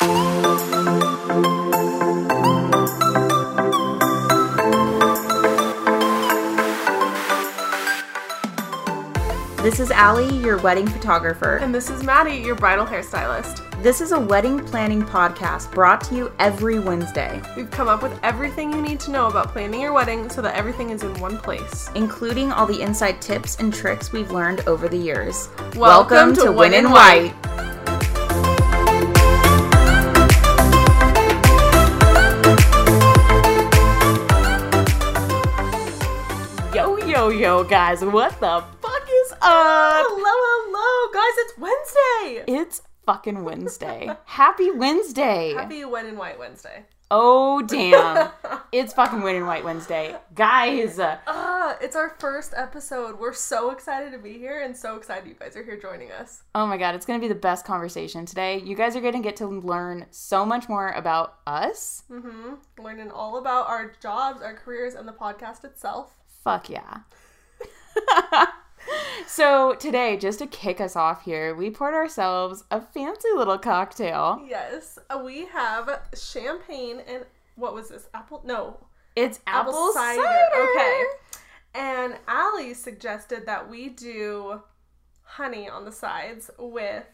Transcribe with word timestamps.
This 0.00 0.08
is 9.78 9.90
Allie, 9.90 10.34
your 10.38 10.56
wedding 10.56 10.86
photographer. 10.86 11.56
And 11.56 11.74
this 11.74 11.90
is 11.90 12.02
Maddie, 12.02 12.36
your 12.36 12.54
bridal 12.54 12.86
hairstylist. 12.86 13.82
This 13.82 14.00
is 14.00 14.12
a 14.12 14.18
wedding 14.18 14.64
planning 14.64 15.02
podcast 15.02 15.70
brought 15.70 16.02
to 16.04 16.14
you 16.14 16.32
every 16.38 16.78
Wednesday, 16.78 17.42
We've 17.54 17.70
come 17.70 17.88
up 17.88 18.02
with 18.02 18.18
everything 18.22 18.72
you 18.72 18.80
need 18.80 19.00
to 19.00 19.10
know 19.10 19.26
about 19.26 19.48
planning 19.48 19.82
your 19.82 19.92
wedding 19.92 20.30
so 20.30 20.40
that 20.40 20.56
everything 20.56 20.88
is 20.88 21.02
in 21.02 21.12
one 21.20 21.36
place. 21.36 21.90
including 21.94 22.52
all 22.52 22.64
the 22.64 22.80
inside 22.80 23.20
tips 23.20 23.56
and 23.56 23.72
tricks 23.72 24.12
we've 24.12 24.30
learned 24.30 24.60
over 24.66 24.88
the 24.88 24.96
years. 24.96 25.50
Welcome 25.76 26.34
to 26.36 26.50
Win 26.50 26.72
in 26.72 26.90
White. 26.90 27.34
Yo, 37.60 37.68
guys, 37.68 38.02
what 38.02 38.30
the 38.40 38.64
fuck 38.80 39.08
is 39.12 39.32
up? 39.32 39.38
Hello, 39.42 40.32
hello, 40.72 41.12
guys, 41.12 41.34
it's 41.44 41.58
Wednesday! 41.58 42.58
It's 42.60 42.82
fucking 43.04 43.44
Wednesday. 43.44 44.08
Happy 44.24 44.70
Wednesday. 44.70 45.52
Happy 45.52 45.84
Win 45.84 46.06
in 46.06 46.16
White 46.16 46.38
Wednesday. 46.38 46.84
Oh, 47.10 47.60
damn. 47.60 48.30
it's 48.72 48.94
fucking 48.94 49.20
Win 49.20 49.36
in 49.36 49.44
White 49.44 49.62
Wednesday. 49.62 50.16
Guys, 50.34 50.98
uh, 50.98 51.18
Ah, 51.26 51.76
it's 51.82 51.96
our 51.96 52.16
first 52.18 52.54
episode. 52.56 53.18
We're 53.18 53.34
so 53.34 53.72
excited 53.72 54.12
to 54.12 54.18
be 54.18 54.38
here 54.38 54.62
and 54.62 54.74
so 54.74 54.96
excited 54.96 55.28
you 55.28 55.34
guys 55.34 55.54
are 55.54 55.62
here 55.62 55.78
joining 55.78 56.10
us. 56.12 56.44
oh 56.54 56.66
my 56.66 56.78
god, 56.78 56.94
it's 56.94 57.04
gonna 57.04 57.18
be 57.18 57.28
the 57.28 57.34
best 57.34 57.66
conversation 57.66 58.24
today. 58.24 58.58
You 58.60 58.74
guys 58.74 58.96
are 58.96 59.02
gonna 59.02 59.20
get 59.20 59.36
to 59.36 59.46
learn 59.46 60.06
so 60.10 60.46
much 60.46 60.66
more 60.70 60.92
about 60.92 61.40
us. 61.46 62.04
Mm-hmm. 62.10 62.54
Learning 62.82 63.10
all 63.10 63.36
about 63.36 63.68
our 63.68 63.92
jobs, 64.00 64.40
our 64.40 64.54
careers, 64.54 64.94
and 64.94 65.06
the 65.06 65.12
podcast 65.12 65.64
itself. 65.64 66.16
Fuck 66.42 66.70
yeah. 66.70 67.00
so, 69.26 69.74
today, 69.74 70.16
just 70.16 70.38
to 70.40 70.46
kick 70.46 70.80
us 70.80 70.96
off 70.96 71.24
here, 71.24 71.54
we 71.54 71.70
poured 71.70 71.94
ourselves 71.94 72.64
a 72.70 72.80
fancy 72.80 73.28
little 73.34 73.58
cocktail. 73.58 74.42
Yes, 74.48 74.98
uh, 75.08 75.20
we 75.24 75.46
have 75.46 76.00
champagne 76.14 77.00
and 77.06 77.24
what 77.56 77.74
was 77.74 77.88
this? 77.88 78.08
Apple? 78.14 78.42
No, 78.44 78.86
It's 79.16 79.40
apple, 79.46 79.72
apple 79.72 79.92
cider. 79.92 80.22
cider. 80.22 80.62
Okay. 80.76 81.04
And 81.74 82.16
Allie 82.26 82.74
suggested 82.74 83.46
that 83.46 83.68
we 83.70 83.90
do 83.90 84.62
honey 85.22 85.68
on 85.68 85.84
the 85.84 85.92
sides 85.92 86.50
with 86.58 87.04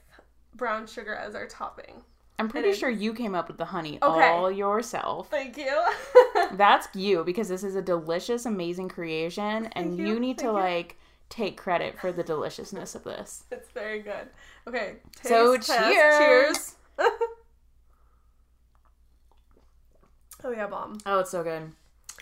brown 0.55 0.87
sugar 0.87 1.15
as 1.15 1.34
our 1.34 1.47
topping. 1.47 2.03
I'm 2.39 2.48
pretty 2.48 2.75
sure 2.75 2.91
you 2.91 3.15
came 3.15 3.34
up 3.34 3.48
with 3.48 3.56
the 3.56 3.65
honey 3.65 3.98
Okay. 4.03 4.29
all 4.29 4.51
yourself. 4.51 5.31
Thank 5.31 5.56
you. 5.56 5.83
That's 6.53 6.87
you 6.95 7.25
because 7.25 7.48
this 7.48 7.65
is 7.65 7.77
a 7.77 7.83
delicious, 7.83 8.45
amazing 8.45 8.89
creation, 8.91 9.67
and 9.73 9.97
you, 9.98 10.06
you, 10.06 10.20
need 10.20 10.39
to 10.39 10.47
you. 10.47 10.53
like 10.53 10.97
take 11.28 11.56
credit 11.56 11.98
for 11.98 12.12
the 12.12 12.23
deliciousness 12.23 12.95
of 12.95 13.05
this. 13.05 13.45
it's 13.51 13.70
very 13.70 14.01
good. 14.01 14.28
Okay. 14.69 14.97
So, 15.23 15.56
test. 15.56 15.69
cheers. 15.69 16.19
Cheers. 16.19 16.75
oh 20.45 20.50
yeah, 20.50 20.67
bomb. 20.67 20.98
Oh, 21.06 21.21
it's 21.21 21.31
so 21.31 21.43
good. 21.43 21.73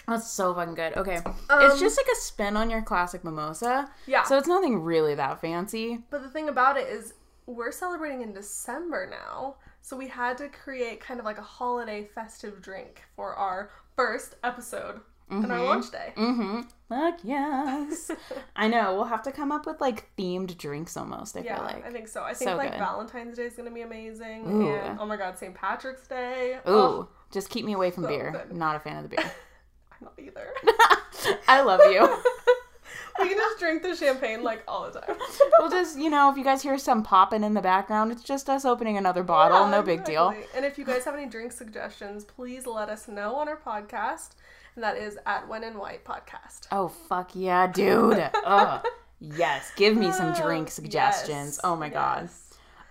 That's 0.06 0.30
so 0.30 0.54
fucking 0.54 0.74
good. 0.74 0.96
Okay, 0.96 1.16
Um, 1.16 1.34
it's 1.50 1.80
just 1.80 1.96
like 1.96 2.06
a 2.12 2.16
spin 2.16 2.56
on 2.56 2.68
your 2.68 2.82
classic 2.82 3.24
mimosa. 3.24 3.90
Yeah. 4.06 4.24
So 4.24 4.36
it's 4.36 4.48
nothing 4.48 4.82
really 4.82 5.14
that 5.14 5.40
fancy. 5.40 6.00
But 6.10 6.22
the 6.22 6.28
thing 6.28 6.48
about 6.50 6.76
it 6.76 6.86
is, 6.88 7.14
we're 7.46 7.72
celebrating 7.72 8.20
in 8.20 8.32
December 8.34 9.08
now, 9.10 9.56
so 9.86 9.96
we 9.98 10.08
had 10.08 10.38
to 10.38 10.48
create 10.48 10.98
kind 11.00 11.20
of 11.20 11.26
like 11.26 11.36
a 11.36 11.42
holiday 11.42 12.08
festive 12.14 12.62
drink 12.62 13.02
for 13.14 13.34
our 13.34 13.70
first 13.96 14.34
episode 14.42 15.00
and 15.28 15.52
our 15.52 15.62
launch 15.62 15.90
day. 15.90 16.12
Mm-hmm. 16.16 16.60
Fuck 16.88 17.18
yes. 17.22 18.10
I 18.56 18.68
know. 18.68 18.94
We'll 18.94 19.04
have 19.04 19.22
to 19.24 19.32
come 19.32 19.52
up 19.52 19.66
with 19.66 19.80
like 19.80 20.08
themed 20.16 20.56
drinks 20.56 20.96
almost. 20.96 21.36
I 21.36 21.40
Yeah, 21.40 21.56
feel 21.56 21.64
like. 21.66 21.86
I 21.86 21.90
think 21.90 22.08
so. 22.08 22.22
I 22.22 22.32
think 22.32 22.50
So 22.50 22.56
like 22.56 22.70
good. 22.72 22.78
Valentine's 22.78 23.36
Day 23.36 23.44
is 23.44 23.54
gonna 23.54 23.70
be 23.70 23.82
amazing, 23.82 24.46
Ooh. 24.46 24.74
and 24.74 24.98
oh 25.00 25.04
my 25.06 25.16
god, 25.16 25.36
St. 25.38 25.54
Patrick's 25.54 26.06
Day. 26.06 26.54
Ooh, 26.68 26.72
Oh, 26.72 27.08
just 27.30 27.50
keep 27.50 27.64
me 27.66 27.72
away 27.74 27.90
from 27.90 28.04
so 28.04 28.08
beer. 28.08 28.30
good. 28.48 28.56
Not 28.56 28.76
a 28.76 28.80
fan 28.80 28.96
of 29.04 29.10
the 29.10 29.16
beer. 29.16 29.24
I'm 29.92 29.98
not 30.06 30.14
either. 30.18 30.48
I 31.48 31.62
love 31.62 31.80
you. 31.84 32.00
We 33.20 33.28
can 33.28 33.36
just 33.38 33.58
drink 33.58 33.82
the 33.82 33.94
champagne 33.94 34.42
like 34.42 34.62
all 34.66 34.90
the 34.90 35.00
time. 35.00 35.16
we'll 35.58 35.70
just, 35.70 35.98
you 35.98 36.10
know, 36.10 36.30
if 36.30 36.36
you 36.36 36.44
guys 36.44 36.62
hear 36.62 36.78
some 36.78 37.02
popping 37.02 37.44
in 37.44 37.54
the 37.54 37.62
background, 37.62 38.12
it's 38.12 38.22
just 38.22 38.48
us 38.50 38.64
opening 38.64 38.96
another 38.96 39.22
bottle. 39.22 39.60
Yeah, 39.60 39.70
no 39.70 39.82
big 39.82 40.04
deal. 40.04 40.34
And 40.54 40.64
if 40.64 40.78
you 40.78 40.84
guys 40.84 41.04
have 41.04 41.14
any 41.14 41.26
drink 41.26 41.52
suggestions, 41.52 42.24
please 42.24 42.66
let 42.66 42.88
us 42.88 43.08
know 43.08 43.36
on 43.36 43.48
our 43.48 43.56
podcast, 43.56 44.30
and 44.74 44.82
that 44.82 44.96
is 44.96 45.18
at 45.26 45.48
When 45.48 45.62
in 45.64 45.78
White 45.78 46.04
Podcast. 46.04 46.66
Oh 46.72 46.88
fuck 46.88 47.30
yeah, 47.34 47.66
dude. 47.66 48.30
Ugh. 48.44 48.84
Yes, 49.20 49.72
give 49.76 49.96
me 49.96 50.10
some 50.12 50.32
uh, 50.32 50.40
drink 50.40 50.66
Yes, 50.66 50.74
suggestions. 50.74 51.60
Oh 51.64 51.76
my 51.76 51.88
god. 51.88 52.28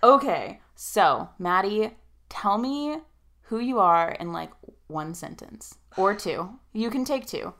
Okay, 0.02 0.60
so 0.74 1.28
Maddie, 1.38 1.92
tell 2.28 2.58
me 2.58 2.98
who 3.42 3.58
you 3.58 3.78
are 3.78 4.10
in 4.12 4.32
like 4.32 4.50
one 4.86 5.14
sentence 5.14 5.76
or 5.96 6.14
two. 6.14 6.58
You 6.72 6.90
can 6.90 7.04
take 7.04 7.26
two. 7.26 7.54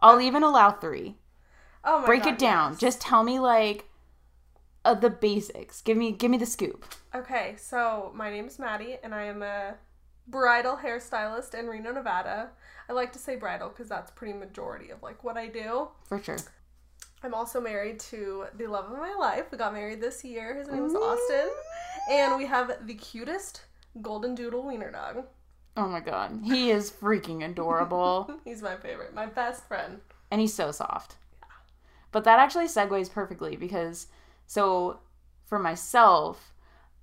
I'll 0.00 0.20
even 0.20 0.42
allow 0.42 0.70
three. 0.72 1.16
Oh 1.84 2.00
my 2.00 2.06
Break 2.06 2.24
God, 2.24 2.32
it 2.34 2.38
down. 2.38 2.70
yes. 2.72 2.80
Just 2.80 3.00
tell 3.00 3.22
me 3.22 3.38
like 3.38 3.86
uh, 4.84 4.94
the 4.94 5.10
basics. 5.10 5.80
Give 5.82 5.96
me 5.96 6.12
give 6.12 6.30
me 6.30 6.38
the 6.38 6.46
scoop. 6.46 6.84
Okay, 7.14 7.54
so 7.58 8.12
my 8.14 8.30
name 8.30 8.46
is 8.46 8.58
Maddie, 8.58 8.96
and 9.02 9.14
I 9.14 9.24
am 9.24 9.42
a 9.42 9.74
bridal 10.26 10.76
hairstylist 10.76 11.54
in 11.54 11.66
Reno, 11.66 11.92
Nevada. 11.92 12.50
I 12.88 12.92
like 12.92 13.12
to 13.12 13.18
say 13.18 13.36
bridal 13.36 13.68
because 13.68 13.88
that's 13.88 14.10
pretty 14.10 14.32
majority 14.34 14.90
of 14.90 15.02
like 15.02 15.24
what 15.24 15.36
I 15.36 15.46
do. 15.48 15.88
For 16.04 16.22
sure. 16.22 16.38
I'm 17.22 17.34
also 17.34 17.60
married 17.60 17.98
to 18.00 18.44
the 18.56 18.66
love 18.68 18.92
of 18.92 18.98
my 18.98 19.12
life. 19.14 19.46
We 19.50 19.58
got 19.58 19.72
married 19.74 20.00
this 20.00 20.22
year. 20.24 20.54
His 20.56 20.68
name 20.68 20.84
is 20.84 20.94
Austin, 20.94 21.48
and 22.10 22.36
we 22.36 22.46
have 22.46 22.86
the 22.86 22.94
cutest 22.94 23.62
golden 24.00 24.34
doodle 24.36 24.62
wiener 24.64 24.92
dog. 24.92 25.24
Oh 25.76 25.88
my 25.88 26.00
god. 26.00 26.40
He 26.44 26.70
is 26.70 26.90
freaking 26.90 27.44
adorable. 27.44 28.30
He's 28.44 28.62
my 28.62 28.76
favorite, 28.76 29.14
my 29.14 29.26
best 29.26 29.66
friend. 29.66 30.00
and 30.30 30.40
he's 30.40 30.54
so 30.54 30.70
soft. 30.72 31.16
But 32.18 32.24
that 32.24 32.40
actually 32.40 32.64
segues 32.66 33.08
perfectly 33.08 33.54
because 33.54 34.08
so 34.48 34.98
for 35.46 35.60
myself, 35.60 36.52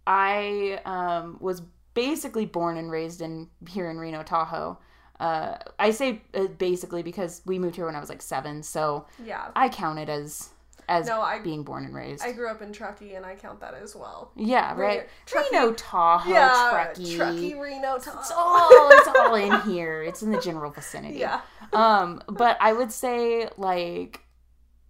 I 0.05 0.81
um, 0.83 1.37
was 1.39 1.61
basically 1.93 2.45
born 2.45 2.75
and 2.75 2.91
raised 2.91 3.21
in 3.21 3.47
here 3.69 3.89
in 3.89 3.97
Reno, 3.97 4.23
Tahoe. 4.23 4.77
Uh, 5.17 5.55
I 5.79 5.91
say 5.91 6.21
uh, 6.33 6.47
basically 6.57 7.01
because 7.01 7.41
we 7.45 7.57
moved 7.59 7.77
here 7.77 7.85
when 7.85 7.95
I 7.95 8.01
was 8.01 8.09
like 8.09 8.21
seven, 8.21 8.61
so 8.61 9.05
Yeah. 9.23 9.51
I 9.55 9.69
count 9.69 9.99
it 9.99 10.09
as 10.09 10.49
as 10.89 11.07
No, 11.07 11.21
I- 11.21 11.39
being 11.39 11.63
born 11.63 11.85
and 11.85 11.95
raised. 11.95 12.21
I 12.21 12.33
grew 12.33 12.49
up 12.49 12.61
in 12.61 12.73
Truckee, 12.73 13.15
and 13.15 13.25
I 13.25 13.35
count 13.35 13.61
that 13.61 13.73
as 13.73 13.95
well. 13.95 14.31
yeah, 14.35 14.75
right. 14.75 14.97
Reno- 14.99 15.07
Truckee- 15.25 15.55
Reno, 15.55 15.73
Tahoe, 15.75 16.29
yeah, 16.33 16.69
Truckee. 16.71 17.15
Truckee, 17.15 17.53
Reno, 17.55 17.95
It's 17.95 18.07
all 18.35 18.89
it's 18.91 19.07
all 19.17 19.35
in 19.35 19.61
here. 19.61 20.03
It's 20.03 20.21
in 20.23 20.31
the 20.33 20.41
general 20.41 20.71
vicinity. 20.71 21.19
Yeah. 21.19 21.39
Um, 21.71 22.21
but 22.27 22.57
I 22.59 22.73
would 22.73 22.91
say 22.91 23.47
like 23.57 24.19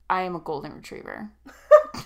I 0.09 0.21
am 0.21 0.35
a 0.35 0.39
golden 0.39 0.73
retriever. 0.73 1.29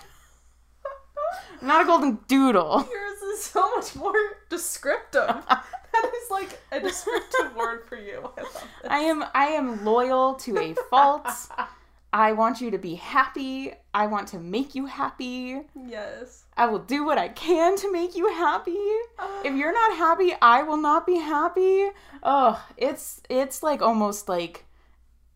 Not 1.61 1.81
a 1.81 1.85
golden 1.85 2.19
doodle. 2.27 2.87
Yours 2.91 3.21
is 3.33 3.43
so 3.43 3.75
much 3.75 3.95
more 3.95 4.13
descriptive. 4.49 5.27
that 5.47 6.11
is 6.23 6.31
like 6.31 6.59
a 6.71 6.79
descriptive 6.79 7.55
word 7.55 7.85
for 7.87 7.97
you. 7.97 8.31
I 8.37 8.41
love. 8.41 8.67
I 8.87 8.99
am 8.99 9.25
I 9.33 9.45
am 9.47 9.83
loyal 9.83 10.35
to 10.35 10.57
a 10.57 10.73
fault. 10.89 11.27
I 12.11 12.31
want 12.31 12.59
you 12.59 12.71
to 12.71 12.77
be 12.77 12.95
happy. 12.95 13.73
I 13.93 14.07
want 14.07 14.29
to 14.29 14.39
make 14.39 14.73
you 14.73 14.87
happy. 14.87 15.61
Yes. 15.75 16.45
I 16.57 16.65
will 16.65 16.79
do 16.79 17.05
what 17.05 17.17
I 17.17 17.27
can 17.29 17.75
to 17.77 17.91
make 17.91 18.15
you 18.15 18.27
happy. 18.29 18.77
Ah. 19.19 19.41
If 19.43 19.55
you're 19.55 19.73
not 19.73 19.97
happy, 19.97 20.33
I 20.41 20.63
will 20.63 20.77
not 20.77 21.05
be 21.05 21.17
happy. 21.17 21.89
Oh, 22.23 22.65
it's 22.77 23.21
it's 23.29 23.61
like 23.61 23.81
almost 23.81 24.27
like 24.29 24.65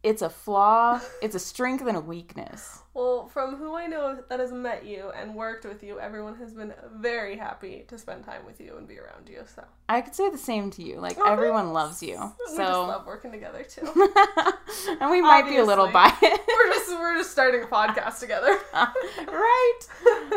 it's 0.03 0.21
a 0.21 0.29
flaw, 0.29 0.99
it's 1.21 1.33
a 1.35 1.39
strength 1.39 1.85
and 1.87 1.95
a 1.95 2.01
weakness. 2.01 2.79
Well, 2.93 3.25
from 3.27 3.55
who 3.55 3.73
I 3.75 3.87
know 3.87 4.19
that 4.29 4.39
has 4.39 4.51
met 4.51 4.85
you 4.85 5.11
and 5.17 5.33
worked 5.33 5.65
with 5.65 5.81
you, 5.81 5.99
everyone 5.99 6.35
has 6.35 6.53
been 6.53 6.73
very 6.95 7.37
happy 7.37 7.85
to 7.87 7.97
spend 7.97 8.23
time 8.25 8.45
with 8.45 8.59
you 8.61 8.75
and 8.77 8.87
be 8.87 8.99
around 8.99 9.29
you. 9.29 9.41
So 9.55 9.63
I 9.89 10.01
could 10.01 10.13
say 10.13 10.29
the 10.29 10.37
same 10.37 10.69
to 10.71 10.83
you. 10.83 10.99
Like 10.99 11.17
Oh, 11.19 11.31
everyone 11.31 11.73
loves 11.73 12.03
you. 12.03 12.15
we 12.17 12.45
just 12.45 12.55
So 12.57 12.85
love 12.85 13.07
working 13.07 13.31
together 13.31 13.63
too. 13.63 13.81
and 14.99 15.09
we 15.09 15.21
might 15.21 15.47
be 15.47 15.57
a 15.57 15.63
little 15.63 15.89
Obviously. 15.93 16.29
biased. 16.29 16.41
we're 16.47 16.73
just 16.73 16.89
we're 16.91 17.17
just 17.17 17.31
starting 17.31 17.63
a 17.63 17.67
podcast 17.67 18.19
together. 18.19 18.57
right? 18.73 19.79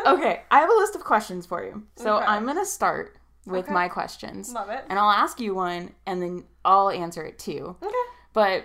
Okay, 0.06 0.42
I 0.50 0.60
have 0.60 0.70
a 0.70 0.74
list 0.74 0.94
of 0.94 1.04
questions 1.04 1.44
for 1.44 1.64
you. 1.64 1.82
So 1.96 2.16
Okay. 2.16 2.26
I'm 2.26 2.44
going 2.44 2.56
to 2.56 2.64
start 2.66 3.16
with 3.46 3.64
Okay. 3.66 3.72
my 3.74 3.88
questions. 3.88 4.52
Love 4.52 4.70
it. 4.70 4.84
And 4.88 4.98
I'll 4.98 5.10
ask 5.10 5.40
you 5.40 5.54
one 5.54 5.92
and 6.06 6.22
then 6.22 6.44
I'll 6.64 6.90
answer 6.90 7.24
it 7.24 7.38
too. 7.38 7.76
Okay. 7.82 7.92
But 8.32 8.64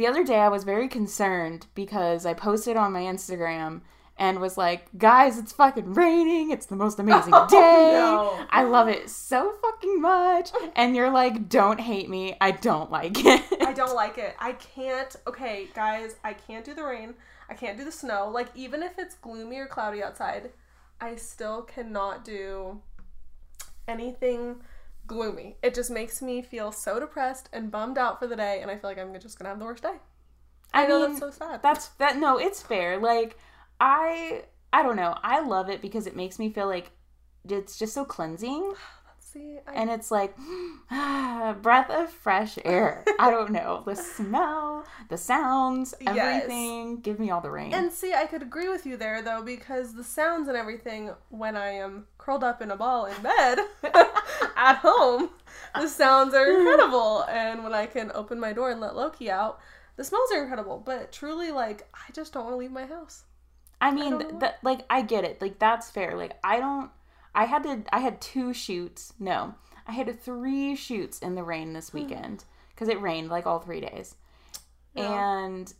the 0.00 0.06
other 0.06 0.24
day 0.24 0.38
I 0.38 0.48
was 0.48 0.64
very 0.64 0.88
concerned 0.88 1.66
because 1.74 2.24
I 2.24 2.32
posted 2.32 2.74
on 2.74 2.90
my 2.90 3.02
Instagram 3.02 3.82
and 4.16 4.40
was 4.40 4.56
like, 4.56 4.86
"Guys, 4.96 5.36
it's 5.36 5.52
fucking 5.52 5.92
raining. 5.92 6.50
It's 6.50 6.64
the 6.64 6.74
most 6.74 6.98
amazing 6.98 7.32
oh, 7.36 7.46
day. 7.46 7.92
no. 7.92 8.46
I 8.48 8.62
love 8.62 8.88
it 8.88 9.10
so 9.10 9.52
fucking 9.60 10.00
much." 10.00 10.52
And 10.74 10.96
you're 10.96 11.10
like, 11.10 11.50
"Don't 11.50 11.78
hate 11.78 12.08
me. 12.08 12.34
I 12.40 12.50
don't 12.50 12.90
like 12.90 13.22
it." 13.22 13.42
I 13.60 13.74
don't 13.74 13.94
like 13.94 14.16
it. 14.16 14.34
I 14.38 14.52
can't. 14.52 15.14
Okay, 15.26 15.68
guys, 15.74 16.16
I 16.24 16.32
can't 16.32 16.64
do 16.64 16.72
the 16.72 16.84
rain. 16.84 17.12
I 17.50 17.52
can't 17.54 17.76
do 17.76 17.84
the 17.84 17.92
snow. 17.92 18.30
Like 18.32 18.48
even 18.54 18.82
if 18.82 18.98
it's 18.98 19.16
gloomy 19.16 19.58
or 19.58 19.66
cloudy 19.66 20.02
outside, 20.02 20.48
I 20.98 21.16
still 21.16 21.60
cannot 21.60 22.24
do 22.24 22.80
anything 23.86 24.62
gloomy. 25.10 25.56
It 25.60 25.74
just 25.74 25.90
makes 25.90 26.22
me 26.22 26.40
feel 26.40 26.70
so 26.70 27.00
depressed 27.00 27.48
and 27.52 27.68
bummed 27.70 27.98
out 27.98 28.20
for 28.20 28.28
the 28.28 28.36
day, 28.36 28.60
and 28.62 28.70
I 28.70 28.76
feel 28.76 28.88
like 28.88 28.98
I'm 28.98 29.12
just 29.18 29.36
gonna 29.36 29.48
have 29.48 29.58
the 29.58 29.64
worst 29.64 29.82
day. 29.82 29.96
I, 30.72 30.86
know 30.86 31.00
mean, 31.00 31.08
that's 31.08 31.20
so 31.20 31.30
sad. 31.32 31.62
That's 31.62 31.88
that. 31.98 32.16
No, 32.16 32.38
it's 32.38 32.62
fair. 32.62 32.96
Like 32.96 33.36
I, 33.80 34.44
I 34.72 34.84
don't 34.84 34.94
know. 34.94 35.16
I 35.22 35.40
love 35.40 35.68
it 35.68 35.82
because 35.82 36.06
it 36.06 36.14
makes 36.14 36.38
me 36.38 36.52
feel 36.52 36.68
like 36.68 36.92
it's 37.48 37.76
just 37.76 37.92
so 37.92 38.04
cleansing, 38.04 38.74
See, 39.32 39.58
I, 39.66 39.74
and 39.74 39.90
it's 39.90 40.10
like 40.10 40.34
breath 41.62 41.88
of 41.90 42.10
fresh 42.10 42.58
air. 42.64 43.04
I 43.18 43.30
don't 43.30 43.50
know 43.52 43.82
the 43.86 43.94
smell, 43.94 44.84
the 45.08 45.16
sounds, 45.16 45.94
Yes. 46.00 46.16
everything. 46.16 47.00
Give 47.00 47.18
me 47.20 47.30
all 47.30 47.40
the 47.40 47.50
rain. 47.50 47.72
and 47.72 47.92
see, 47.92 48.12
I 48.12 48.26
could 48.26 48.42
agree 48.42 48.68
with 48.68 48.86
you 48.86 48.96
there 48.96 49.22
though 49.22 49.42
because 49.42 49.94
the 49.94 50.02
sounds 50.04 50.48
and 50.48 50.56
everything 50.56 51.12
when 51.28 51.56
I 51.56 51.70
am 51.70 52.06
curled 52.18 52.42
up 52.42 52.60
in 52.60 52.70
a 52.70 52.76
ball 52.76 53.06
in 53.06 53.22
bed 53.22 53.58
at 54.56 54.76
home, 54.78 55.30
the 55.74 55.86
sounds 55.88 56.34
are 56.34 56.50
incredible, 56.58 57.22
and 57.28 57.62
when 57.62 57.72
I 57.74 57.86
can 57.86 58.10
open 58.14 58.40
my 58.40 58.52
door 58.52 58.70
and 58.70 58.80
let 58.80 58.96
Loki 58.96 59.30
out. 59.30 59.60
The 59.96 60.04
smells 60.04 60.32
are 60.32 60.42
incredible, 60.42 60.82
but 60.84 61.12
truly, 61.12 61.50
like, 61.52 61.86
I 61.92 62.10
just 62.12 62.32
don't 62.32 62.44
want 62.44 62.54
to 62.54 62.58
leave 62.58 62.72
my 62.72 62.86
house. 62.86 63.24
I 63.82 63.90
mean, 63.90 64.18
don't 64.18 64.40
th- 64.40 64.52
like 64.62 64.80
I 64.90 65.02
get 65.02 65.24
it. 65.24 65.40
Like 65.42 65.58
that's 65.58 65.90
fair. 65.90 66.16
Like 66.16 66.38
I 66.42 66.58
don't. 66.58 66.90
I 67.34 67.44
had 67.44 67.62
to. 67.64 67.82
I 67.92 68.00
had 68.00 68.20
two 68.20 68.52
shoots. 68.52 69.12
No, 69.18 69.54
I 69.86 69.92
had 69.92 70.20
three 70.20 70.74
shoots 70.74 71.18
in 71.20 71.34
the 71.34 71.42
rain 71.42 71.72
this 71.72 71.90
hmm. 71.90 71.98
weekend 71.98 72.44
because 72.70 72.88
it 72.88 73.00
rained 73.00 73.28
like 73.28 73.46
all 73.46 73.60
three 73.60 73.80
days. 73.80 74.16
Yeah. 74.94 75.44
And 75.44 75.72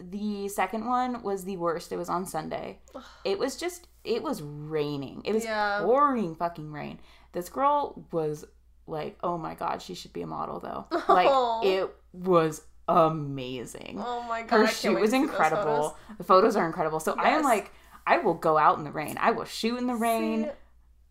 the 0.00 0.48
second 0.48 0.86
one 0.86 1.22
was 1.22 1.44
the 1.44 1.56
worst. 1.56 1.92
It 1.92 1.96
was 1.96 2.08
on 2.08 2.26
Sunday. 2.26 2.78
It 3.24 3.38
was 3.38 3.56
just. 3.56 3.88
It 4.04 4.22
was 4.22 4.42
raining. 4.42 5.22
It 5.24 5.34
was 5.34 5.44
Yeah. 5.44 5.80
pouring 5.82 6.34
fucking 6.34 6.72
rain. 6.72 6.98
This 7.32 7.48
girl 7.48 8.06
was 8.10 8.44
like, 8.86 9.18
oh 9.22 9.36
my 9.36 9.54
god, 9.54 9.82
she 9.82 9.94
should 9.94 10.12
be 10.12 10.22
a 10.22 10.26
model 10.26 10.60
though. 10.60 10.86
Like 11.08 11.28
it 11.66 11.94
was 12.12 12.62
amazing 12.88 14.02
Oh 14.02 14.22
my 14.26 14.42
god, 14.42 14.60
her 14.60 14.66
shoot 14.66 14.98
was 14.98 15.10
to 15.10 15.16
see 15.16 15.18
those 15.18 15.30
incredible. 15.30 15.62
photos. 15.62 15.92
The 16.16 16.24
photos 16.24 16.56
are 16.56 16.66
incredible. 16.66 17.00
So 17.00 17.14
I 17.18 17.30
am 17.30 17.42
like, 17.42 17.70
I 18.06 18.18
will 18.18 18.34
go 18.34 18.56
out 18.56 18.78
in 18.78 18.84
the 18.84 18.90
rain. 18.90 19.18
I 19.20 19.32
will 19.32 19.44
shoot 19.44 19.76
in 19.76 19.86
the 19.86 19.94
rain. 19.94 20.44
See, 20.44 20.50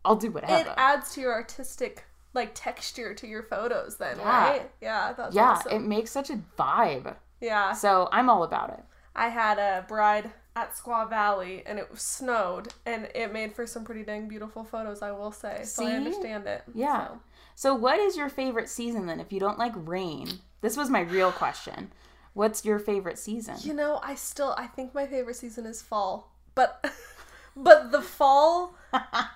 I'll 0.04 0.16
do 0.16 0.30
whatever. 0.30 0.68
it 0.70 0.74
adds 0.76 1.12
to 1.14 1.20
your 1.20 1.32
artistic 1.32 2.04
like 2.34 2.50
texture 2.54 3.14
to 3.14 3.26
your 3.26 3.42
photos 3.42 3.96
then, 3.96 4.18
Yeah. 4.18 4.48
right? 4.50 4.70
Yeah, 4.80 5.12
that's 5.16 5.34
yeah, 5.34 5.50
awesome. 5.52 5.72
it 5.72 5.80
makes 5.80 6.10
such 6.10 6.30
a 6.30 6.38
vibe. 6.58 7.16
yeah. 7.40 7.72
So 7.72 8.08
I'm 8.12 8.28
all 8.30 8.42
about 8.44 8.70
it. 8.70 8.84
I 9.16 9.28
had 9.28 9.58
a 9.58 9.84
bride 9.88 10.30
at 10.54 10.74
Squaw 10.74 11.08
Valley 11.08 11.62
and 11.66 11.78
it 11.78 11.88
snowed 11.98 12.68
and 12.86 13.08
it 13.14 13.32
made 13.32 13.54
for 13.54 13.66
some 13.66 13.84
pretty 13.84 14.04
dang 14.04 14.28
beautiful 14.28 14.62
photos, 14.64 15.02
I 15.02 15.10
will 15.12 15.32
say. 15.32 15.62
So 15.64 15.84
I 15.84 15.88
See? 15.90 15.94
understand 15.96 16.46
it. 16.46 16.62
Yeah. 16.74 17.08
So. 17.08 17.20
So 17.54 17.74
what 17.74 17.98
is 17.98 18.16
your 18.16 18.28
favorite 18.28 18.68
season 18.68 19.06
then? 19.06 19.18
If 19.18 19.32
you 19.32 19.40
don't 19.40 19.58
like 19.58 19.72
rain, 19.74 20.28
this 20.60 20.76
was 20.76 20.88
my 20.90 21.00
real 21.00 21.32
question. 21.32 21.90
What's 22.34 22.64
your 22.64 22.78
favorite 22.78 23.18
season? 23.18 23.56
You 23.62 23.74
know, 23.74 23.98
I 24.02 24.14
still 24.14 24.54
I 24.56 24.66
think 24.68 24.94
my 24.94 25.06
favorite 25.06 25.34
season 25.36 25.66
is 25.66 25.82
fall. 25.82 26.30
But 26.54 26.84
but 27.56 27.90
the 27.90 28.02
fall 28.02 28.74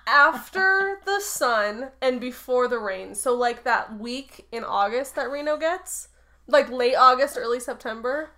after 0.07 0.99
the 1.05 1.19
sun 1.19 1.91
and 2.01 2.19
before 2.19 2.67
the 2.67 2.79
rain. 2.79 3.15
So 3.15 3.35
like 3.35 3.63
that 3.63 3.99
week 3.99 4.47
in 4.51 4.63
August 4.63 5.15
that 5.15 5.29
Reno 5.29 5.57
gets, 5.57 6.09
like 6.47 6.69
late 6.69 6.95
August, 6.95 7.37
early 7.37 7.59
September, 7.59 8.31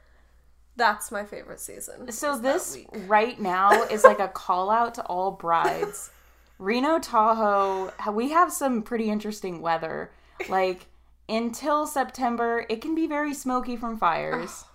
that's 0.76 1.12
my 1.12 1.24
favorite 1.24 1.60
season. 1.60 2.12
So 2.12 2.38
this 2.38 2.78
right 3.08 3.40
now 3.40 3.84
is 3.84 4.04
like 4.04 4.20
a 4.20 4.28
call 4.28 4.70
out 4.70 4.96
to 4.96 5.04
all 5.04 5.32
brides. 5.32 6.12
Reno 6.60 7.00
Tahoe, 7.00 7.94
we 8.12 8.30
have 8.32 8.52
some 8.52 8.82
pretty 8.82 9.10
interesting 9.10 9.62
weather. 9.62 10.12
Like 10.50 10.88
until 11.28 11.88
September, 11.88 12.66
it 12.70 12.82
can 12.82 12.94
be 12.94 13.08
very 13.08 13.34
smoky 13.34 13.78
from 13.78 13.98
fires. 13.98 14.66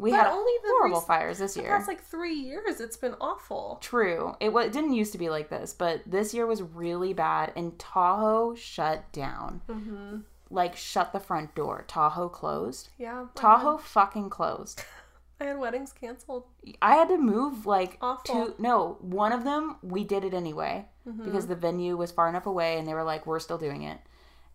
We 0.00 0.10
But 0.10 0.16
had 0.20 0.26
only 0.32 0.52
the 0.62 0.68
horrible 0.78 0.98
rec- 0.98 1.06
fires 1.06 1.38
this 1.38 1.54
the 1.54 1.60
year. 1.62 1.70
past 1.70 1.86
like 1.88 2.02
three 2.02 2.34
years 2.34 2.80
it's 2.80 2.96
been 2.96 3.14
awful. 3.20 3.78
True. 3.80 4.34
It, 4.40 4.48
it 4.50 4.72
didn't 4.72 4.94
used 4.94 5.12
to 5.12 5.18
be 5.18 5.28
like 5.28 5.50
this, 5.50 5.74
but 5.74 6.02
this 6.06 6.32
year 6.34 6.46
was 6.46 6.62
really 6.62 7.12
bad, 7.12 7.52
and 7.56 7.78
Tahoe 7.78 8.54
shut 8.54 9.10
down. 9.12 9.60
Mm-hmm. 9.68 10.18
Like, 10.52 10.74
shut 10.76 11.12
the 11.12 11.20
front 11.20 11.54
door. 11.54 11.84
Tahoe 11.86 12.28
closed. 12.28 12.88
Yeah. 12.98 13.26
Tahoe 13.36 13.76
fucking 13.78 14.30
closed. 14.30 14.80
had, 14.80 14.86
I 15.46 15.50
had 15.50 15.58
weddings 15.60 15.92
canceled. 15.92 16.44
I 16.82 16.96
had 16.96 17.08
to 17.08 17.18
move 17.18 17.66
like 17.66 17.98
Awful. 18.00 18.46
two. 18.46 18.54
No, 18.58 18.96
one 19.00 19.32
of 19.32 19.44
them 19.44 19.76
we 19.82 20.02
did 20.04 20.24
it 20.24 20.34
anyway 20.34 20.86
Mm-hmm. 21.08 21.24
because 21.24 21.46
the 21.46 21.54
venue 21.56 21.96
was 21.96 22.10
far 22.10 22.28
enough 22.28 22.46
away, 22.46 22.78
and 22.78 22.86
they 22.86 22.92
were 22.94 23.02
like, 23.04 23.26
"We're 23.26 23.38
still 23.40 23.56
doing 23.58 23.82
it." 23.84 23.98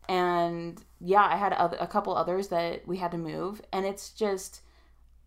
And 0.08 0.82
yeah, 1.00 1.24
I 1.26 1.38
had 1.38 1.54
a 1.54 1.88
couple 1.88 2.16
others 2.16 2.50
that 2.50 2.88
we 2.88 2.98
had 2.98 3.12
to 3.12 3.18
move, 3.18 3.62
and 3.74 3.86
it's 3.86 4.12
just 4.12 4.62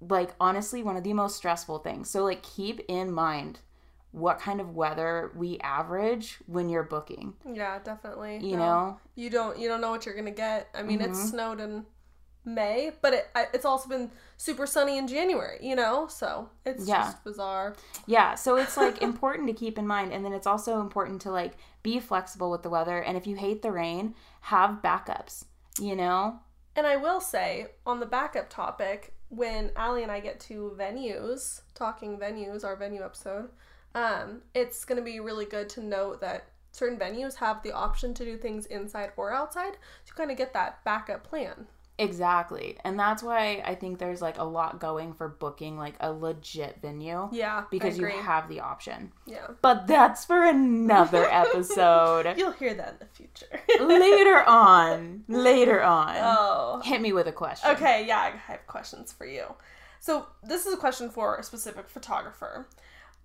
like 0.01 0.31
honestly 0.41 0.83
one 0.83 0.97
of 0.97 1.05
the 1.05 1.13
most 1.13 1.37
stressful 1.37 1.79
things. 1.81 2.09
So 2.11 2.25
like 2.25 2.43
keep 2.43 2.81
in 2.89 3.13
mind 3.13 3.61
what 4.11 4.41
kind 4.41 4.61
of 4.61 4.75
weather 4.75 5.33
we 5.37 5.59
average 5.61 6.39
when 6.47 6.69
you're 6.69 6.83
booking. 6.83 7.35
Yeah, 7.51 7.79
definitely. 7.81 8.39
You 8.43 8.57
No. 8.57 8.59
know, 8.59 9.01
you 9.15 9.31
don't 9.31 9.59
you 9.59 9.69
don't 9.69 9.81
know 9.81 9.91
what 9.91 10.07
you're 10.07 10.15
gonna 10.15 10.31
get. 10.31 10.69
I 10.75 10.83
mean, 10.83 11.01
Mm-hmm. 11.01 11.11
it's 11.11 11.31
snowed 11.31 11.61
in 11.61 11.85
May, 12.45 12.93
but 13.03 13.13
it 13.13 13.29
it's 13.53 13.65
also 13.67 13.89
been 13.89 14.11
super 14.39 14.67
sunny 14.67 14.97
in 14.97 15.07
January. 15.07 15.59
You 15.61 15.77
know, 15.77 16.07
so 16.09 16.49
it's 16.65 16.87
Yeah. 16.87 17.03
just 17.03 17.25
bizarre. 17.25 17.75
Yeah, 18.07 18.35
so 18.37 18.57
it's 18.57 18.77
like 18.77 19.03
important 19.03 19.49
to 19.49 19.55
keep 19.55 19.79
in 19.79 19.87
mind 19.87 20.13
and 20.13 20.25
then 20.25 20.33
it's 20.33 20.47
also 20.47 20.81
important 20.81 21.21
to 21.23 21.31
like 21.31 21.55
be 21.83 22.01
flexible 22.01 22.51
with 22.51 22.63
the 22.63 22.71
weather 22.71 22.99
and 23.03 23.17
if 23.17 23.27
you 23.27 23.37
hate 23.37 23.61
the 23.63 23.73
rain, 23.73 24.15
have 24.43 24.81
backups, 24.83 25.45
you 25.79 25.95
know? 25.95 26.41
And 26.75 26.87
I 26.87 26.97
will 26.97 27.21
say 27.21 27.69
on 27.85 28.01
the 28.01 28.07
backup 28.07 28.49
topic, 28.49 29.15
when 29.29 29.71
Allie 29.77 30.03
and 30.03 30.13
I 30.13 30.21
get 30.21 30.41
to 30.41 30.75
venues, 30.79 31.63
talking 31.75 32.19
venues, 32.19 32.65
our 32.65 32.77
venue 32.77 33.03
episode, 33.03 33.51
um, 33.95 34.43
it's 34.55 34.85
gonna 34.85 35.03
be 35.03 35.21
really 35.21 35.45
good 35.45 35.69
to 35.71 35.83
note 35.83 36.21
that 36.21 36.49
certain 36.73 36.99
venues 36.99 37.37
have 37.37 37.63
the 37.63 37.73
option 37.73 38.15
to 38.15 38.25
do 38.25 38.37
things 38.37 38.67
inside 38.67 39.13
or 39.17 39.33
outside. 39.33 39.77
to 40.07 40.15
kind 40.15 40.31
of 40.31 40.37
get 40.37 40.53
that 40.53 40.83
backup 40.85 41.25
plan. 41.25 41.67
Exactly. 41.99 42.77
And 42.85 42.99
that's 42.99 43.23
why 43.23 43.63
I 43.67 43.75
think 43.75 43.99
there's 43.99 44.23
like 44.23 44.39
a 44.39 44.45
lot 44.45 44.79
going 44.79 45.13
for 45.15 45.29
booking 45.29 45.77
like 45.77 45.95
a 46.01 46.13
legit 46.13 46.79
venue 46.81 47.29
Yeah, 47.33 47.65
because 47.71 47.99
you 47.99 48.07
have 48.07 48.49
the 48.49 48.61
option. 48.61 49.13
yeah. 49.27 49.49
But 49.63 49.87
that's 49.89 50.25
for 50.25 50.45
another 50.45 51.25
episode. 51.31 52.35
You'll 52.37 52.53
hear 52.53 52.75
that 52.75 52.89
in 52.91 52.99
the 53.01 53.07
future. 53.07 53.61
later 53.85 54.45
on. 54.47 55.25
Later 55.27 55.83
on. 55.83 56.17
oh. 56.19 56.81
Hit 56.85 57.01
me 57.01 57.13
with 57.13 57.27
a 57.27 57.33
question. 57.33 57.71
Okay, 57.73 58.05
yeah, 58.07 58.19
I 58.21 58.37
have 58.53 58.67
questions 58.69 59.13
for 59.13 59.27
you. 59.27 59.45
So, 60.01 60.27
this 60.45 60.65
is 60.67 60.73
a 60.73 60.77
question 60.77 61.11
for 61.11 61.37
a 61.37 61.43
specific 61.43 61.89
photographer. 61.89 62.69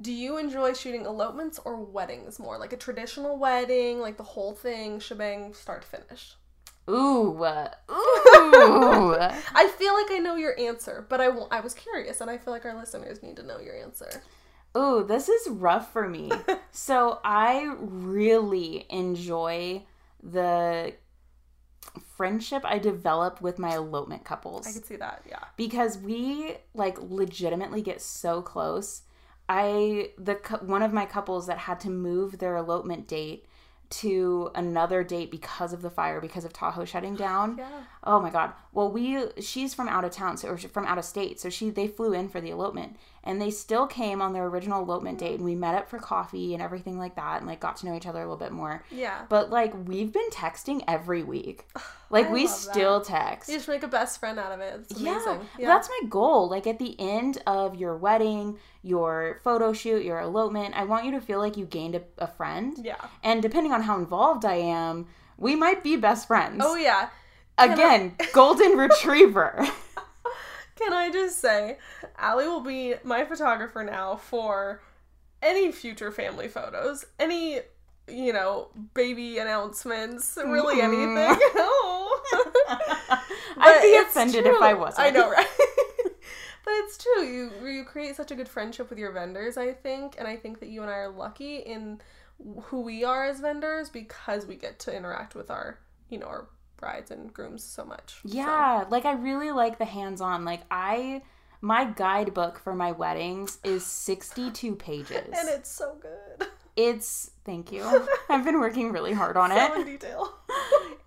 Do 0.02 0.12
you 0.12 0.38
enjoy 0.38 0.74
shooting 0.74 1.06
elopements 1.06 1.60
or 1.64 1.76
weddings 1.78 2.40
more? 2.40 2.58
Like 2.58 2.74
a 2.74 2.78
traditional 2.78 3.38
wedding, 3.38 4.00
like 4.00 4.18
the 4.18 4.24
whole 4.24 4.54
thing, 4.56 5.00
shebang, 5.00 5.54
start 5.54 5.84
to 5.84 5.88
finish? 5.88 6.36
Ooh. 6.90 7.44
uh, 7.44 7.70
Ooh. 7.90 9.16
I 9.16 9.74
feel 9.78 9.94
like 9.94 10.12
I 10.12 10.20
know 10.22 10.36
your 10.36 10.60
answer, 10.60 11.06
but 11.10 11.22
I, 11.22 11.26
w- 11.28 11.48
I 11.52 11.62
was 11.62 11.74
curious, 11.74 12.22
and 12.22 12.30
I 12.30 12.38
feel 12.38 12.54
like 12.54 12.66
our 12.66 12.78
listeners 12.78 13.24
need 13.24 13.38
to 13.38 13.44
know 13.44 13.60
your 13.60 13.76
answer. 13.76 14.22
Ooh, 14.78 15.04
this 15.08 15.30
is 15.30 15.50
rough 15.50 15.94
for 15.94 16.08
me. 16.10 16.32
so 16.72 17.20
I 17.24 17.74
really 17.80 18.86
enjoy 18.90 19.84
the 20.22 20.94
friendship 22.16 22.64
I 22.66 22.80
develop 22.80 23.42
with 23.42 23.60
my 23.60 23.76
elopement 23.76 24.24
couples 24.24 24.66
I 24.68 24.72
could 24.72 24.86
see 24.86 24.96
that, 24.96 25.24
yeah. 25.30 25.44
because 25.58 25.98
we 25.98 26.56
like 26.74 26.98
legitimately 27.00 27.82
get 27.82 28.02
so 28.02 28.42
close. 28.42 29.04
I 29.48 30.12
the 30.18 30.36
one 30.62 30.82
of 30.82 30.94
my 30.94 31.06
couples 31.06 31.48
that 31.48 31.60
had 31.60 31.80
to 31.82 31.90
move 31.90 32.40
their 32.40 32.56
elopement 32.56 33.08
date 33.08 33.46
to 33.90 34.52
another 34.56 35.04
date 35.04 35.32
because 35.32 35.74
of 35.74 35.82
the 35.82 35.90
fire 35.90 36.20
because 36.22 36.46
of 36.46 36.54
Tahoe 36.54 36.86
shutting 36.86 37.16
down. 37.16 37.58
Yeah. 37.58 37.84
Oh 38.06 38.20
my 38.20 38.30
god. 38.30 38.54
Well, 38.74 38.92
we 38.92 39.28
she's 39.40 39.74
from 39.74 39.88
out 39.88 40.04
of 40.04 40.12
town, 40.12 40.36
so 40.38 40.50
or 40.50 40.58
from 40.58 40.86
out 40.86 40.98
of 40.98 41.06
state, 41.06 41.40
so 41.40 41.50
she 41.50 41.70
they 41.70 41.88
flew 41.88 42.12
in 42.14 42.28
for 42.28 42.42
the 42.42 42.50
elopement, 42.50 42.98
and 43.24 43.42
they 43.42 43.50
still 43.50 43.88
came 43.88 44.22
on 44.22 44.34
their 44.34 44.46
original 44.46 44.84
elopement 44.84 45.20
date, 45.20 45.36
and 45.36 45.46
we 45.46 45.56
met 45.56 45.76
up 45.76 45.90
for 45.90 46.00
coffee 46.00 46.54
and 46.54 46.62
everything 46.62 46.98
like 46.98 47.16
that, 47.16 47.38
and 47.38 47.48
like 47.48 47.60
got 47.62 47.78
to 47.78 47.86
know 47.86 47.96
each 47.96 48.06
other 48.06 48.20
a 48.20 48.24
little 48.24 48.36
bit 48.36 48.52
more. 48.52 48.84
Yeah. 48.92 49.22
But 49.30 49.50
like 49.52 49.74
we've 49.88 50.12
been 50.12 50.30
texting 50.32 50.84
every 50.88 51.24
week, 51.24 51.66
like 52.10 52.28
I 52.28 52.32
we 52.32 52.48
still 52.48 53.00
text. 53.00 53.48
You 53.50 53.56
just 53.56 53.70
make 53.70 53.84
a 53.84 53.88
best 53.88 54.20
friend 54.20 54.38
out 54.38 54.52
of 54.52 54.60
it. 54.60 54.82
It's 54.90 55.00
amazing. 55.00 55.40
Yeah, 55.58 55.68
that's 55.68 55.88
my 55.88 56.10
goal. 56.10 56.50
Like 56.50 56.68
at 56.68 56.80
the 56.80 57.00
end 57.00 57.38
of 57.48 57.76
your 57.76 57.96
wedding, 57.96 58.58
your 58.82 59.40
photo 59.46 59.72
shoot, 59.72 60.04
your 60.04 60.20
elopement, 60.20 60.74
I 60.76 60.84
want 60.84 61.06
you 61.06 61.12
to 61.12 61.22
feel 61.22 61.40
like 61.40 61.56
you 61.56 61.66
gained 61.66 61.96
a, 61.96 62.02
a 62.18 62.28
friend. 62.28 62.78
yeah. 62.84 62.96
And 63.24 63.42
depending 63.42 63.72
on 63.72 63.84
how 63.84 63.98
involved 63.98 64.44
I 64.44 64.56
am, 64.56 65.08
we 65.38 65.56
might 65.56 65.84
be 65.84 65.96
best 65.96 66.28
friends. 66.28 66.62
Oh 66.62 66.76
yeah. 66.76 67.10
Can 67.58 67.70
I- 67.70 67.74
Again, 67.74 68.16
golden 68.34 68.78
retriever. 68.78 69.68
Can 70.76 70.92
I 70.92 71.12
just 71.12 71.40
say, 71.40 71.78
Allie 72.18 72.48
will 72.48 72.62
be 72.62 72.96
my 73.04 73.26
photographer 73.26 73.84
now 73.84 74.16
for 74.16 74.82
any 75.42 75.72
future 75.72 76.12
family 76.12 76.48
photos, 76.48 77.06
any 77.20 77.60
you 78.08 78.34
know 78.34 78.70
baby 78.94 79.38
announcements, 79.38 80.38
really 80.44 80.78
Mm. 80.82 80.84
anything. 80.84 81.40
I'd 83.58 83.80
be 83.82 83.96
offended 83.98 84.46
if. 84.46 84.62
I 84.62 84.74
wasn't. 84.74 85.08
I 85.08 85.10
know, 85.12 85.30
right? 85.30 85.48
but 86.66 86.72
it's 86.72 86.98
true. 86.98 87.24
You 87.24 87.52
you 87.68 87.84
create 87.84 88.16
such 88.16 88.32
a 88.32 88.36
good 88.36 88.50
friendship 88.50 88.90
with 88.90 89.00
your 89.00 89.12
vendors, 89.12 89.58
I 89.58 89.74
think, 89.74 90.16
and 90.18 90.28
I 90.28 90.36
think 90.36 90.60
that 90.60 90.70
you 90.70 90.82
and 90.82 90.90
I 90.90 90.96
are 90.96 91.10
lucky 91.10 91.58
in 91.58 92.02
who 92.64 92.82
we 92.82 93.04
are 93.04 93.26
as 93.26 93.40
vendors 93.40 93.90
because 93.90 94.46
we 94.48 94.56
get 94.56 94.80
to 94.80 94.96
interact 94.96 95.36
with 95.36 95.52
our 95.52 95.80
you 96.10 96.18
know 96.18 96.26
our 96.26 96.48
brides 96.84 97.12
and 97.12 97.34
grooms 97.34 97.64
so 97.64 97.84
much. 97.86 98.16
So- 98.26 98.34
Yeah, 98.34 98.86
like 98.90 99.06
I 99.06 99.14
really 99.14 99.52
like 99.52 99.78
the 99.78 99.86
hands-on. 99.86 100.46
Like 100.46 100.62
I 100.70 101.22
my 101.62 101.86
guidebook 101.86 102.60
for 102.60 102.76
my 102.76 102.92
weddings 102.92 103.58
is 103.64 103.86
62 103.86 104.76
pages. 104.88 105.26
and 105.40 105.48
it's 105.50 105.70
so 105.72 105.96
good. 106.02 106.48
it's 106.76 107.32
thank 107.46 107.72
you. 107.72 107.84
I've 108.30 108.44
been 108.44 108.60
working 108.60 108.92
really 108.92 109.14
hard 109.14 109.38
on 109.38 109.50
so 109.52 109.56
it. 109.74 109.80
in 109.82 109.86
detail. 109.86 110.34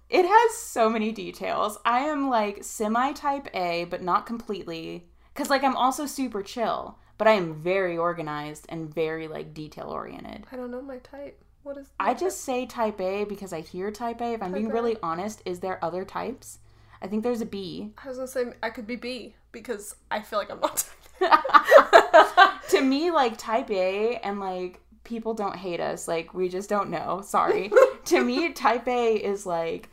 It 0.09 0.25
has 0.25 0.57
so 0.57 0.89
many 0.89 1.11
details. 1.11 1.79
I 1.85 1.99
am 2.03 2.31
like 2.31 2.63
semi 2.63 3.13
type 3.13 3.49
A, 3.55 3.87
but 3.91 4.03
not 4.03 4.25
completely. 4.25 5.09
Because, 5.35 5.51
like, 5.51 5.65
I'm 5.65 5.75
also 5.77 6.07
super 6.07 6.45
chill, 6.45 6.97
but 7.19 7.27
I 7.27 7.33
am 7.33 7.55
very 7.55 7.99
organized 7.99 8.67
and 8.69 8.89
very, 8.95 9.27
like, 9.27 9.53
detail 9.53 9.89
oriented. 9.89 10.47
I 10.53 10.55
don't 10.57 10.71
know 10.71 10.81
my 10.81 10.99
type. 10.99 11.43
What 11.67 11.79
is? 11.79 11.89
I 11.99 12.15
just 12.15 12.43
say 12.43 12.65
type 12.65 13.01
A 13.01 13.25
because 13.25 13.53
I 13.53 13.61
hear 13.61 13.91
type 13.91 14.21
A. 14.21 14.35
If 14.35 14.43
I'm 14.43 14.53
being 14.53 14.71
A. 14.71 14.73
really 14.73 14.97
honest, 15.03 15.43
is 15.45 15.59
there 15.59 15.85
other 15.85 16.05
types? 16.05 16.61
I 17.03 17.09
think 17.09 17.25
there's 17.25 17.41
a 17.41 17.47
B. 17.47 17.91
I 18.03 18.07
was 18.07 18.19
gonna 18.19 18.29
say 18.29 18.45
I 18.63 18.71
could 18.71 18.87
be 18.87 18.95
B 18.95 19.35
because 19.51 19.97
I 20.09 20.23
feel 20.23 20.39
like 20.39 20.49
I'm 20.49 20.61
not. 20.61 20.89
to 22.69 22.81
me, 22.81 23.11
like, 23.11 23.37
type 23.37 23.69
A 23.73 24.15
and, 24.19 24.39
like, 24.39 24.81
people 25.03 25.35
don't 25.35 25.57
hate 25.57 25.81
us. 25.81 26.07
Like, 26.07 26.33
we 26.33 26.49
just 26.49 26.69
don't 26.69 26.89
know. 26.89 27.21
Sorry. 27.25 27.73
to 28.05 28.23
me, 28.23 28.53
type 28.53 28.87
A 28.87 29.17
is, 29.17 29.45
like, 29.45 29.89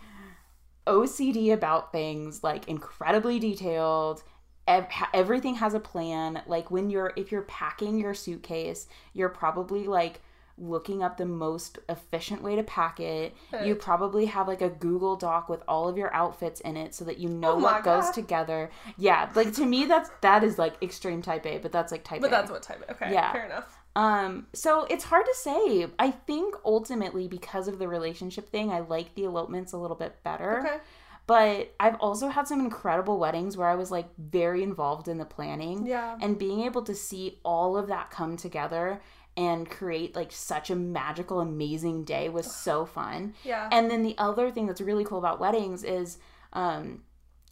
OCD 0.86 1.54
about 1.54 1.92
things, 1.92 2.44
like, 2.44 2.68
incredibly 2.68 3.40
detailed. 3.40 4.22
Ev- 4.68 4.88
everything 5.12 5.56
has 5.56 5.74
a 5.74 5.80
plan. 5.80 6.44
Like, 6.46 6.70
when 6.70 6.92
you're, 6.92 7.14
if 7.16 7.32
you're 7.32 7.42
packing 7.42 7.98
your 7.98 8.14
suitcase, 8.14 8.88
you're 9.14 9.30
probably, 9.30 9.88
like, 9.88 10.22
looking 10.58 11.02
up 11.02 11.18
the 11.18 11.26
most 11.26 11.80
efficient 11.90 12.44
way 12.44 12.56
to 12.56 12.64
pack 12.64 13.00
it. 13.00 13.36
You 13.64 13.76
probably 13.76 14.26
have 14.28 14.48
like 14.48 14.62
a 14.62 14.70
Google 14.70 15.16
Doc 15.16 15.50
with 15.50 15.64
all 15.68 15.88
of 15.88 15.98
your 15.98 16.14
outfits 16.14 16.62
in 16.62 16.78
it 16.78 16.94
so 16.94 17.06
that 17.06 17.18
you 17.18 17.30
know 17.30 17.54
Oh 17.54 17.60
what 17.60 17.84
goes 17.84 18.10
together. 18.12 18.70
Yeah, 18.98 19.30
like 19.36 19.54
to 19.54 19.66
me 19.66 19.86
that's 19.86 20.10
that 20.22 20.44
is 20.44 20.58
like 20.58 20.76
extreme 20.82 21.22
type 21.22 21.46
A, 21.46 21.58
but 21.58 21.72
that's 21.72 21.92
like 21.92 22.04
type 22.04 22.22
But 22.22 22.28
A. 22.28 22.30
But 22.30 22.38
that's 22.38 22.52
what 22.52 22.64
type. 22.64 22.84
A. 22.88 22.92
Okay. 22.92 23.14
Yeah. 23.14 23.32
Fair 23.32 23.46
enough. 23.46 23.80
Um, 23.96 24.48
so 24.54 24.86
it's 24.90 25.04
hard 25.04 25.26
to 25.26 25.36
say. 25.36 25.88
I 26.00 26.12
think 26.12 26.56
ultimately 26.66 27.28
because 27.28 27.68
of 27.68 27.80
the 27.80 27.88
relationship 27.88 28.50
thing, 28.50 28.72
I 28.72 28.80
like 28.80 29.16
the 29.16 29.26
elopements 29.26 29.74
a 29.74 29.78
little 29.78 29.98
bit 29.98 30.24
better. 30.24 30.60
Okay. 30.60 30.78
But 31.26 31.74
I've 31.80 31.96
also 32.02 32.28
had 32.28 32.48
some 32.48 32.60
incredible 32.60 33.18
weddings 33.18 33.56
where 33.56 33.70
I 33.70 33.76
was 33.76 33.92
like 33.92 34.10
very 34.18 34.62
involved 34.62 35.08
in 35.08 35.18
the 35.18 35.26
planning. 35.26 35.86
Yeah. 35.86 36.18
And 36.22 36.38
being 36.38 36.62
able 36.62 36.82
to 36.84 36.94
see 36.94 37.40
all 37.44 37.78
of 37.78 37.88
that 37.88 38.12
come 38.12 38.36
together 38.36 39.02
and 39.36 39.70
create 39.70 40.16
like 40.16 40.32
such 40.32 40.70
a 40.70 40.76
magical, 40.76 41.40
amazing 41.40 42.04
day 42.04 42.30
was 42.30 42.54
so 42.54 42.86
fun. 42.86 43.34
Yeah. 43.44 43.68
And 43.72 43.90
then 43.90 44.04
the 44.04 44.16
other 44.18 44.52
thing 44.52 44.68
that's 44.68 44.82
really 44.82 45.04
cool 45.04 45.18
about 45.18 45.40
weddings 45.40 45.84
is 45.84 46.18
um, 46.54 47.02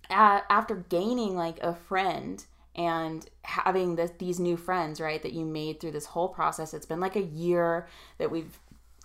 a- 0.10 0.44
after 0.50 0.76
gaining 0.90 1.36
like 1.36 1.60
a 1.62 1.74
friend 1.74 2.46
and 2.76 3.28
having 3.44 3.96
this, 3.96 4.12
these 4.20 4.40
new 4.40 4.56
friends, 4.58 5.02
right, 5.02 5.22
that 5.24 5.34
you 5.34 5.44
made 5.46 5.80
through 5.82 5.92
this 5.92 6.06
whole 6.06 6.30
process, 6.30 6.74
it's 6.74 6.86
been 6.86 7.00
like 7.00 7.16
a 7.16 7.22
year 7.22 7.88
that 8.18 8.30
we've. 8.32 8.60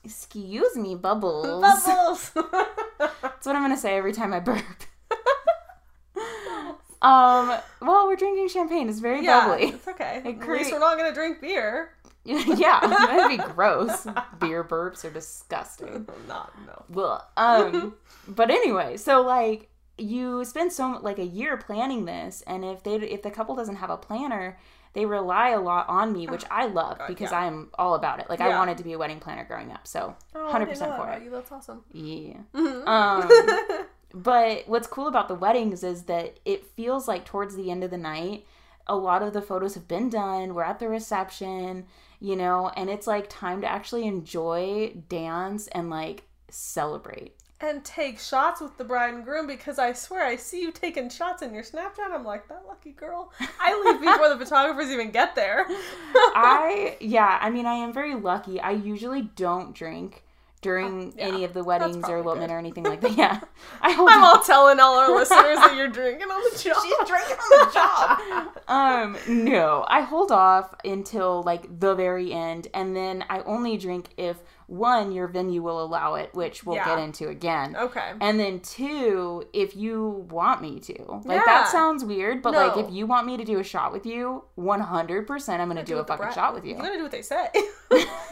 Excuse 0.04 0.76
me, 0.76 0.94
bubbles. 0.94 1.60
Bubbles. 1.60 2.30
That's 2.98 3.44
what 3.44 3.56
I'm 3.56 3.62
gonna 3.62 3.76
say 3.76 3.96
every 3.96 4.12
time 4.12 4.32
I 4.32 4.38
burp. 4.38 4.62
um. 7.02 7.58
Well, 7.82 8.06
we're 8.06 8.16
drinking 8.16 8.48
champagne. 8.48 8.88
It's 8.88 9.00
very 9.00 9.24
yeah. 9.24 9.48
bubbly. 9.48 9.68
It's 9.70 9.88
okay. 9.88 10.22
It 10.24 10.28
At 10.36 10.40
create- 10.40 10.60
least 10.62 10.72
we're 10.72 10.78
not 10.78 10.96
gonna 10.96 11.12
drink 11.14 11.40
beer. 11.40 11.90
yeah, 12.58 12.80
that'd 12.80 13.38
be 13.38 13.42
gross. 13.54 14.06
Beer 14.40 14.64
burps 14.64 15.04
are 15.04 15.10
disgusting. 15.10 16.08
Not 16.28 16.52
no. 16.66 16.84
Well, 16.88 17.28
um, 17.36 17.94
but 18.26 18.50
anyway, 18.50 18.96
so 18.96 19.22
like 19.22 19.68
you 19.98 20.44
spend 20.44 20.72
so 20.72 20.98
like 21.02 21.18
a 21.18 21.24
year 21.24 21.56
planning 21.56 22.04
this, 22.04 22.42
and 22.46 22.64
if 22.64 22.82
they 22.82 22.96
if 22.96 23.22
the 23.22 23.30
couple 23.30 23.54
doesn't 23.54 23.76
have 23.76 23.90
a 23.90 23.96
planner, 23.96 24.58
they 24.92 25.06
rely 25.06 25.50
a 25.50 25.60
lot 25.60 25.88
on 25.88 26.12
me, 26.12 26.26
which 26.26 26.44
I 26.50 26.66
love 26.66 26.98
God, 26.98 27.08
because 27.08 27.30
yeah. 27.30 27.40
I'm 27.40 27.70
all 27.78 27.94
about 27.94 28.18
it. 28.18 28.28
Like 28.28 28.40
I 28.40 28.48
wanted 28.48 28.78
to 28.78 28.84
be 28.84 28.92
a 28.94 28.98
wedding 28.98 29.20
planner 29.20 29.44
growing 29.44 29.70
up, 29.70 29.86
so 29.86 30.16
Oh, 30.34 30.50
hundred 30.50 30.66
percent 30.68 30.96
for 30.96 31.08
it. 31.12 31.22
You. 31.22 31.30
That's 31.30 31.52
awesome. 31.52 31.84
Yeah. 31.92 32.38
Mhm. 32.54 32.86
Um, 32.86 33.86
but 34.14 34.66
what's 34.66 34.86
cool 34.86 35.06
about 35.06 35.28
the 35.28 35.34
weddings 35.34 35.84
is 35.84 36.04
that 36.04 36.40
it 36.44 36.64
feels 36.64 37.06
like 37.06 37.24
towards 37.24 37.54
the 37.56 37.70
end 37.70 37.84
of 37.84 37.90
the 37.90 37.98
night, 37.98 38.46
a 38.86 38.96
lot 38.96 39.22
of 39.22 39.32
the 39.32 39.42
photos 39.42 39.74
have 39.74 39.88
been 39.88 40.08
done. 40.08 40.54
We're 40.54 40.62
at 40.62 40.78
the 40.78 40.88
reception, 40.88 41.86
you 42.20 42.36
know, 42.36 42.70
and 42.76 42.88
it's 42.90 43.06
like 43.06 43.28
time 43.28 43.60
to 43.60 43.66
actually 43.66 44.06
enjoy, 44.06 44.94
dance, 45.08 45.68
and 45.68 45.90
like 45.90 46.24
celebrate. 46.48 47.34
and 47.60 47.82
take 47.84 48.18
shots 48.18 48.60
with 48.60 48.76
the 48.76 48.84
bride 48.84 49.14
and 49.14 49.24
groom 49.24 49.46
because 49.46 49.78
I 49.78 49.94
swear 49.94 50.22
I 50.24 50.36
see 50.36 50.60
you 50.60 50.70
taking 50.70 51.08
shots 51.08 51.40
in 51.42 51.54
your 51.54 51.62
Snapchat. 51.62 52.10
I'm 52.12 52.24
like 52.24 52.48
that 52.48 52.64
lucky 52.68 52.92
girl. 52.92 53.32
I 53.58 53.72
leave 53.84 54.00
before 54.00 54.28
the 54.28 54.36
photographers 54.44 54.90
even 54.90 55.10
get 55.10 55.34
there. 55.34 55.64
I, 55.68 56.98
yeah, 57.00 57.38
I 57.40 57.48
mean, 57.50 57.64
I 57.64 57.74
am 57.74 57.92
very 57.94 58.14
lucky. 58.14 58.60
I 58.60 58.72
usually 58.72 59.22
don't 59.22 59.74
drink 59.74 60.22
during 60.62 61.08
Oh, 61.10 61.12
yeah. 61.16 61.24
any 61.26 61.44
of 61.44 61.52
the 61.54 61.62
weddings 61.62 62.08
or 62.08 62.18
elopement 62.18 62.48
good. 62.48 62.54
or 62.54 62.58
anything 62.58 62.84
like 62.84 63.00
that. 63.02 63.16
Yeah. 63.16 63.40
I 63.82 63.92
I'm 63.92 64.24
all 64.24 64.42
telling 64.42 64.80
all 64.80 64.98
our 64.98 65.14
listeners 65.14 65.56
that 65.58 65.74
you're 65.76 65.88
drinking 66.00 66.28
on 66.28 66.42
the 66.52 66.58
job. 66.58 66.76
She's 66.82 67.08
drinking 67.08 67.36
on 67.36 67.66
the 67.66 67.72
job. 67.72 68.58
um, 68.68 69.44
no, 69.44 69.84
I 69.88 70.00
hold 70.00 70.32
off 70.32 70.74
until 70.84 71.42
like 71.42 71.78
the 71.80 71.94
very 71.94 72.32
end, 72.32 72.68
and 72.74 72.96
then 72.96 73.24
I 73.30 73.40
only 73.40 73.76
drink 73.76 74.08
if 74.16 74.36
one, 74.68 75.12
your 75.12 75.28
venue 75.28 75.62
will 75.62 75.80
allow 75.82 76.14
it, 76.16 76.34
which 76.34 76.64
we'll 76.64 76.76
Yeah. 76.76 76.84
get 76.86 76.98
into 76.98 77.28
again. 77.28 77.76
Okay. 77.76 78.12
And 78.20 78.38
then 78.40 78.60
two, 78.60 79.44
if 79.52 79.76
you 79.76 80.26
want 80.30 80.60
me 80.60 80.80
to. 80.80 81.20
Like 81.24 81.38
Yeah. 81.38 81.42
that 81.46 81.68
sounds 81.68 82.04
weird, 82.04 82.42
but 82.42 82.52
like 82.52 82.76
if 82.76 82.90
you 82.90 83.06
want 83.06 83.26
me 83.26 83.36
to 83.36 83.44
do 83.44 83.58
a 83.60 83.64
shot 83.64 83.92
with 83.92 84.04
you, 84.06 84.42
100% 84.58 85.60
I'm 85.60 85.68
going 85.68 85.76
to 85.76 85.84
do 85.84 85.94
a 85.94 85.98
what 85.98 86.08
fucking 86.08 86.24
bride- 86.24 86.34
shot 86.34 86.54
with 86.54 86.64
you. 86.64 86.70
You're 86.72 86.80
going 86.80 86.92
to 86.92 86.98
do 86.98 87.02
what 87.04 87.12
they 87.12 87.22
say. 87.22 87.48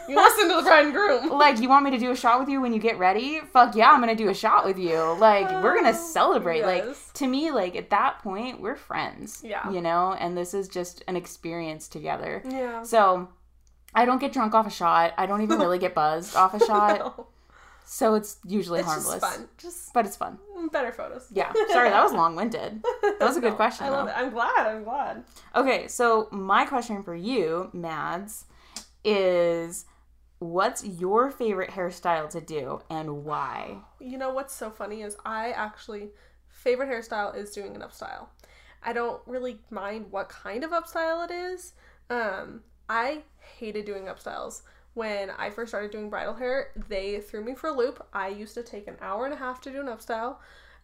you 0.09 0.15
listen 0.15 0.49
to 0.49 0.55
the 0.57 0.61
bride 0.63 0.85
and 0.85 0.93
groom. 0.93 1.29
like 1.29 1.59
you 1.59 1.69
want 1.69 1.85
me 1.85 1.91
to 1.91 1.97
do 1.97 2.11
a 2.11 2.15
shot 2.15 2.39
with 2.39 2.49
you 2.49 2.59
when 2.61 2.73
you 2.73 2.79
get 2.79 2.99
ready 2.99 3.39
fuck 3.53 3.73
yeah 3.75 3.89
i'm 3.89 3.99
gonna 4.01 4.13
do 4.13 4.29
a 4.29 4.33
shot 4.33 4.65
with 4.65 4.77
you 4.77 4.99
like 5.17 5.49
we're 5.63 5.73
gonna 5.75 5.89
Oh, 5.89 5.93
celebrate 5.93 6.63
like 6.63 6.83
to 7.13 7.25
me 7.25 7.49
like 7.51 7.75
at 7.75 7.89
that 7.89 8.19
point 8.19 8.59
we're 8.61 8.75
friends 8.75 9.41
Yeah. 9.43 9.67
you 9.71 9.81
know 9.81 10.13
and 10.19 10.37
this 10.37 10.53
is 10.53 10.67
just 10.67 11.03
an 11.07 11.15
experience 11.15 11.87
together 11.87 12.43
Yeah. 12.45 12.83
so 12.83 13.29
i 13.95 14.05
don't 14.05 14.19
get 14.19 14.31
drunk 14.33 14.53
off 14.53 14.67
a 14.67 14.69
shot 14.69 15.13
i 15.17 15.25
don't 15.25 15.41
even 15.41 15.57
really 15.59 15.79
get 15.79 15.93
buzzed 15.95 16.35
off 16.35 16.53
a 16.53 16.59
shot 16.65 16.99
No. 16.99 17.27
so 17.85 18.15
it's 18.15 18.37
usually 18.45 18.79
It's 18.79 18.87
harmless 18.87 19.21
just 19.21 19.35
fun. 19.37 19.47
Just 19.57 19.93
but 19.93 20.05
it's 20.05 20.15
fun 20.17 20.37
better 20.71 20.91
photos. 20.91 21.27
yeah 21.31 21.51
sorry 21.71 21.89
that 21.89 22.03
was 22.03 22.11
long-winded 22.21 22.83
that 23.01 23.17
was 23.21 23.37
a 23.37 23.41
good 23.41 23.51
No, 23.51 23.55
question 23.55 23.85
I 23.85 23.89
love 23.89 24.07
though. 24.07 24.11
it. 24.13 24.17
I'm 24.17 24.31
glad. 24.31 24.67
I'm 24.67 24.83
glad. 24.83 25.23
okay 25.55 25.87
so 25.87 26.27
my 26.31 26.65
question 26.65 27.03
for 27.03 27.15
you 27.15 27.69
mads 27.73 28.45
is 29.03 29.85
what's 30.39 30.83
your 30.83 31.29
favorite 31.31 31.69
hairstyle 31.71 32.29
to 32.29 32.41
do 32.41 32.81
and 32.89 33.23
why 33.23 33.77
You 33.99 34.17
know 34.17 34.33
what's 34.33 34.53
so 34.53 34.69
funny 34.71 35.01
is 35.01 35.15
I 35.25 35.51
actually 35.51 36.09
favorite 36.47 36.89
hairstyle 36.89 37.35
is 37.35 37.51
doing 37.51 37.75
an 37.75 37.81
upstyle. 37.81 38.27
I 38.83 38.93
don't 38.93 39.21
really 39.27 39.59
mind 39.69 40.07
what 40.11 40.29
kind 40.29 40.63
of 40.63 40.71
upstyle 40.71 41.23
it 41.25 41.31
is. 41.33 41.73
Um, 42.09 42.61
I 42.89 43.23
hated 43.57 43.85
doing 43.85 44.05
upstyles 44.05 44.61
when 44.95 45.29
I 45.29 45.49
first 45.49 45.71
started 45.71 45.91
doing 45.91 46.09
bridal 46.09 46.33
hair, 46.33 46.69
they 46.87 47.19
threw 47.19 47.43
me 47.43 47.53
for 47.53 47.67
a 47.69 47.73
loop. 47.73 48.07
I 48.13 48.29
used 48.29 48.53
to 48.55 48.63
take 48.63 48.87
an 48.87 48.95
hour 49.01 49.25
and 49.25 49.33
a 49.33 49.37
half 49.37 49.61
to 49.61 49.71
do 49.71 49.81
an 49.81 49.87
upstyle. 49.87 50.37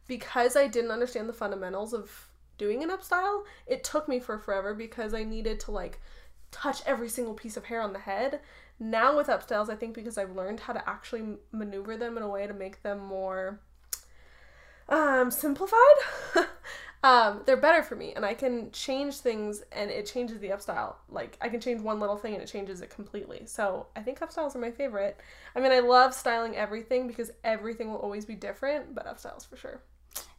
because 0.08 0.58
I 0.58 0.68
didn't 0.68 0.92
understand 0.92 1.30
the 1.30 1.34
fundamentals 1.34 1.94
of 1.94 2.28
doing 2.58 2.84
an 2.84 2.90
upstyle. 2.90 3.44
It 3.68 3.84
took 3.84 4.10
me 4.10 4.20
for 4.20 4.38
forever 4.38 4.74
because 4.74 5.14
I 5.14 5.24
needed 5.24 5.60
to 5.62 5.72
like 5.72 6.02
touch 6.52 6.82
every 6.86 7.08
single 7.08 7.36
piece 7.36 7.56
of 7.56 7.66
hair 7.66 7.82
on 7.82 7.94
the 7.94 8.00
head. 8.00 8.42
Now 8.80 9.16
with 9.16 9.28
upstyles, 9.28 9.70
I 9.70 9.76
think 9.76 9.94
because 9.94 10.18
I've 10.18 10.36
learned 10.36 10.62
how 10.62 10.74
to 10.74 10.90
actually 10.90 11.38
maneuver 11.54 11.96
them 11.96 12.18
in 12.18 12.24
a 12.24 12.28
way 12.28 12.48
to 12.48 12.54
make 12.54 12.84
them 12.84 13.00
more 13.00 13.62
um 14.90 15.32
simplified. 15.32 15.78
um, 17.04 17.42
they're 17.46 17.58
better 17.58 17.82
for 17.82 17.96
me, 17.96 18.14
and 18.16 18.26
I 18.26 18.34
can 18.34 18.72
change 18.72 19.16
things, 19.18 19.64
and 19.72 19.90
it 19.90 20.06
changes 20.06 20.40
the 20.40 20.52
up 20.52 20.62
style. 20.62 21.00
Like 21.10 21.38
I 21.42 21.50
can 21.50 21.60
change 21.60 21.82
one 21.82 22.00
little 22.00 22.18
thing, 22.18 22.34
and 22.34 22.44
it 22.44 22.48
changes 22.48 22.82
it 22.82 22.90
completely. 22.90 23.44
So 23.46 23.88
I 23.96 24.02
think 24.02 24.22
up 24.22 24.32
styles 24.32 24.56
are 24.56 24.60
my 24.60 24.72
favorite. 24.72 25.20
I 25.56 25.60
mean, 25.60 25.72
I 25.72 25.80
love 25.80 26.14
styling 26.14 26.56
everything 26.56 27.08
because 27.08 27.32
everything 27.44 27.90
will 27.90 28.00
always 28.00 28.26
be 28.26 28.36
different, 28.36 28.94
but 28.94 29.08
up 29.08 29.20
styles 29.20 29.46
for 29.46 29.58
sure. 29.58 29.82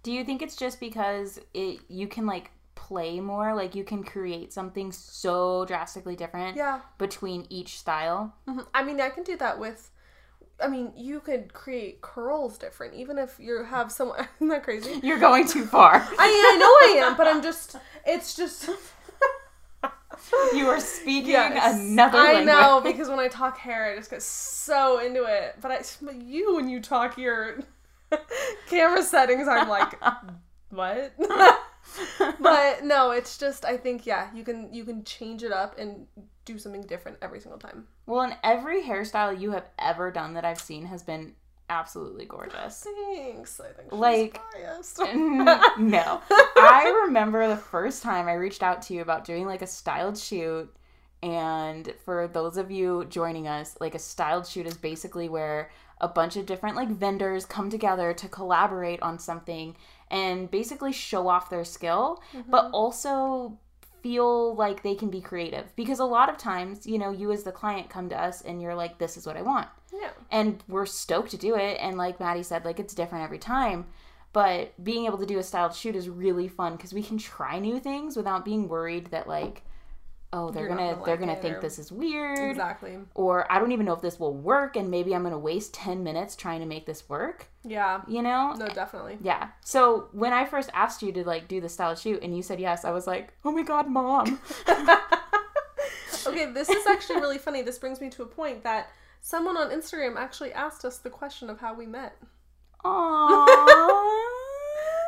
Do 0.02 0.12
you 0.12 0.24
think 0.24 0.42
it's 0.42 0.56
just 0.56 0.80
because 0.80 1.40
it 1.54 1.80
you 1.88 2.06
can 2.08 2.26
like 2.26 2.50
play 2.74 3.20
more, 3.20 3.54
like 3.54 3.74
you 3.74 3.84
can 3.84 4.02
create 4.02 4.52
something 4.52 4.90
so 4.92 5.64
drastically 5.64 6.16
different 6.16 6.56
Yeah. 6.56 6.80
between 6.98 7.46
each 7.48 7.78
style? 7.78 8.34
Mhm. 8.48 8.66
I 8.74 8.82
mean, 8.82 9.00
I 9.00 9.08
can 9.10 9.22
do 9.24 9.36
that 9.36 9.58
with. 9.58 9.90
I 10.62 10.68
mean, 10.68 10.92
you 10.96 11.20
could 11.20 11.52
create 11.52 12.00
curls 12.00 12.58
different, 12.58 12.94
even 12.94 13.18
if 13.18 13.36
you 13.38 13.64
have 13.64 13.90
someone. 13.92 14.26
Isn't 14.36 14.48
that 14.48 14.62
crazy? 14.62 15.00
You're 15.02 15.18
going 15.18 15.46
too 15.46 15.64
far. 15.64 15.94
I 15.96 15.98
mean, 15.98 16.12
I 16.18 16.56
know 16.58 17.02
I 17.04 17.06
am, 17.08 17.16
but 17.16 17.26
I'm 17.26 17.42
just. 17.42 17.76
It's 18.06 18.34
just. 18.34 18.68
you 20.54 20.68
are 20.68 20.80
speaking 20.80 21.30
Yes, 21.30 21.78
another 21.80 22.18
I 22.18 22.34
language. 22.34 22.46
know 22.46 22.80
because 22.84 23.08
when 23.08 23.18
I 23.18 23.28
talk 23.28 23.58
hair, 23.58 23.92
I 23.92 23.96
just 23.96 24.10
get 24.10 24.22
so 24.22 24.98
into 25.00 25.24
it. 25.24 25.56
But 25.60 25.70
I, 25.72 25.82
but 26.00 26.16
you 26.22 26.56
when 26.56 26.68
you 26.68 26.80
talk 26.80 27.18
your 27.18 27.58
camera 28.68 29.02
settings, 29.02 29.48
I'm 29.48 29.68
like, 29.68 29.94
what? 30.70 31.12
but 32.40 32.84
no, 32.84 33.10
it's 33.10 33.38
just 33.38 33.64
I 33.64 33.76
think 33.76 34.06
yeah, 34.06 34.28
you 34.34 34.44
can 34.44 34.72
you 34.72 34.84
can 34.84 35.04
change 35.04 35.42
it 35.42 35.52
up 35.52 35.78
and 35.78 36.06
do 36.44 36.58
something 36.58 36.82
different 36.82 37.18
every 37.22 37.40
single 37.40 37.58
time. 37.58 37.86
Well, 38.06 38.22
and 38.22 38.36
every 38.42 38.82
hairstyle 38.82 39.38
you 39.38 39.52
have 39.52 39.66
ever 39.78 40.10
done 40.10 40.34
that 40.34 40.44
I've 40.44 40.60
seen 40.60 40.86
has 40.86 41.02
been 41.02 41.34
absolutely 41.70 42.26
gorgeous. 42.26 42.86
Thanks. 43.14 43.60
I 43.60 43.72
think 43.72 43.92
Like- 43.92 44.40
no. 45.78 46.20
I 46.30 47.02
remember 47.06 47.48
the 47.48 47.56
first 47.56 48.02
time 48.02 48.28
I 48.28 48.34
reached 48.34 48.62
out 48.62 48.82
to 48.82 48.94
you 48.94 49.02
about 49.02 49.24
doing 49.24 49.46
like 49.46 49.62
a 49.62 49.66
styled 49.66 50.18
shoot. 50.18 50.72
And 51.22 51.94
for 52.04 52.26
those 52.26 52.56
of 52.56 52.70
you 52.70 53.06
joining 53.08 53.46
us, 53.46 53.76
like 53.80 53.94
a 53.94 53.98
styled 54.00 54.46
shoot 54.46 54.66
is 54.66 54.76
basically 54.76 55.28
where 55.28 55.70
a 56.00 56.08
bunch 56.08 56.36
of 56.36 56.46
different 56.46 56.74
like 56.74 56.88
vendors 56.88 57.46
come 57.46 57.70
together 57.70 58.12
to 58.12 58.28
collaborate 58.28 59.00
on 59.02 59.20
something 59.20 59.76
and 60.10 60.50
basically 60.50 60.92
show 60.92 61.28
off 61.28 61.48
their 61.48 61.64
skill, 61.64 62.20
but 62.48 62.64
mm-hmm. 62.64 62.74
also 62.74 63.56
feel 64.02 64.54
like 64.54 64.82
they 64.82 64.94
can 64.94 65.10
be 65.10 65.20
creative. 65.20 65.74
Because 65.76 65.98
a 65.98 66.04
lot 66.04 66.28
of 66.28 66.36
times, 66.36 66.86
you 66.86 66.98
know, 66.98 67.10
you 67.10 67.32
as 67.32 67.42
the 67.42 67.52
client 67.52 67.88
come 67.88 68.08
to 68.08 68.20
us 68.20 68.42
and 68.42 68.60
you're 68.60 68.74
like, 68.74 68.98
this 68.98 69.16
is 69.16 69.26
what 69.26 69.36
I 69.36 69.42
want 69.42 69.68
yeah. 69.92 70.10
and 70.30 70.62
we're 70.68 70.86
stoked 70.86 71.30
to 71.30 71.36
do 71.36 71.54
it 71.54 71.78
and 71.80 71.96
like 71.96 72.18
maddie 72.18 72.42
said 72.42 72.64
like 72.64 72.80
it's 72.80 72.94
different 72.94 73.24
every 73.24 73.38
time 73.38 73.86
but 74.32 74.72
being 74.82 75.04
able 75.04 75.18
to 75.18 75.26
do 75.26 75.38
a 75.38 75.42
styled 75.42 75.74
shoot 75.74 75.94
is 75.94 76.08
really 76.08 76.48
fun 76.48 76.76
because 76.76 76.92
we 76.92 77.02
can 77.02 77.18
try 77.18 77.58
new 77.58 77.78
things 77.78 78.16
without 78.16 78.44
being 78.44 78.68
worried 78.68 79.06
that 79.06 79.28
like 79.28 79.62
oh 80.34 80.50
they're 80.50 80.62
You're 80.62 80.68
gonna, 80.76 80.92
gonna 80.92 81.04
they're 81.04 81.16
like 81.16 81.20
gonna 81.20 81.36
think 81.36 81.56
or- 81.58 81.60
this 81.60 81.78
is 81.78 81.92
weird 81.92 82.38
Exactly. 82.50 82.98
or 83.14 83.50
i 83.52 83.58
don't 83.58 83.72
even 83.72 83.84
know 83.86 83.92
if 83.92 84.00
this 84.00 84.18
will 84.18 84.34
work 84.34 84.76
and 84.76 84.90
maybe 84.90 85.14
i'm 85.14 85.22
gonna 85.22 85.38
waste 85.38 85.74
10 85.74 86.02
minutes 86.02 86.34
trying 86.36 86.60
to 86.60 86.66
make 86.66 86.86
this 86.86 87.08
work 87.08 87.48
Yeah. 87.64 88.00
you 88.08 88.22
know 88.22 88.54
No, 88.58 88.66
definitely. 88.68 89.18
yeah 89.22 89.48
so 89.62 90.08
when 90.12 90.32
i 90.32 90.44
first 90.44 90.70
asked 90.74 91.02
you 91.02 91.12
to 91.12 91.24
like 91.24 91.48
do 91.48 91.60
the 91.60 91.68
style 91.68 91.94
shoot 91.94 92.22
and 92.22 92.34
you 92.36 92.42
said 92.42 92.58
yes 92.60 92.84
i 92.84 92.90
was 92.90 93.06
like 93.06 93.34
oh 93.44 93.52
my 93.52 93.62
god 93.62 93.88
mom 93.88 94.40
Okay, 96.24 96.46
this 96.52 96.68
is 96.68 96.86
actually 96.86 97.16
really 97.16 97.36
funny. 97.36 97.62
This 97.62 97.78
brings 97.80 98.00
me 98.00 98.08
to 98.10 98.22
a 98.22 98.26
point 98.26 98.62
that 98.62 98.90
someone 99.20 99.56
on 99.56 99.70
Instagram 99.70 100.14
actually 100.16 100.52
asked 100.52 100.84
us 100.84 100.98
the 100.98 101.10
question 101.10 101.50
of 101.50 101.58
how 101.58 101.74
we 101.74 101.84
met. 101.84 102.16
Aww. 102.84 103.46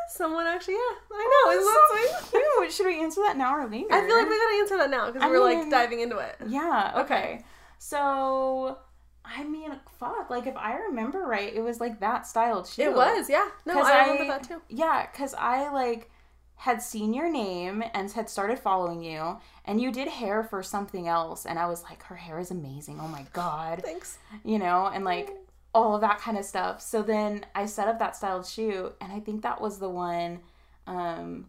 Someone 0.09 0.45
actually, 0.45 0.75
yeah, 0.75 0.79
I 0.79 1.03
oh, 1.11 1.43
know. 1.45 1.51
Isn't 1.51 2.09
that 2.11 2.19
sweet? 2.29 2.41
cute. 2.41 2.71
Should 2.73 2.85
we 2.87 3.03
answer 3.03 3.21
that 3.25 3.37
now 3.37 3.55
or 3.55 3.67
later? 3.67 3.87
I 3.91 4.05
feel 4.05 4.15
like 4.15 4.29
we 4.29 4.37
gotta 4.37 4.57
answer 4.59 4.77
that 4.77 4.89
now 4.89 5.11
because 5.11 5.29
we're 5.29 5.39
like 5.39 5.69
diving 5.69 5.99
into 6.01 6.17
it. 6.17 6.35
Yeah, 6.47 6.93
okay. 6.97 7.43
So, 7.79 8.77
I 9.23 9.43
mean, 9.43 9.71
fuck, 9.99 10.29
like 10.29 10.47
if 10.47 10.55
I 10.55 10.75
remember 10.75 11.19
right, 11.21 11.53
it 11.53 11.61
was 11.61 11.79
like 11.79 11.99
that 11.99 12.27
styled 12.27 12.67
shoe. 12.67 12.83
It 12.83 12.93
was, 12.93 13.29
yeah. 13.29 13.47
No, 13.65 13.79
I 13.81 13.91
I- 13.91 14.01
remember 14.03 14.27
that 14.27 14.43
too. 14.43 14.61
Yeah, 14.69 15.07
because 15.11 15.33
I 15.33 15.69
like 15.71 16.09
had 16.57 16.81
seen 16.81 17.13
your 17.13 17.29
name 17.29 17.83
and 17.93 18.09
had 18.11 18.29
started 18.29 18.57
following 18.59 19.03
you, 19.03 19.37
and 19.65 19.81
you 19.81 19.91
did 19.91 20.07
hair 20.07 20.43
for 20.43 20.63
something 20.63 21.07
else, 21.07 21.45
and 21.45 21.59
I 21.59 21.67
was 21.67 21.83
like, 21.83 22.03
her 22.03 22.15
hair 22.15 22.39
is 22.39 22.49
amazing. 22.49 22.99
Oh 23.01 23.07
my 23.07 23.25
god, 23.33 23.81
Thanks. 23.83 24.17
you 24.43 24.57
know, 24.57 24.87
and 24.93 25.03
like 25.03 25.31
all 25.75 25.93
of 25.93 26.01
that 26.01 26.19
kind 26.19 26.37
of 26.37 26.45
stuff. 26.45 26.81
So 26.81 27.03
then 27.03 27.45
I 27.53 27.65
set 27.65 27.87
up 27.89 27.99
that 27.99 28.15
styled 28.15 28.47
shoe, 28.47 28.93
and 29.01 29.11
I 29.11 29.19
think 29.19 29.43
that 29.43 29.61
was 29.61 29.77
the 29.77 29.89
one 29.89 30.39
um 30.87 31.47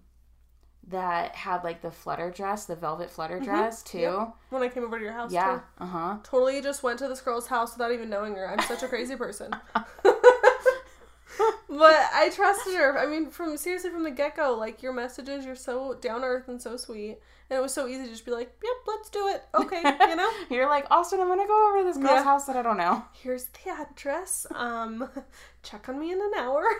that 0.89 1.35
had 1.35 1.65
like 1.65 1.81
the 1.83 1.91
flutter 1.91 2.31
dress, 2.31 2.65
the 2.67 2.77
velvet 2.77 3.11
flutter 3.11 3.41
dress 3.41 3.83
too. 3.83 3.99
Yep. 3.99 4.35
When 4.51 4.62
I 4.62 4.69
came 4.69 4.85
over 4.85 4.99
to 4.99 5.05
your 5.05 5.12
house, 5.12 5.33
Yeah. 5.33 5.61
Uh 5.79 5.87
huh. 5.87 6.17
Totally 6.23 6.61
just 6.61 6.83
went 6.83 6.99
to 7.01 7.09
this 7.09 7.21
girl's 7.21 7.47
house 7.47 7.75
without 7.75 7.93
even 7.93 8.11
knowing 8.11 8.35
her. 8.35 8.49
I'm 8.51 8.61
such 8.67 8.83
a 8.83 8.89
crazy 8.89 9.17
person. 9.17 9.51
but 11.68 11.94
I 12.14 12.31
trusted 12.35 12.75
her. 12.75 12.99
I 12.99 13.07
mean, 13.07 13.31
from 13.31 13.57
seriously 13.57 13.90
from 13.90 14.03
the 14.05 14.11
get 14.11 14.37
go, 14.37 14.55
like 14.55 14.83
your 14.83 14.92
messages, 14.92 15.44
you're 15.44 15.57
so 15.57 15.94
down 15.94 16.20
to 16.20 16.27
earth 16.27 16.49
and 16.49 16.61
so 16.61 16.77
sweet, 16.77 17.18
and 17.51 17.59
it 17.59 17.62
was 17.62 17.72
so 17.75 17.87
easy 17.87 18.05
to 18.05 18.09
just 18.11 18.25
be 18.25 18.31
like, 18.33 18.53
"Yep, 18.62 18.72
let's 18.87 19.11
do 19.11 19.29
it." 19.29 19.42
Okay, 19.55 19.83
you 20.09 20.16
know. 20.16 20.31
You're 20.51 20.68
like, 20.68 20.87
Austin, 20.90 21.20
I'm 21.20 21.29
gonna 21.29 21.46
go 21.46 21.68
over 21.68 21.79
to 21.79 21.85
this 21.85 21.96
girl's 21.96 22.11
Yeah. 22.20 22.25
house 22.25 22.46
that 22.46 22.57
I 22.57 22.62
don't 22.62 22.77
know. 22.79 23.05
Here's 23.12 23.44
the 23.46 23.70
address. 23.70 24.46
Um, 24.55 25.09
check 25.62 25.88
on 25.88 25.99
me 25.99 26.12
in 26.12 26.20
an 26.20 26.33
hour. 26.38 26.64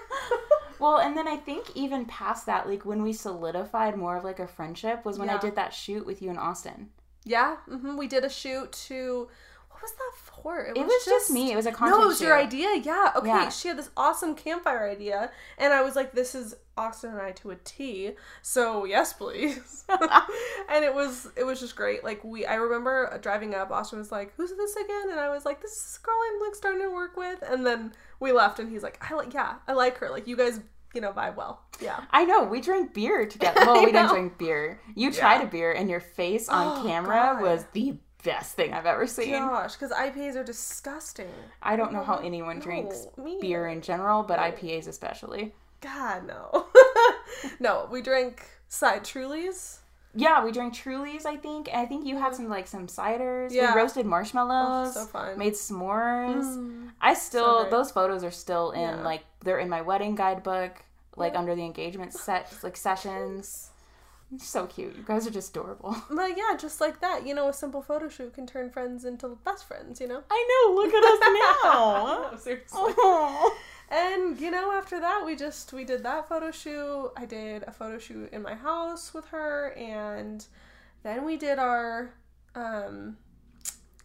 Well, 0.79 0.99
and 0.99 1.16
then 1.16 1.27
I 1.27 1.37
think 1.37 1.75
even 1.75 2.05
past 2.05 2.45
that, 2.47 2.69
like 2.69 2.85
when 2.85 3.03
we 3.03 3.14
solidified 3.14 3.97
more 3.97 4.19
of 4.19 4.25
like 4.25 4.40
a 4.40 4.47
friendship 4.47 5.07
was 5.07 5.19
when 5.19 5.31
I 5.31 5.38
did 5.38 5.57
that 5.57 5.73
shoot 5.73 6.05
with 6.05 6.21
you 6.21 6.29
in 6.29 6.37
Austin. 6.37 6.90
yeah, 7.25 7.57
hmm 7.66 7.97
we 7.97 8.07
did 8.07 8.25
a 8.25 8.29
shoot 8.29 8.73
to. 8.88 9.29
What 9.77 9.83
was 9.83 9.93
that 9.93 10.12
for? 10.43 10.67
It 10.75 10.87
was 10.87 11.05
just 11.05 11.31
me. 11.31 11.53
It 11.53 11.57
was 11.57 11.67
a 11.67 11.71
content 11.73 11.99
No, 11.99 12.05
it 12.05 12.09
was 12.09 12.21
your 12.21 12.37
idea. 12.37 12.77
Yeah. 12.83 13.12
Okay. 13.17 13.29
Yeah. 13.29 13.49
She 13.51 13.69
had 13.69 13.77
this 13.77 13.91
awesome 13.97 14.35
campfire 14.35 14.89
idea, 14.89 15.31
and 15.59 15.73
I 15.75 15.83
was 15.83 15.95
like, 15.97 16.12
"This 16.12 16.35
is 16.35 16.55
Austin 16.79 17.11
and 17.11 17.21
I 17.21 17.33
to 17.33 17.51
a 17.51 17.57
T." 17.57 18.12
So 18.41 18.85
yes, 18.87 19.12
please. 19.12 19.85
and 20.69 20.85
it 20.85 20.95
was 20.95 21.29
it 21.37 21.45
was 21.45 21.61
just 21.61 21.77
great. 21.77 22.03
Like 22.05 22.25
we, 22.25 22.47
I 22.47 22.55
remember 22.55 23.19
driving 23.21 23.55
up. 23.55 23.71
Austin 23.71 23.99
was 23.99 24.11
like, 24.11 24.33
"Who's 24.37 24.51
this 24.57 24.77
again?" 24.77 25.11
And 25.11 25.21
I 25.21 25.29
was 25.29 25.45
like, 25.45 25.61
"This 25.61 25.73
is 25.73 25.83
this 25.83 25.99
girl 25.99 26.15
I'm 26.33 26.41
like 26.41 26.55
starting 26.55 26.81
to 26.83 26.91
work 26.91 27.17
with." 27.19 27.43
And 27.47 27.67
then 27.67 27.93
we 28.19 28.33
left, 28.33 28.59
and 28.59 28.71
he's 28.71 28.83
like, 28.83 28.99
"I 29.11 29.15
like, 29.15 29.35
yeah, 29.35 29.57
I 29.69 29.75
like 29.75 29.99
her. 29.99 30.09
Like 30.09 30.27
you 30.27 30.37
guys, 30.37 30.59
you 30.95 31.01
know, 31.03 31.12
vibe 31.12 31.37
well." 31.37 31.61
Yeah. 31.83 32.01
I 32.11 32.25
know. 32.25 32.45
We 32.45 32.62
drank 32.62 32.95
beer 32.95 33.27
together. 33.35 33.61
Well, 33.67 33.85
we 33.85 33.93
didn't 33.93 34.09
drink 34.09 34.39
beer. 34.39 34.81
You 34.95 35.12
tried 35.12 35.41
Yeah. 35.41 35.49
a 35.49 35.51
beer, 35.51 35.73
and 35.73 35.91
your 35.91 36.01
face 36.01 36.49
on 36.49 36.79
Oh, 36.79 36.89
camera 36.89 37.35
God. 37.35 37.43
was 37.43 37.65
the 37.73 37.99
best 38.27 38.55
thing 38.57 38.75
I've 38.75 38.87
ever 38.87 39.07
seen. 39.07 39.31
Gosh, 39.33 39.75
because 39.77 39.91
IPAs 39.93 40.37
are 40.37 40.45
disgusting. 40.45 41.33
I 41.62 41.77
don't 41.77 41.93
know 41.93 42.03
how 42.05 42.17
No, 42.17 42.27
anyone 42.27 42.59
drinks 42.59 43.07
me 43.17 43.39
beer 43.41 43.67
in 43.69 43.81
general, 43.81 44.23
but 44.23 44.39
IPAs 44.39 44.87
especially. 44.89 45.55
God 45.81 46.27
no. 46.27 46.67
no, 47.61 47.89
we 47.91 48.03
drank 48.03 48.45
side 48.69 49.03
Trulies. 49.05 49.79
Yeah, 50.15 50.43
we 50.45 50.51
drank 50.51 50.75
Trulies. 50.75 51.27
I 51.27 51.37
think. 51.37 51.69
I 51.75 51.85
think 51.85 52.07
you 52.07 52.17
had 52.19 52.35
some 52.35 52.49
like 52.49 52.67
some 52.67 52.87
ciders. 52.87 53.53
Yeah. 53.53 53.75
We 53.75 53.81
roasted 53.83 54.07
marshmallows. 54.07 54.95
so 54.95 55.05
fun. 55.05 55.39
Made 55.39 55.53
s'mores. 55.53 56.45
Mm. 56.45 56.91
I 57.01 57.12
still 57.15 57.61
great. 57.62 57.71
those 57.71 57.91
photos 57.91 58.25
are 58.25 58.31
still 58.31 58.71
in 58.71 58.81
Yeah. 58.81 59.03
like 59.03 59.25
they're 59.45 59.59
in 59.59 59.69
my 59.69 59.83
wedding 59.83 60.15
guidebook, 60.15 60.83
like 61.17 61.35
Yeah. 61.35 61.41
under 61.41 61.55
the 61.55 61.65
engagement 61.65 62.15
set 62.15 62.53
like 62.62 62.77
sessions. 62.79 63.71
So 64.39 64.67
cute. 64.67 64.97
You 64.97 65.05
guys 65.05 65.27
are 65.27 65.31
just 65.31 65.51
adorable. 65.51 65.97
But 66.11 66.37
yeah, 66.37 66.57
just 66.59 66.81
like 66.81 67.01
that, 67.01 67.27
you 67.27 67.35
know, 67.35 67.49
a 67.49 67.53
simple 67.53 67.83
photo 67.83 68.09
shoot 68.09 68.35
can 68.35 68.47
turn 68.47 68.71
friends 68.71 69.05
into 69.05 69.29
best 69.45 69.67
friends, 69.67 70.01
you 70.01 70.09
know? 70.09 70.23
I 70.31 70.49
know. 70.51 70.75
Look 70.75 70.93
at 70.93 71.05
us 71.05 71.19
No, 71.65 72.39
seriously. 72.39 72.95
Oh. 72.99 73.57
And 73.89 74.41
you 74.41 74.51
know, 74.51 74.73
after 74.73 74.99
that, 74.99 75.23
we 75.25 75.37
just 75.37 75.73
we 75.73 75.85
did 75.85 76.03
that 76.03 76.29
photo 76.29 76.51
shoot. 76.51 77.12
I 77.17 77.25
did 77.25 77.62
a 77.65 77.71
photo 77.71 77.99
shoot 77.99 78.33
in 78.33 78.43
my 78.43 78.55
house 78.55 79.15
with 79.15 79.27
her, 79.27 79.73
and 79.77 80.45
then 81.05 81.25
we 81.25 81.37
did 81.37 81.61
our 81.61 82.12
um 82.57 83.17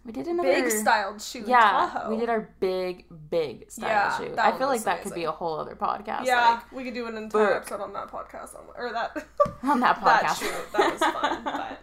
We 0.04 0.12
did 0.12 0.28
another 0.28 0.50
big 0.52 0.72
styled 0.72 1.22
shoot. 1.22 1.48
Yeah, 1.48 1.60
Tahoe. 1.94 2.10
we 2.10 2.18
did 2.20 2.28
our 2.30 2.50
big, 2.60 3.06
big 3.30 3.70
style 3.70 3.88
Yeah, 3.90 4.18
shoot. 4.18 4.40
I 4.40 4.58
feel 4.58 4.68
like 4.68 4.82
that 4.84 5.04
could 5.04 5.14
be 5.14 5.26
a 5.26 5.32
whole 5.32 5.60
other 5.60 5.76
podcast. 5.76 6.26
Yeah, 6.26 6.60
we 6.72 6.84
could 6.84 6.96
do 6.96 7.06
an 7.08 7.18
entire 7.18 7.48
book. 7.48 7.56
episode 7.58 7.82
on 7.82 7.94
that 7.94 8.08
podcast 8.08 8.56
on, 8.56 8.64
or 8.76 8.92
that 8.94 9.16
on 9.64 9.80
that 9.82 10.02
that 10.04 10.24
podcast. 10.24 10.40
shoot. 10.40 10.72
That 10.74 10.92
was 10.92 11.02
fun, 11.02 11.44
but 11.44 11.80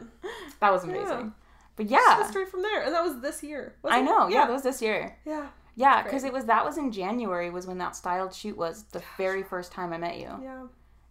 that 0.61 0.73
was 0.73 0.85
Yeah. 0.85 0.91
amazing. 0.93 1.35
But 1.77 1.89
Just 1.89 1.93
yeah, 2.09 2.29
straight 2.29 2.49
from 2.49 2.63
there, 2.63 2.83
and 2.83 2.93
that 2.93 3.05
was 3.05 3.21
this 3.21 3.41
year. 3.45 3.77
I 3.85 4.01
wasn't 4.01 4.03
it? 4.03 4.11
know. 4.11 4.29
Yeah, 4.29 4.47
that 4.47 4.53
was 4.53 4.63
this 4.65 4.83
year. 4.83 5.17
yeah, 5.25 5.47
Yeah, 5.77 6.03
because 6.03 6.25
it 6.25 6.33
was 6.33 6.47
that 6.47 6.65
was 6.65 6.77
in 6.77 6.91
January 6.91 7.51
was 7.51 7.69
when 7.69 7.79
that 7.79 7.95
styled 7.95 8.35
shoot 8.35 8.57
was 8.57 8.83
the 8.91 9.01
very 9.17 9.45
first 9.45 9.71
time 9.71 9.93
I 9.93 9.99
met 9.99 10.17
you. 10.19 10.31
yeah. 10.43 10.63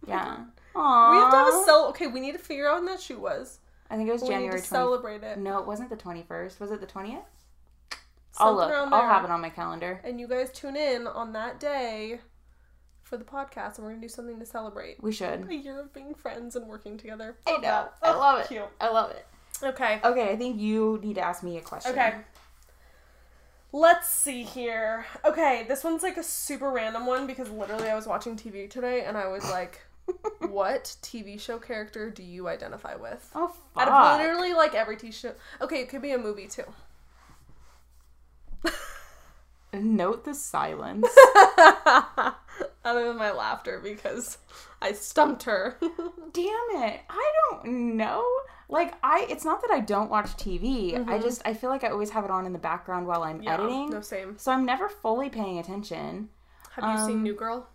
Yeah. 0.06 0.36
We 0.74 0.82
have 0.82 1.30
to 1.32 1.36
have 1.38 1.48
a 1.48 1.50
Aww. 1.52 1.64
cel. 1.64 1.86
Okay, 1.88 2.06
we 2.06 2.20
need 2.20 2.32
to 2.32 2.38
figure 2.38 2.68
out 2.68 2.76
when 2.76 2.84
that 2.86 3.00
shoot 3.00 3.18
was. 3.18 3.58
I 3.90 3.96
think 3.96 4.08
it 4.08 4.12
was 4.12 4.22
We 4.22 4.28
January 4.28 4.60
20th. 4.60 4.64
celebrate 4.64 5.22
it. 5.22 5.38
No, 5.38 5.58
it 5.58 5.66
wasn't 5.66 5.90
the 5.90 5.96
21st. 5.96 6.60
Was 6.60 6.70
it 6.70 6.80
the 6.80 6.86
20th? 6.86 7.22
I'll 8.38 8.54
look. 8.54 8.70
I'll 8.70 9.08
have 9.08 9.24
it 9.24 9.30
on 9.30 9.40
my 9.40 9.48
calendar. 9.50 10.00
And 10.04 10.20
you 10.20 10.28
guys 10.28 10.50
tune 10.52 10.76
in 10.76 11.06
on 11.06 11.32
that 11.32 11.58
day 11.58 12.20
for 13.02 13.16
the 13.16 13.24
podcast, 13.24 13.76
and 13.78 13.84
we're 13.86 13.92
gonna 13.92 14.02
do 14.02 14.08
something 14.08 14.38
to 14.38 14.46
celebrate 14.46 15.02
We 15.02 15.12
should. 15.12 15.48
a 15.50 15.54
year 15.54 15.80
of 15.80 15.92
being 15.94 16.14
friends 16.14 16.54
and 16.54 16.66
working 16.68 16.98
together. 16.98 17.36
I 17.46 17.52
Love 17.52 17.62
know. 17.62 17.88
I 18.02 18.10
love 18.12 18.40
it. 18.40 18.48
Cute. 18.48 18.62
I 18.80 18.90
love 18.90 19.10
it. 19.12 19.26
Okay. 19.62 19.98
Okay, 20.04 20.28
I 20.30 20.36
think 20.36 20.60
you 20.60 21.00
need 21.02 21.14
to 21.14 21.22
ask 21.22 21.42
me 21.42 21.56
a 21.56 21.60
question. 21.62 21.92
Okay. 21.92 22.14
Let's 23.72 24.08
see 24.08 24.44
here. 24.44 25.04
Okay, 25.24 25.64
this 25.68 25.84
one's 25.84 26.02
like 26.02 26.16
a 26.16 26.22
super 26.22 26.70
random 26.70 27.06
one 27.06 27.26
because 27.26 27.50
literally 27.50 27.88
I 27.88 27.94
was 27.94 28.06
watching 28.06 28.36
TV 28.36 28.68
today 28.70 29.04
and 29.04 29.16
I 29.16 29.26
was 29.26 29.44
like, 29.50 29.80
what 30.48 30.96
TV 31.02 31.38
show 31.40 31.58
character 31.58 32.10
do 32.10 32.22
you 32.22 32.48
identify 32.48 32.94
with? 32.96 33.30
Oh, 33.34 33.54
Out 33.76 33.88
of 33.88 34.18
literally 34.20 34.54
like 34.54 34.74
every 34.74 34.96
TV 34.96 35.12
show. 35.12 35.32
Okay, 35.60 35.80
it 35.80 35.88
could 35.88 36.02
be 36.02 36.12
a 36.12 36.18
movie 36.18 36.46
too. 36.48 36.64
Note 39.72 40.24
the 40.24 40.34
silence. 40.34 41.06
Other 42.84 43.08
than 43.08 43.18
my 43.18 43.30
laughter 43.32 43.80
because 43.82 44.38
I 44.80 44.92
stumped 44.92 45.42
her. 45.44 45.76
Damn 46.32 46.82
it. 46.82 47.00
I 47.10 47.32
don't 47.50 47.96
know. 47.96 48.24
Like 48.70 48.94
I 49.02 49.26
it's 49.28 49.44
not 49.44 49.60
that 49.62 49.70
I 49.70 49.80
don't 49.80 50.10
watch 50.10 50.28
TV. 50.36 51.06
I 51.08 51.18
just 51.18 51.42
I 51.44 51.52
feel 51.54 51.68
like 51.70 51.84
I 51.84 51.88
always 51.90 52.10
have 52.10 52.24
it 52.24 52.30
on 52.30 52.46
in 52.46 52.52
the 52.52 52.58
background 52.58 53.06
while 53.06 53.22
I'm 53.22 53.42
Yeah, 53.42 53.54
editing. 53.54 53.90
No, 53.90 54.00
same. 54.00 54.38
So 54.38 54.52
I'm 54.52 54.64
never 54.64 54.88
fully 54.88 55.28
paying 55.28 55.58
attention. 55.58 56.30
Have 56.72 56.84
you 56.90 57.04
seen 57.06 57.16
Um, 57.18 57.22
New 57.24 57.34
Girl? 57.34 57.68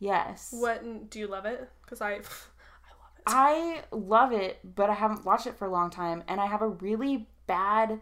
Yes. 0.00 0.48
What 0.58 1.08
do 1.10 1.18
you 1.20 1.28
love 1.28 1.44
it? 1.44 1.68
Because 1.82 2.00
I, 2.00 2.08
I 2.12 2.16
love 2.16 2.22
it. 3.16 3.22
I 3.26 3.82
love 3.92 4.32
it, 4.32 4.58
but 4.74 4.90
I 4.90 4.94
haven't 4.94 5.24
watched 5.24 5.46
it 5.46 5.56
for 5.56 5.66
a 5.66 5.70
long 5.70 5.90
time, 5.90 6.24
and 6.26 6.40
I 6.40 6.46
have 6.46 6.62
a 6.62 6.68
really 6.68 7.28
bad 7.46 8.00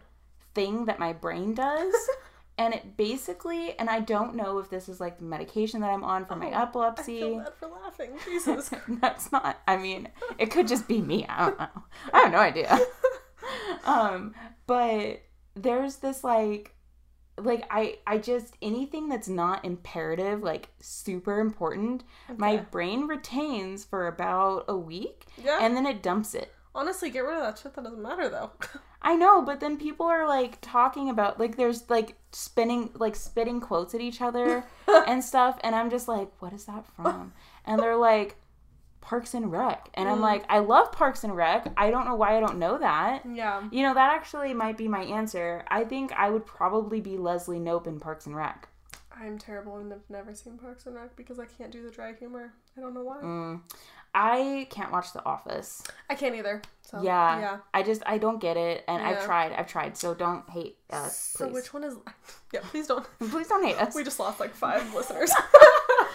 thing 0.55 0.85
that 0.85 0.97
my 0.97 1.13
brain 1.13 1.53
does. 1.53 1.93
and 2.57 2.73
it 2.73 2.97
basically, 2.97 3.77
and 3.77 3.89
I 3.89 3.99
don't 3.99 4.35
know 4.35 4.57
if 4.59 4.69
this 4.69 4.89
is 4.89 4.99
like 4.99 5.17
the 5.19 5.25
medication 5.25 5.81
that 5.81 5.89
I'm 5.91 6.03
on 6.03 6.25
for 6.25 6.35
my 6.35 6.47
Oh, 6.47 6.53
I 6.53 6.61
epilepsy. 6.63 7.19
feel 7.19 7.37
bad 7.39 7.53
for 7.59 7.67
laughing. 7.67 8.11
Jesus. 8.25 8.71
That's 8.87 9.31
not, 9.31 9.59
I 9.67 9.77
mean, 9.77 10.07
it 10.37 10.51
could 10.51 10.67
just 10.67 10.87
be 10.87 11.01
me. 11.01 11.25
I 11.29 11.45
don't 11.45 11.59
know. 11.59 11.83
I 12.13 12.19
have 12.21 12.31
no 12.31 12.39
idea. 12.39 12.79
um, 13.85 14.33
but 14.67 15.21
there's 15.55 15.97
this 15.97 16.23
like, 16.23 16.75
like 17.43 17.65
I, 17.69 17.97
I 18.05 18.17
just 18.17 18.55
anything 18.61 19.09
that's 19.09 19.27
not 19.27 19.65
imperative, 19.65 20.41
like 20.43 20.69
super 20.79 21.39
important, 21.39 22.03
my 22.37 22.57
brain 22.57 23.07
retains 23.07 23.83
for 23.85 24.07
about 24.07 24.65
a 24.67 24.75
week 24.75 25.25
yeah. 25.43 25.59
and 25.61 25.75
then 25.75 25.85
it 25.85 26.01
dumps 26.01 26.33
it. 26.33 26.53
Honestly, 26.75 27.09
get 27.09 27.21
rid 27.21 27.37
of 27.37 27.43
that 27.43 27.57
shit. 27.57 27.73
That 27.73 27.83
doesn't 27.83 28.01
matter 28.01 28.29
though. 28.29 28.51
I 29.01 29.15
know, 29.15 29.41
but 29.41 29.59
then 29.59 29.77
people 29.77 30.05
are 30.05 30.27
like 30.27 30.57
talking 30.61 31.09
about 31.09 31.39
like 31.39 31.55
there's 31.57 31.89
like 31.89 32.15
spinning 32.31 32.91
like 32.95 33.15
spitting 33.15 33.61
quotes 33.61 33.95
at 33.95 34.01
each 34.01 34.21
other 34.21 34.65
and 35.07 35.23
stuff, 35.23 35.57
and 35.63 35.75
I'm 35.75 35.89
just 35.89 36.07
like, 36.07 36.29
what 36.39 36.53
is 36.53 36.65
that 36.65 36.85
from? 36.95 37.33
And 37.65 37.79
they're 37.79 37.97
like, 37.97 38.35
Parks 39.09 39.33
and 39.33 39.51
Rec, 39.51 39.89
and 39.95 40.07
I'm 40.07 40.19
Mm. 40.19 40.21
like, 40.21 40.43
I 40.49 40.59
love 40.59 40.91
Parks 40.91 41.23
and 41.23 41.35
Rec. 41.35 41.65
I 41.75 41.89
don't 41.89 42.05
know 42.05 42.13
why 42.13 42.37
I 42.37 42.39
don't 42.39 42.59
know 42.59 42.77
that. 42.77 43.25
yeah. 43.25 43.63
You 43.71 43.81
know, 43.81 43.95
that 43.95 44.13
actually 44.13 44.53
might 44.53 44.77
be 44.77 44.87
my 44.87 45.01
answer. 45.01 45.65
I 45.67 45.83
think 45.83 46.11
I 46.13 46.29
would 46.29 46.45
probably 46.45 47.01
be 47.01 47.17
Leslie 47.17 47.59
Knope 47.59 47.87
in 47.87 47.99
Parks 47.99 48.27
and 48.27 48.35
Rec. 48.35 48.67
I'm 49.19 49.39
terrible 49.39 49.77
and 49.77 49.91
I've 49.91 50.07
never 50.09 50.35
seen 50.35 50.59
Parks 50.59 50.85
and 50.85 50.93
Rec 50.95 51.15
because 51.15 51.39
I 51.39 51.45
can't 51.45 51.71
do 51.71 51.81
the 51.81 51.89
dry 51.89 52.13
humor. 52.13 52.53
I 52.77 52.81
don't 52.81 52.93
know 52.93 53.01
why. 53.01 53.17
Mm. 53.17 53.61
I 54.13 54.67
can't 54.69 54.91
watch 54.91 55.11
The 55.13 55.25
Office. 55.25 55.83
I 56.07 56.13
can't 56.13 56.35
either. 56.35 56.61
So 56.83 57.01
yeah, 57.01 57.39
Yeah. 57.39 57.57
I 57.73 57.81
just 57.81 58.03
I 58.05 58.19
don't 58.19 58.39
get 58.39 58.57
it, 58.57 58.83
and 58.87 59.01
I've 59.03 59.25
tried. 59.25 59.53
I've 59.53 59.67
tried. 59.67 59.97
So 59.97 60.13
don't 60.13 60.47
hate 60.51 60.77
us, 60.91 61.33
Please. 61.35 61.47
So 61.47 61.47
which 61.47 61.73
one 61.73 61.83
is? 61.83 61.95
Yeah, 62.53 62.61
please 62.63 62.87
don't. 62.87 63.05
please 63.19 63.47
don't 63.47 63.63
hate 63.63 63.77
us. 63.81 63.93
We 63.95 64.03
just 64.03 64.19
lost 64.19 64.39
like 64.39 64.53
five 64.55 64.93
listeners. 64.99 65.31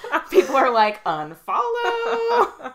People 0.30 0.56
are 0.56 0.70
like, 0.70 1.02
unfollow. 1.04 2.72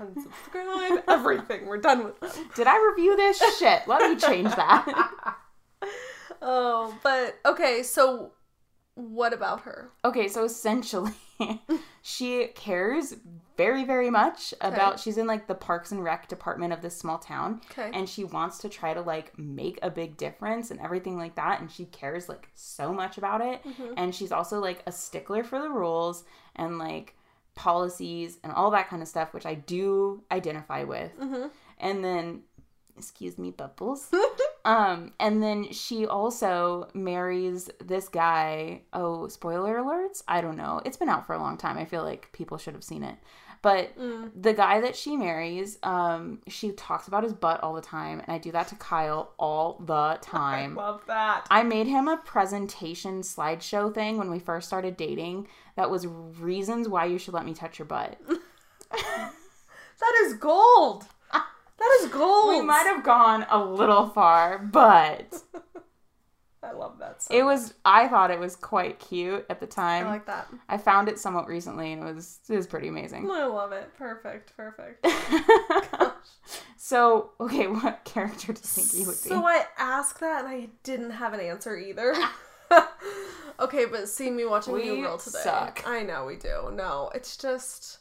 Unsubscribe. 0.00 1.02
Everything. 1.08 1.66
We're 1.66 1.78
done 1.78 2.04
with 2.04 2.20
them. 2.20 2.30
Did 2.54 2.66
I 2.66 2.78
review 2.90 3.16
this? 3.16 3.38
Shit, 3.58 3.86
let 3.86 4.08
me 4.10 4.16
change 4.16 4.50
that. 4.54 5.36
Oh, 6.40 6.96
but 7.02 7.38
okay. 7.46 7.82
So, 7.82 8.32
what 8.94 9.32
about 9.32 9.62
her? 9.62 9.90
okay, 10.04 10.28
so 10.28 10.44
essentially, 10.44 11.12
she 12.02 12.48
cares 12.54 13.14
very, 13.56 13.84
very 13.84 14.10
much 14.10 14.52
about. 14.60 14.98
She's 14.98 15.18
in 15.18 15.26
like 15.26 15.46
the 15.46 15.54
Parks 15.54 15.92
and 15.92 16.02
Rec 16.02 16.28
department 16.28 16.72
of 16.72 16.80
this 16.82 16.96
small 16.96 17.18
town, 17.18 17.60
Okay. 17.70 17.90
and 17.92 18.08
she 18.08 18.24
wants 18.24 18.58
to 18.58 18.68
try 18.68 18.94
to 18.94 19.00
like 19.00 19.36
make 19.38 19.78
a 19.82 19.90
big 19.90 20.16
difference 20.16 20.70
and 20.70 20.80
everything 20.80 21.16
like 21.18 21.34
that. 21.36 21.60
And 21.60 21.70
she 21.70 21.84
cares 21.86 22.28
like 22.28 22.48
so 22.54 22.92
much 22.92 23.18
about 23.18 23.40
it. 23.40 23.62
Mhm. 23.64 23.94
And 23.96 24.14
she's 24.14 24.32
also 24.32 24.58
like 24.60 24.82
a 24.86 24.92
stickler 24.92 25.44
for 25.44 25.60
the 25.60 25.68
rules 25.70 26.24
and 26.56 26.78
like 26.78 27.14
policies 27.54 28.38
and 28.42 28.52
all 28.52 28.70
that 28.70 28.88
kind 28.88 29.02
of 29.02 29.08
stuff, 29.08 29.34
which 29.34 29.46
I 29.46 29.54
do 29.54 30.22
identify 30.32 30.84
with. 30.84 31.12
Mhm. 31.20 31.50
And 31.78 32.02
then, 32.04 32.42
excuse 32.96 33.36
me, 33.38 33.50
bubbles. 33.50 34.10
um, 34.64 35.12
and 35.20 35.42
then 35.42 35.72
she 35.72 36.06
also 36.06 36.88
marries 36.94 37.70
this 37.84 38.08
guy. 38.08 38.82
Oh, 38.92 39.28
spoiler 39.28 39.76
alerts? 39.78 40.22
I 40.28 40.40
don't 40.40 40.56
know. 40.56 40.80
It's 40.84 40.96
been 40.96 41.08
out 41.08 41.26
for 41.26 41.34
a 41.34 41.38
long 41.38 41.56
time. 41.56 41.76
I 41.78 41.84
feel 41.84 42.02
like 42.02 42.30
people 42.32 42.58
should 42.58 42.74
have 42.74 42.84
seen 42.84 43.02
it. 43.02 43.16
But 43.62 43.96
Mm. 43.96 44.30
the 44.34 44.52
guy 44.54 44.80
that 44.80 44.96
she 44.96 45.16
marries, 45.16 45.78
um, 45.84 46.40
she 46.48 46.72
talks 46.72 47.06
about 47.06 47.22
his 47.22 47.32
butt 47.32 47.62
all 47.62 47.74
the 47.74 47.80
time, 47.80 48.18
and 48.18 48.28
I 48.32 48.38
do 48.38 48.50
that 48.50 48.66
to 48.68 48.74
Kyle 48.74 49.32
all 49.38 49.78
the 49.86 50.18
time. 50.22 50.76
I 50.76 50.82
love 50.82 51.02
that. 51.06 51.46
I 51.48 51.62
made 51.62 51.86
him 51.86 52.08
a 52.08 52.16
presentation 52.16 53.20
slideshow 53.22 53.94
thing 53.94 54.18
when 54.18 54.30
we 54.32 54.40
first 54.40 54.66
started 54.66 54.96
dating 54.96 55.46
that 55.76 55.90
was 55.90 56.06
reasons 56.08 56.88
why 56.88 57.04
you 57.04 57.18
should 57.18 57.34
let 57.34 57.44
me 57.44 57.54
touch 57.54 57.78
your 57.78 57.86
butt. 57.86 58.16
That 60.00 60.14
is 60.24 60.34
gold. 60.34 61.04
That 61.82 61.98
is 62.02 62.12
gold. 62.12 62.48
We 62.50 62.62
might 62.62 62.86
have 62.86 63.02
gone 63.02 63.44
a 63.50 63.62
little 63.62 64.08
far, 64.08 64.58
but 64.58 65.42
I 66.62 66.70
love 66.70 66.98
that. 67.00 67.22
So 67.22 67.34
it 67.34 67.44
was 67.44 67.74
I 67.84 68.06
thought 68.06 68.30
it 68.30 68.38
was 68.38 68.54
quite 68.54 69.00
cute 69.00 69.44
at 69.50 69.58
the 69.58 69.66
time. 69.66 70.06
I 70.06 70.10
like 70.10 70.26
that. 70.26 70.46
I 70.68 70.78
found 70.78 71.08
it 71.08 71.18
somewhat 71.18 71.48
recently 71.48 71.92
and 71.92 72.06
it 72.06 72.14
was 72.14 72.38
it 72.48 72.54
was 72.54 72.68
pretty 72.68 72.86
amazing. 72.86 73.28
I 73.28 73.46
love 73.46 73.72
it. 73.72 73.90
Perfect. 73.98 74.56
Perfect. 74.56 75.04
so, 76.76 77.30
okay, 77.40 77.66
what 77.66 78.04
character 78.04 78.52
do 78.52 78.60
you 78.60 78.64
think 78.66 78.94
you 78.94 79.06
would 79.06 79.20
be? 79.20 79.28
So 79.28 79.44
I 79.44 79.64
asked 79.76 80.20
that 80.20 80.44
and 80.44 80.54
I 80.54 80.68
didn't 80.84 81.10
have 81.10 81.32
an 81.32 81.40
answer 81.40 81.76
either. 81.76 82.14
okay, 83.60 83.86
but 83.86 84.08
see 84.08 84.30
me 84.30 84.44
watching 84.44 84.74
We 84.74 84.84
New 84.84 85.02
Girl 85.02 85.18
today. 85.18 85.40
suck. 85.42 85.82
I 85.84 86.04
know 86.04 86.26
we 86.26 86.36
do. 86.36 86.70
No, 86.72 87.10
it's 87.12 87.36
just 87.36 87.98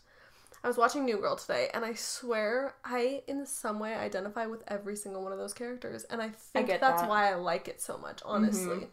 I 0.64 0.68
was 0.68 0.78
watching 0.78 1.06
New 1.06 1.18
Girl 1.18 1.36
today 1.36 1.70
and 1.74 1.84
I 1.84 1.94
swear 1.94 2.76
I 2.86 3.24
in 3.28 3.46
some 3.46 3.80
way 3.80 3.96
identify 3.96 4.46
with 4.46 4.64
every 4.68 4.96
single 4.96 5.24
one 5.24 5.32
of 5.32 5.40
those 5.40 5.54
characters 5.54 6.04
and 6.04 6.22
I 6.22 6.30
think 6.30 6.68
get 6.68 6.82
that's 6.82 7.02
that. 7.02 7.10
why 7.10 7.32
I 7.32 7.36
like 7.36 7.68
it 7.68 7.82
so 7.82 7.98
much, 7.98 8.18
mm-hmm. 8.18 8.30
honestly. 8.30 8.88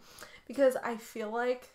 Because 0.46 0.76
I 0.82 0.96
feel 0.96 1.30
like 1.30 1.68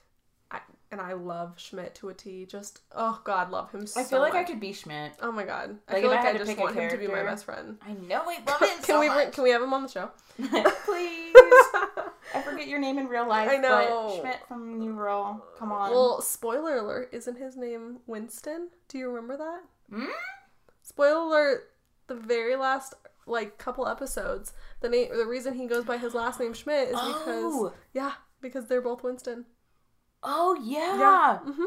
I 0.50 0.62
and 0.92 1.00
I 1.00 1.14
love 1.14 1.54
Schmidt 1.58 1.96
to 1.96 2.10
a 2.10 2.14
T. 2.14 2.46
Just 2.46 2.82
oh 2.92 3.22
god, 3.24 3.52
love 3.52 3.72
him 3.72 3.86
so 3.86 4.02
I 4.02 4.04
feel 4.04 4.20
like 4.20 4.34
I 4.34 4.44
could 4.44 4.60
be 4.60 4.74
Schmidt. 4.74 5.14
Oh 5.22 5.32
my 5.32 5.44
god. 5.44 5.78
I 5.88 6.02
feel 6.02 6.12
if 6.12 6.20
I 6.20 6.24
like 6.24 6.36
I 6.36 6.38
just 6.40 6.58
want 6.58 6.76
him 6.76 6.90
to 6.90 6.98
be 6.98 7.08
my 7.08 7.24
best 7.24 7.46
friend. 7.46 7.78
I 7.86 7.94
know 7.94 8.24
I 8.26 8.40
love 8.48 8.62
it 8.62 8.76
Can 8.78 8.84
so 8.84 9.00
we 9.00 9.10
much. 9.10 9.34
can 9.34 9.44
we 9.44 9.52
have 9.52 9.62
him 9.62 9.74
on 9.74 9.84
the 9.84 9.90
show? 9.90 10.10
Please. 10.38 11.36
I 12.36 12.42
forget 12.44 12.68
your 12.68 12.80
name 12.80 12.98
in 12.98 13.08
real 13.08 13.28
life. 13.28 13.48
I 13.48 13.58
know. 13.58 14.18
Schmidt 14.20 14.40
from 14.48 14.80
New 14.80 14.96
Girl. 14.96 15.46
Come 15.60 15.72
on. 15.72 15.92
Well, 15.92 16.22
spoiler 16.22 16.78
alert, 16.78 17.10
isn't 17.12 17.38
his 17.38 17.56
name 17.56 18.00
Winston? 18.08 18.70
Do 18.88 18.98
you 18.98 19.10
remember 19.10 19.38
that? 19.38 19.62
Hmm? 19.94 20.06
Spoiler 20.82 21.22
alert, 21.22 21.72
the 22.08 22.16
very 22.16 22.56
last 22.56 22.94
like 23.26 23.58
couple 23.58 23.88
episodes, 23.88 24.54
the 24.82 24.90
name 24.90 25.10
the 25.16 25.26
reason 25.26 25.54
he 25.54 25.68
goes 25.68 25.86
by 25.86 25.98
his 25.98 26.14
last 26.14 26.40
name 26.40 26.54
Schmidt 26.54 26.90
is 26.90 26.96
because 26.96 27.54
Oh. 27.54 27.74
yeah, 27.94 28.14
because 28.42 28.66
they're 28.68 28.82
both 28.82 29.04
Winston. 29.04 29.46
oh 30.24 30.58
yeah. 30.62 31.40
Mhm. 31.46 31.66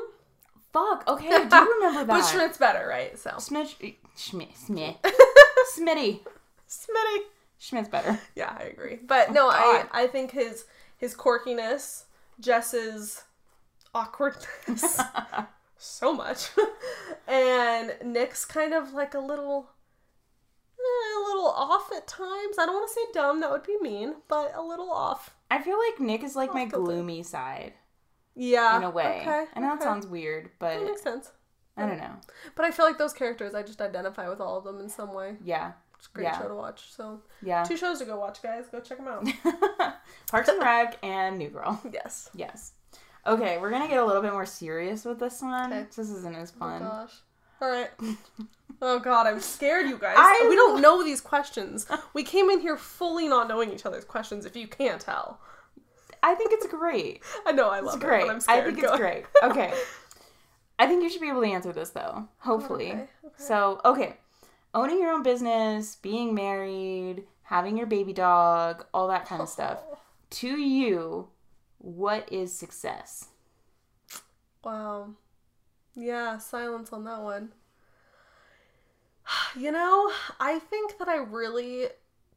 Fuck. 0.72 1.04
Okay, 1.08 1.28
I 1.34 1.44
do 1.44 1.70
remember 1.80 2.04
that. 2.04 2.06
But 2.08 2.22
Schmidt's 2.26 2.58
better, 2.58 2.86
right? 2.86 3.18
So 3.18 3.30
Schmidt. 3.40 3.68
Schmidt. 4.16 4.48
Schmidt. 4.66 4.96
Smitty. 5.78 6.20
Smitty. 6.68 7.18
Schmidt's 7.58 7.88
better. 7.88 8.18
Yeah, 8.34 8.54
I 8.58 8.64
agree. 8.64 8.98
But 9.02 9.32
no, 9.32 9.48
I 9.48 9.84
Oh, 9.84 9.88
I 9.92 10.06
think 10.08 10.32
his 10.32 10.64
his 10.98 11.14
quirkiness, 11.14 12.04
Jess's 12.40 13.22
awkwardness 13.94 15.00
so 15.78 16.12
much. 16.12 16.48
and 17.28 17.94
Nick's 18.04 18.44
kind 18.44 18.72
of 18.74 18.92
like 18.92 19.14
a 19.14 19.18
little 19.18 19.70
eh, 20.78 21.18
a 21.18 21.20
little 21.26 21.48
off 21.48 21.90
at 21.96 22.06
times. 22.06 22.58
I 22.58 22.66
don't 22.66 22.74
want 22.74 22.88
to 22.88 22.94
say 22.94 23.00
dumb, 23.12 23.40
that 23.40 23.50
would 23.50 23.62
be 23.64 23.76
mean, 23.80 24.16
but 24.28 24.52
a 24.54 24.62
little 24.62 24.90
off. 24.90 25.34
I 25.50 25.60
feel 25.62 25.78
like 25.78 26.00
Nick 26.00 26.22
is 26.24 26.36
like 26.36 26.52
my 26.54 26.62
Off-kilter. 26.64 26.84
gloomy 26.84 27.22
side 27.22 27.74
Yeah. 28.34 28.76
in 28.76 28.82
a 28.84 28.90
way. 28.90 29.18
Okay. 29.22 29.44
I 29.54 29.60
know 29.60 29.68
okay. 29.68 29.76
that 29.78 29.82
sounds 29.82 30.06
weird, 30.06 30.50
but 30.58 30.82
makes 30.82 31.02
sense. 31.02 31.30
I 31.76 31.86
don't 31.86 31.98
know. 31.98 32.16
But 32.54 32.64
I 32.64 32.70
feel 32.70 32.86
like 32.86 32.96
those 32.98 33.12
characters, 33.12 33.54
I 33.54 33.62
just 33.62 33.82
identify 33.82 34.28
with 34.30 34.40
all 34.40 34.56
of 34.56 34.64
them 34.64 34.80
in 34.80 34.88
some 34.88 35.12
way. 35.12 35.36
Yeah. 35.44 35.72
It's 35.98 36.06
a 36.06 36.10
great 36.10 36.24
Yeah. 36.24 36.38
show 36.40 36.48
to 36.48 36.54
watch. 36.54 36.90
So, 36.92 37.20
Yeah. 37.42 37.64
two 37.64 37.76
shows 37.76 37.98
to 37.98 38.06
go 38.06 38.18
watch, 38.18 38.42
guys. 38.42 38.64
Go 38.72 38.80
check 38.80 38.96
them 38.98 39.08
out. 39.08 39.26
Parks 40.30 40.48
and 40.48 40.58
Rec 40.60 40.98
and 41.02 41.36
New 41.38 41.50
Girl. 41.50 41.78
yes. 41.92 42.30
Yes. 42.34 42.72
Okay, 43.26 43.58
we're 43.58 43.70
gonna 43.70 43.88
get 43.88 43.98
a 43.98 44.04
little 44.04 44.22
bit 44.22 44.32
more 44.32 44.46
serious 44.46 45.04
with 45.04 45.18
this 45.18 45.42
one. 45.42 45.72
Okay. 45.72 45.86
This 45.94 46.10
isn't 46.10 46.34
as 46.34 46.52
Oh, 46.56 46.58
fun. 46.58 46.80
gosh. 46.82 47.12
All 47.60 47.68
right. 47.70 47.90
Oh 48.82 48.98
god, 48.98 49.26
I'm 49.26 49.40
scared, 49.40 49.86
you 49.88 49.96
guys. 49.96 50.16
I- 50.18 50.46
We 50.50 50.54
don't 50.54 50.82
know 50.82 51.02
these 51.02 51.22
questions. 51.22 51.86
We 52.12 52.22
came 52.24 52.50
in 52.50 52.60
here 52.60 52.76
fully 52.76 53.26
not 53.26 53.48
knowing 53.48 53.72
each 53.72 53.86
other's 53.86 54.04
questions. 54.04 54.44
If 54.44 54.54
you 54.54 54.68
can't 54.68 55.00
tell, 55.00 55.40
I 56.22 56.34
think 56.34 56.50
it's 56.52 56.66
great. 56.66 57.22
I 57.46 57.52
know 57.52 57.70
I 57.70 57.78
It's 57.78 57.86
love 57.86 58.00
great. 58.00 58.24
it, 58.24 58.26
but 58.26 58.32
I'm 58.34 58.40
scared. 58.40 58.60
I 58.60 58.66
think 58.66 58.82
Go 58.82 58.88
it's 58.88 58.98
great. 58.98 59.24
Okay. 59.42 59.72
I 60.78 60.86
think 60.86 61.02
you 61.04 61.08
should 61.08 61.22
be 61.22 61.30
able 61.30 61.40
to 61.40 61.46
answer 61.48 61.72
this 61.72 61.90
though. 61.90 62.28
Hopefully. 62.40 62.90
Okay, 62.90 63.08
okay. 63.24 63.34
So, 63.38 63.80
okay. 63.86 64.16
Owning 64.74 64.98
your 65.00 65.12
own 65.12 65.22
business, 65.22 65.96
being 65.96 66.34
married, 66.34 67.24
having 67.44 67.78
your 67.78 67.86
baby 67.86 68.12
dog, 68.12 68.84
all 68.92 69.08
that 69.08 69.24
kind 69.24 69.40
of 69.40 69.48
stuff. 69.48 69.78
To 70.30 70.48
you, 70.48 71.28
what 71.78 72.30
is 72.32 72.52
success? 72.52 73.28
Wow. 74.64 75.10
Yeah, 75.94 76.38
silence 76.38 76.92
on 76.92 77.04
that 77.04 77.22
one. 77.22 77.52
You 79.56 79.72
know, 79.72 80.12
I 80.38 80.58
think 80.58 80.98
that 80.98 81.08
I 81.08 81.16
really 81.16 81.86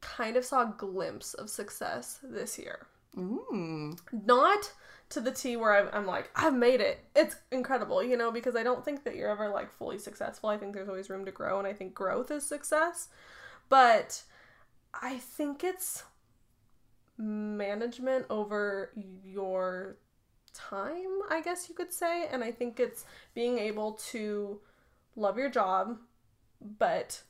kind 0.02 0.38
of 0.38 0.46
saw 0.46 0.62
a 0.62 0.74
glimpse 0.78 1.34
of 1.34 1.50
success 1.50 2.20
this 2.24 2.58
year. 2.58 2.88
Ooh. 3.18 3.96
Not 4.26 4.72
to 5.10 5.20
the 5.20 5.32
T 5.32 5.58
where 5.58 5.76
I'm, 5.76 5.90
I'm 5.92 6.06
like, 6.06 6.30
I've 6.36 6.54
made 6.54 6.82
it. 6.82 7.04
It's 7.16 7.36
incredible, 7.52 8.04
you 8.04 8.16
know, 8.16 8.32
because 8.32 8.56
I 8.56 8.64
don't 8.64 8.86
think 8.86 9.04
that 9.04 9.16
you're 9.16 9.30
ever 9.30 9.50
like 9.50 9.76
fully 9.78 9.98
successful. 9.98 10.50
I 10.50 10.58
think 10.58 10.74
there's 10.74 10.90
always 10.90 11.10
room 11.10 11.26
to 11.26 11.32
grow, 11.32 11.60
and 11.60 11.68
I 11.68 11.74
think 11.74 11.94
growth 11.94 12.32
is 12.32 12.46
success. 12.46 13.10
But 13.68 14.24
I 14.94 15.18
think 15.18 15.64
it's 15.64 16.04
management 17.20 18.26
over 18.30 18.92
your 19.24 19.98
time, 20.54 21.20
I 21.30 21.42
guess 21.42 21.70
you 21.70 21.76
could 21.76 21.94
say. 21.94 22.28
And 22.32 22.44
I 22.44 22.52
think 22.52 22.80
it's 22.80 23.06
being 23.36 23.60
able 23.60 23.94
to 24.12 24.60
love 25.16 25.38
your 25.38 25.50
job, 25.50 25.98
but 26.80 27.22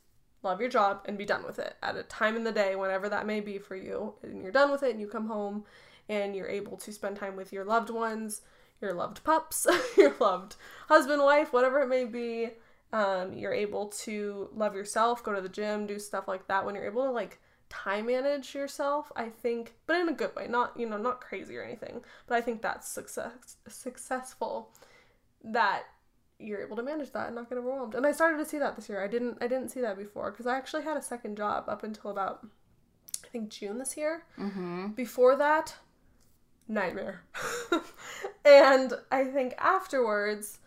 love 0.42 0.60
your 0.60 0.70
job 0.70 1.02
and 1.04 1.18
be 1.18 1.26
done 1.26 1.44
with 1.44 1.58
it 1.58 1.74
at 1.82 1.96
a 1.96 2.02
time 2.04 2.36
in 2.36 2.44
the 2.44 2.52
day, 2.52 2.76
whenever 2.76 3.08
that 3.08 3.26
may 3.26 3.40
be 3.40 3.58
for 3.58 3.76
you. 3.76 4.14
And 4.22 4.42
you're 4.42 4.52
done 4.52 4.70
with 4.70 4.82
it 4.82 4.92
and 4.92 5.00
you 5.00 5.06
come 5.06 5.26
home 5.26 5.64
and 6.08 6.34
you're 6.34 6.48
able 6.48 6.76
to 6.78 6.92
spend 6.92 7.16
time 7.16 7.36
with 7.36 7.52
your 7.52 7.64
loved 7.64 7.90
ones, 7.90 8.42
your 8.80 8.94
loved 8.94 9.22
pups, 9.24 9.66
your 9.96 10.14
loved 10.20 10.56
husband, 10.88 11.22
wife, 11.22 11.52
whatever 11.52 11.80
it 11.80 11.88
may 11.88 12.04
be. 12.04 12.50
Um, 12.92 13.32
you're 13.32 13.54
able 13.54 13.86
to 13.86 14.48
love 14.52 14.74
yourself, 14.74 15.22
go 15.22 15.32
to 15.32 15.40
the 15.40 15.48
gym, 15.48 15.86
do 15.86 15.98
stuff 15.98 16.26
like 16.26 16.48
that. 16.48 16.64
When 16.64 16.74
you're 16.74 16.86
able 16.86 17.04
to 17.04 17.10
like 17.10 17.40
time 17.70 18.06
manage 18.06 18.54
yourself, 18.54 19.10
I 19.16 19.28
think, 19.28 19.74
but 19.86 19.96
in 19.96 20.08
a 20.08 20.12
good 20.12 20.34
way, 20.36 20.46
not 20.48 20.78
you 20.78 20.88
know, 20.88 20.98
not 20.98 21.20
crazy 21.20 21.56
or 21.56 21.62
anything. 21.62 22.02
But 22.26 22.36
I 22.36 22.40
think 22.42 22.60
that's 22.60 22.88
success 22.88 23.56
successful. 23.68 24.70
That 25.42 25.84
you're 26.38 26.62
able 26.62 26.76
to 26.76 26.82
manage 26.82 27.12
that 27.12 27.26
and 27.26 27.36
not 27.36 27.48
get 27.48 27.58
overwhelmed. 27.58 27.94
And 27.94 28.06
I 28.06 28.12
started 28.12 28.38
to 28.38 28.44
see 28.44 28.58
that 28.58 28.76
this 28.76 28.88
year. 28.88 29.02
I 29.02 29.08
didn't 29.08 29.38
I 29.40 29.46
didn't 29.46 29.70
see 29.70 29.80
that 29.80 29.96
before 29.96 30.30
because 30.30 30.46
I 30.46 30.56
actually 30.56 30.82
had 30.82 30.96
a 30.96 31.02
second 31.02 31.36
job 31.36 31.64
up 31.68 31.82
until 31.82 32.10
about 32.10 32.46
I 33.24 33.28
think 33.28 33.50
June 33.50 33.78
this 33.78 33.96
year. 33.96 34.24
Mm-hmm. 34.38 34.88
Before 34.88 35.36
that, 35.36 35.76
nightmare. 36.68 37.22
and 38.44 38.94
I 39.12 39.24
think 39.24 39.54
afterwards, 39.58 40.58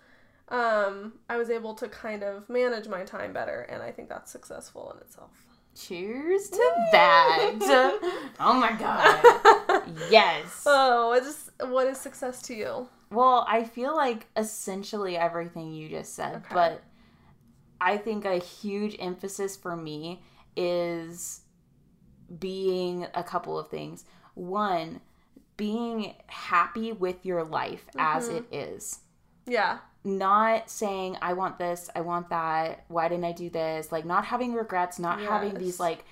um, 0.49 1.13
I 1.29 1.37
was 1.37 1.49
able 1.49 1.73
to 1.75 1.87
kind 1.87 2.23
of 2.23 2.49
manage 2.49 2.87
my 2.87 3.03
time 3.03 3.33
better, 3.33 3.61
and 3.61 3.81
I 3.81 3.91
think 3.91 4.09
that's 4.09 4.31
successful 4.31 4.93
in 4.95 5.01
itself. 5.01 5.42
Cheers 5.75 6.49
to 6.49 6.71
that. 6.91 8.31
oh 8.39 8.53
my 8.53 8.73
god. 8.73 9.83
Yes. 10.09 10.63
oh, 10.65 11.09
what 11.09 11.23
is 11.23 11.51
what 11.59 11.87
is 11.87 11.97
success 11.99 12.41
to 12.43 12.53
you? 12.55 12.87
Well, 13.11 13.45
I 13.47 13.63
feel 13.63 13.95
like 13.95 14.25
essentially 14.37 15.17
everything 15.17 15.71
you 15.73 15.89
just 15.89 16.15
said, 16.15 16.35
Okay. 16.37 16.53
but 16.53 16.83
I 17.81 17.97
think 17.97 18.25
a 18.25 18.37
huge 18.37 18.95
emphasis 18.99 19.55
for 19.55 19.75
me 19.75 20.21
is 20.55 21.41
being 22.39 23.05
a 23.13 23.23
couple 23.23 23.59
of 23.59 23.69
things. 23.69 24.05
One, 24.35 25.01
being 25.57 26.13
happy 26.27 26.91
with 26.91 27.25
your 27.25 27.43
life 27.43 27.85
as 27.97 28.29
Mhm. 28.29 28.37
it 28.37 28.45
is. 28.51 28.99
Yeah, 29.45 29.79
Not 30.03 30.69
saying, 30.69 31.17
I 31.21 31.33
want 31.33 31.57
this, 31.57 31.89
I 31.95 32.01
want 32.01 32.29
that, 32.29 32.83
why 32.89 33.07
didn't 33.07 33.23
I 33.25 33.31
do 33.31 33.49
this? 33.49 33.91
Like, 33.91 34.05
not 34.05 34.25
having 34.25 34.53
regrets, 34.53 34.99
not 34.99 35.19
having 35.21 35.53
these, 35.55 35.79
like, 35.79 36.03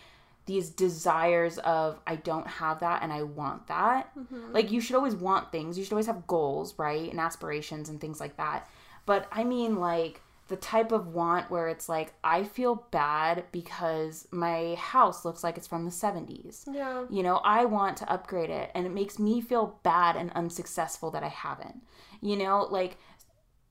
these 0.46 0.70
desires 0.70 1.58
of, 1.60 2.00
I 2.08 2.16
don't 2.16 2.48
have 2.48 2.80
that 2.80 3.04
and 3.04 3.12
I 3.14 3.24
want 3.24 3.68
that. 3.68 4.10
Mhm. 4.18 4.54
like 4.54 4.72
you 4.72 4.82
should 4.82 4.96
always 4.96 5.16
want 5.16 5.52
things. 5.52 5.78
You 5.78 5.84
should 5.84 5.94
always 5.94 6.08
have 6.08 6.26
goals 6.28 6.78
right 6.80 7.10
and 7.12 7.20
aspirations 7.20 7.90
and 7.90 8.00
things 8.02 8.20
like 8.20 8.38
that. 8.38 8.68
But 9.06 9.28
i 9.32 9.44
mean 9.44 9.78
like 9.78 10.22
the 10.48 10.56
type 10.58 10.92
of 10.92 11.08
want 11.14 11.50
where 11.50 11.70
it's 11.70 11.88
like 11.88 12.14
i 12.24 12.44
feel 12.44 12.76
bad 12.92 13.46
because 13.54 14.28
my 14.32 14.76
house 14.76 15.24
looks 15.26 15.44
like 15.46 15.58
it's 15.58 15.68
from 15.68 15.86
the 15.86 15.92
70s 15.92 16.66
yeah, 16.72 17.06
you 17.10 17.24
know 17.24 17.38
i 17.38 17.64
want 17.66 17.96
to 17.98 18.12
upgrade 18.12 18.50
it 18.50 18.70
and 18.76 18.86
it 18.86 18.92
makes 18.92 19.18
me 19.18 19.40
feel 19.42 19.80
bad 19.84 20.16
and 20.18 20.30
unsuccessful 20.34 21.10
that 21.12 21.24
i 21.24 21.30
haven't. 21.30 21.82
You 22.22 22.36
know 22.36 22.68
like 22.70 22.98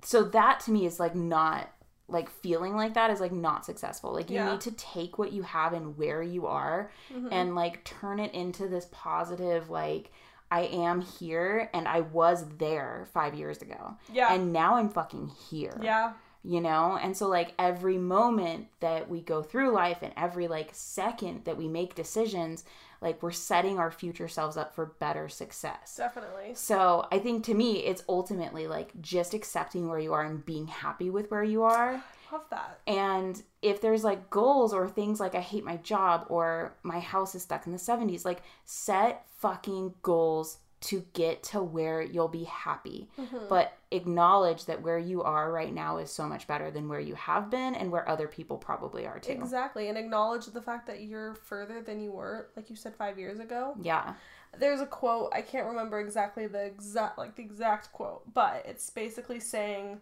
so 0.03 0.23
that 0.25 0.61
to 0.61 0.71
me 0.73 0.87
is 0.87 0.99
like 1.01 1.15
not 1.15 1.71
like 2.09 2.29
feeling 2.29 2.75
like 2.75 2.95
that 2.95 3.11
is 3.11 3.21
like 3.21 3.33
not 3.33 3.65
successful 3.65 4.13
like 4.13 4.31
you 4.31 4.37
Yeah. 4.37 4.51
need 4.53 4.61
to 4.63 4.73
take 4.73 5.19
what 5.19 5.33
you 5.33 5.43
have 5.43 5.73
and 5.73 5.97
where 5.97 6.23
you 6.23 6.47
are 6.47 6.91
Mhm. 7.13 7.29
and 7.31 7.55
like 7.55 7.85
turn 7.85 8.19
it 8.19 8.33
into 8.35 8.67
this 8.67 8.89
positive 8.91 9.71
like 9.71 10.11
I 10.51 10.63
am 10.63 11.01
here 11.03 11.71
and 11.73 11.87
I 11.87 12.01
was 12.01 12.45
there 12.59 13.07
5 13.15 13.35
years 13.35 13.63
ago 13.63 13.95
yeah, 14.13 14.33
and 14.35 14.53
now 14.53 14.75
I'm 14.75 14.89
fucking 14.89 15.29
here. 15.29 15.79
yeah, 15.81 16.15
You 16.43 16.61
know? 16.61 16.99
And 17.01 17.17
so 17.17 17.29
like 17.29 17.53
every 17.59 17.99
moment 17.99 18.67
that 18.81 19.09
we 19.09 19.21
go 19.21 19.43
through 19.43 19.71
life 19.71 19.99
and 20.03 20.13
every 20.17 20.49
like 20.49 20.71
second 20.73 21.45
that 21.45 21.57
we 21.57 21.69
make 21.69 21.95
decisions, 21.95 22.65
like 23.01 23.23
we're 23.23 23.31
setting 23.31 23.79
our 23.79 23.91
future 23.91 24.29
selves 24.29 24.57
up 24.57 24.75
for 24.75 24.87
better 24.99 25.29
success. 25.29 25.97
definitely. 25.97 26.55
So 26.55 27.07
I 27.11 27.19
think 27.19 27.45
to 27.45 27.55
me 27.55 27.79
it's 27.79 28.05
ultimately 28.09 28.67
like 28.67 28.93
just 29.01 29.35
accepting 29.35 29.89
where 29.89 29.99
you 29.99 30.13
are 30.13 30.25
and 30.25 30.45
being 30.45 30.67
happy 30.67 31.11
with 31.11 31.31
where 31.31 31.45
you 31.45 31.63
are. 31.63 32.03
Love 32.33 32.45
that. 32.51 32.81
And 32.87 33.43
if 33.63 33.81
there's 33.81 34.05
like 34.05 34.31
goals 34.31 34.73
or 34.73 34.89
things 34.89 35.19
like 35.19 35.35
I 35.35 35.41
hate 35.41 35.65
my 35.65 35.79
job 35.79 36.27
or 36.29 36.77
my 36.83 37.01
house 37.01 37.35
is 37.35 37.43
stuck 37.43 37.67
in 37.67 37.73
the 37.73 37.79
70s, 37.79 38.25
like 38.25 38.43
set 38.65 39.27
fucking 39.39 39.95
goals 40.03 40.59
to 40.81 41.05
get 41.12 41.43
to 41.43 41.62
where 41.62 42.01
you'll 42.01 42.29
be 42.29 42.45
happy. 42.45 43.11
Mhm. 43.19 43.49
But 43.49 43.75
acknowledge 43.90 44.64
that 44.64 44.81
where 44.83 44.99
you 44.99 45.23
are 45.23 45.53
right 45.53 45.73
now 45.73 45.99
is 45.99 46.11
so 46.11 46.27
much 46.27 46.47
better 46.47 46.71
than 46.71 46.88
where 46.88 47.01
you 47.01 47.14
have 47.14 47.51
been 47.51 47.75
and 47.75 47.93
where 47.93 48.09
other 48.09 48.27
people 48.27 48.57
probably 48.57 49.07
are 49.07 49.19
too. 49.19 49.33
Exactly, 49.33 49.88
and 49.88 49.99
acknowledge 49.99 50.47
the 50.47 50.62
fact 50.62 50.87
that 50.87 51.03
you're 51.03 51.35
further 51.35 51.83
than 51.83 52.01
you 52.01 52.12
were, 52.12 52.49
like 52.57 52.71
you 52.71 52.77
said 52.77 52.95
five 52.97 53.19
years 53.19 53.38
ago. 53.40 53.75
Yeah. 53.81 54.14
There's 54.57 54.81
a 54.81 54.87
quote 54.87 55.33
I 55.35 55.43
can't 55.43 55.66
remember 55.66 56.01
exactly 56.01 56.47
the 56.47 56.64
exact 56.64 57.19
like 57.19 57.37
the 57.37 57.43
exact 57.43 57.93
quote, 57.93 58.33
but 58.33 58.64
it's 58.66 58.88
basically 58.88 59.38
saying, 59.38 60.01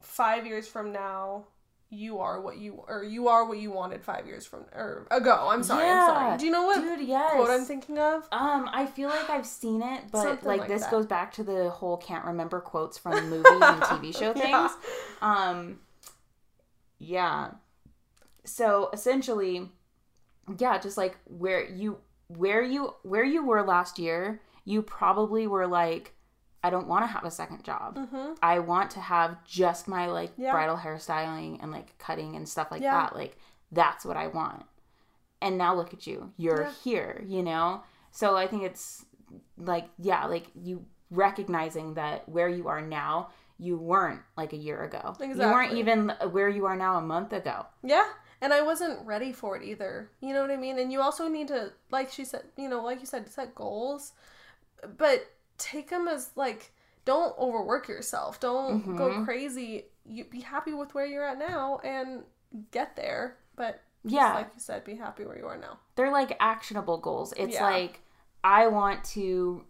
five 0.00 0.46
years 0.46 0.66
from 0.66 0.90
now, 0.90 1.44
you 1.92 2.20
are 2.20 2.40
what 2.40 2.56
you 2.56 2.82
or 2.88 3.04
you 3.04 3.28
are 3.28 3.44
what 3.44 3.58
you 3.58 3.70
wanted 3.70 4.02
five 4.02 4.26
years 4.26 4.46
from 4.46 4.64
or 4.74 5.06
ago. 5.10 5.48
I'm 5.50 5.62
sorry, 5.62 5.86
I'm 5.86 6.08
sorry. 6.08 6.38
Do 6.38 6.46
you 6.46 6.50
know 6.50 6.64
what 6.64 6.80
Dude, 6.80 7.06
yes. 7.06 7.32
quote 7.32 7.50
I'm 7.50 7.64
thinking 7.66 7.98
of? 7.98 8.26
Um, 8.32 8.68
I 8.72 8.86
feel 8.86 9.10
like 9.10 9.28
I've 9.28 9.46
seen 9.46 9.82
it, 9.82 10.04
but 10.10 10.22
Something 10.22 10.48
like, 10.48 10.60
like 10.60 10.68
this 10.68 10.86
goes 10.86 11.04
back 11.04 11.32
to 11.34 11.44
the 11.44 11.68
whole 11.68 11.98
can't 11.98 12.24
remember 12.24 12.60
quotes 12.60 12.96
from 12.96 13.12
movies 13.30 13.44
and 13.46 13.82
TV 13.82 14.16
show 14.16 14.32
things. 14.32 14.46
Yeah. 14.50 14.70
Um, 15.20 15.80
yeah. 16.98 17.50
So 18.44 18.88
essentially, 18.94 19.68
yeah, 20.58 20.78
just 20.78 20.96
like 20.96 21.18
where 21.26 21.68
you 21.68 21.98
where 22.28 22.62
you 22.62 22.94
where 23.02 23.24
you 23.24 23.44
were 23.44 23.62
last 23.62 23.98
year, 23.98 24.40
you 24.64 24.80
probably 24.80 25.46
were 25.46 25.66
like, 25.66 26.14
I 26.64 26.70
don't 26.70 26.86
want 26.86 27.02
to 27.04 27.06
have 27.08 27.24
a 27.24 27.30
second 27.30 27.64
job. 27.64 27.96
Mm-hmm. 27.96 28.34
I 28.42 28.58
want 28.60 28.90
to 28.92 29.00
have 29.00 29.42
just 29.44 29.88
my 29.88 30.06
like 30.06 30.32
Yeah. 30.36 30.52
bridal 30.52 30.76
hairstyling 30.76 31.60
and 31.62 31.72
like 31.72 31.96
cutting 31.98 32.36
and 32.36 32.48
stuff 32.48 32.70
like 32.70 32.82
Yeah. 32.82 32.92
that. 32.94 33.16
Like 33.16 33.36
that's 33.72 34.04
what 34.04 34.16
I 34.16 34.28
want. 34.28 34.64
And 35.40 35.58
now 35.58 35.74
look 35.74 35.92
at 35.92 36.06
you. 36.06 36.32
You're 36.36 36.62
Yeah. 36.62 36.72
here, 36.84 37.24
you 37.26 37.42
know? 37.42 37.82
So 38.12 38.36
I 38.36 38.46
think 38.46 38.62
it's 38.62 39.04
like 39.56 39.88
yeah, 39.98 40.26
like 40.26 40.46
you 40.54 40.84
recognizing 41.10 41.94
that 41.94 42.28
where 42.28 42.48
you 42.48 42.68
are 42.68 42.80
now, 42.80 43.30
you 43.58 43.76
weren't 43.76 44.22
like 44.36 44.52
a 44.52 44.56
year 44.56 44.82
ago. 44.82 45.14
You 45.20 45.36
weren't 45.36 45.72
even 45.74 46.10
where 46.30 46.48
you 46.48 46.66
are 46.66 46.76
now 46.76 46.96
a 46.96 47.02
month 47.02 47.32
ago. 47.32 47.66
Yeah. 47.82 48.06
and 48.40 48.52
I 48.52 48.60
wasn't 48.60 49.06
ready 49.06 49.32
for 49.32 49.56
it 49.56 49.62
either. 49.62 50.10
You 50.20 50.34
know 50.34 50.40
what 50.40 50.50
I 50.50 50.56
mean? 50.56 50.76
And 50.80 50.90
you 50.90 51.00
also 51.00 51.28
need 51.28 51.46
to, 51.48 51.72
like 51.92 52.10
she 52.10 52.24
said, 52.24 52.42
you 52.56 52.68
know, 52.68 52.82
like 52.82 52.98
you 52.98 53.06
said, 53.06 53.28
set 53.28 53.54
goals, 53.54 54.14
but 54.96 55.30
take 55.62 55.90
them 55.90 56.08
as 56.08 56.30
like, 56.36 56.72
don't 57.04 57.36
overwork 57.38 57.88
yourself. 57.88 58.40
Don't 58.40 58.96
go 58.96 59.08
Mhm. 59.10 59.24
crazy. 59.24 59.86
You 60.04 60.24
be 60.24 60.40
happy 60.40 60.72
with 60.72 60.94
where 60.94 61.06
you're 61.06 61.24
at 61.24 61.38
now 61.38 61.78
and 61.84 62.24
get 62.70 62.96
there. 62.96 63.38
But 63.56 63.80
just 64.04 64.14
Yeah. 64.14 64.34
like 64.34 64.50
you 64.54 64.60
said, 64.60 64.84
be 64.84 64.96
happy 64.96 65.24
where 65.24 65.38
you 65.38 65.46
are 65.46 65.56
now. 65.56 65.78
they're 65.94 66.10
like 66.10 66.36
actionable 66.40 66.98
goals. 66.98 67.32
It's 67.36 67.54
Yeah. 67.54 67.64
like 67.64 68.02
I 68.44 68.66
want 68.66 69.04
to 69.16 69.64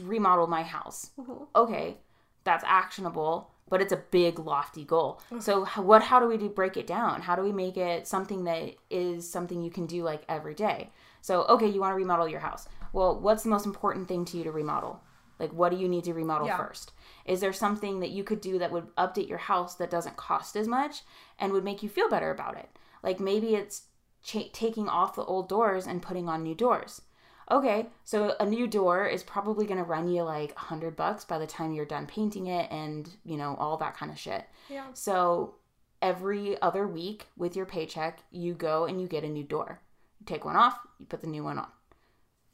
remodel 0.00 0.46
my 0.46 0.62
house. 0.62 1.10
Mhm. 1.18 1.46
Okay, 1.54 1.98
that's 2.44 2.64
actionable, 2.66 3.50
but 3.68 3.80
it's 3.80 3.92
a 3.92 3.96
big 3.96 4.38
lofty 4.38 4.84
goal. 4.84 5.20
So 5.38 5.64
what 5.76 6.02
how 6.02 6.20
do 6.20 6.26
we 6.26 6.36
do 6.36 6.48
break 6.48 6.76
it 6.76 6.86
down? 6.86 7.22
How 7.22 7.36
do 7.36 7.42
we 7.42 7.52
make 7.52 7.76
it 7.76 8.06
something 8.06 8.44
that 8.44 8.74
is 8.90 9.30
something 9.30 9.62
you 9.62 9.70
can 9.70 9.86
do 9.86 10.02
like 10.02 10.24
every 10.28 10.54
day? 10.54 10.92
So 11.20 11.44
okay, 11.44 11.66
you 11.68 11.80
want 11.80 11.92
to 11.92 11.96
remodel 11.96 12.28
your 12.28 12.40
house. 12.40 12.68
Well, 12.92 13.18
what's 13.18 13.42
the 13.42 13.48
most 13.48 13.66
important 13.66 14.08
thing 14.08 14.24
to 14.26 14.36
you 14.38 14.44
to 14.44 14.52
remodel? 14.52 15.00
Like 15.38 15.52
what 15.52 15.70
do 15.70 15.76
you 15.78 15.88
need 15.88 16.04
to 16.04 16.14
remodel 16.14 16.46
Yeah. 16.46 16.56
first? 16.56 16.92
Is 17.24 17.40
there 17.40 17.52
something 17.52 18.00
that 18.00 18.10
you 18.10 18.22
could 18.24 18.40
do 18.40 18.58
that 18.58 18.70
would 18.72 18.94
update 18.96 19.28
your 19.28 19.38
house 19.38 19.74
that 19.76 19.90
doesn't 19.90 20.16
cost 20.16 20.56
as 20.56 20.68
much 20.68 21.02
and 21.38 21.52
would 21.52 21.64
make 21.64 21.82
you 21.82 21.88
feel 21.88 22.08
better 22.08 22.30
about 22.30 22.56
it? 22.56 22.68
Like 23.02 23.18
maybe 23.20 23.54
it's 23.54 23.82
cha- 24.22 24.48
taking 24.52 24.88
off 24.88 25.16
the 25.16 25.24
old 25.24 25.48
doors 25.48 25.86
and 25.86 26.00
putting 26.02 26.28
on 26.28 26.42
new 26.42 26.54
doors. 26.54 27.02
Okay, 27.50 27.88
so 28.04 28.34
a 28.40 28.46
new 28.46 28.66
door 28.66 29.06
is 29.06 29.22
probably 29.22 29.66
going 29.66 29.76
to 29.78 29.84
run 29.84 30.08
you 30.08 30.22
like 30.22 30.52
a 30.52 30.54
100 30.54 30.96
bucks 30.96 31.26
by 31.26 31.38
the 31.38 31.46
time 31.46 31.72
you're 31.74 31.84
done 31.84 32.06
painting 32.06 32.46
it 32.46 32.70
and, 32.70 33.10
you 33.22 33.36
know, 33.36 33.54
all 33.58 33.76
that 33.76 33.94
kind 33.96 34.10
of 34.10 34.18
shit. 34.18 34.46
Yeah. 34.70 34.86
So 34.94 35.56
every 36.00 36.60
other 36.62 36.88
week 36.88 37.26
with 37.36 37.54
your 37.54 37.66
paycheck, 37.66 38.20
you 38.30 38.54
go 38.54 38.86
and 38.86 38.98
you 38.98 39.06
get 39.06 39.24
a 39.24 39.28
new 39.28 39.44
door. 39.44 39.80
You 40.20 40.24
take 40.26 40.46
one 40.46 40.56
off, 40.56 40.78
you 40.98 41.04
put 41.04 41.20
the 41.20 41.26
new 41.26 41.44
one 41.44 41.58
on. 41.58 41.68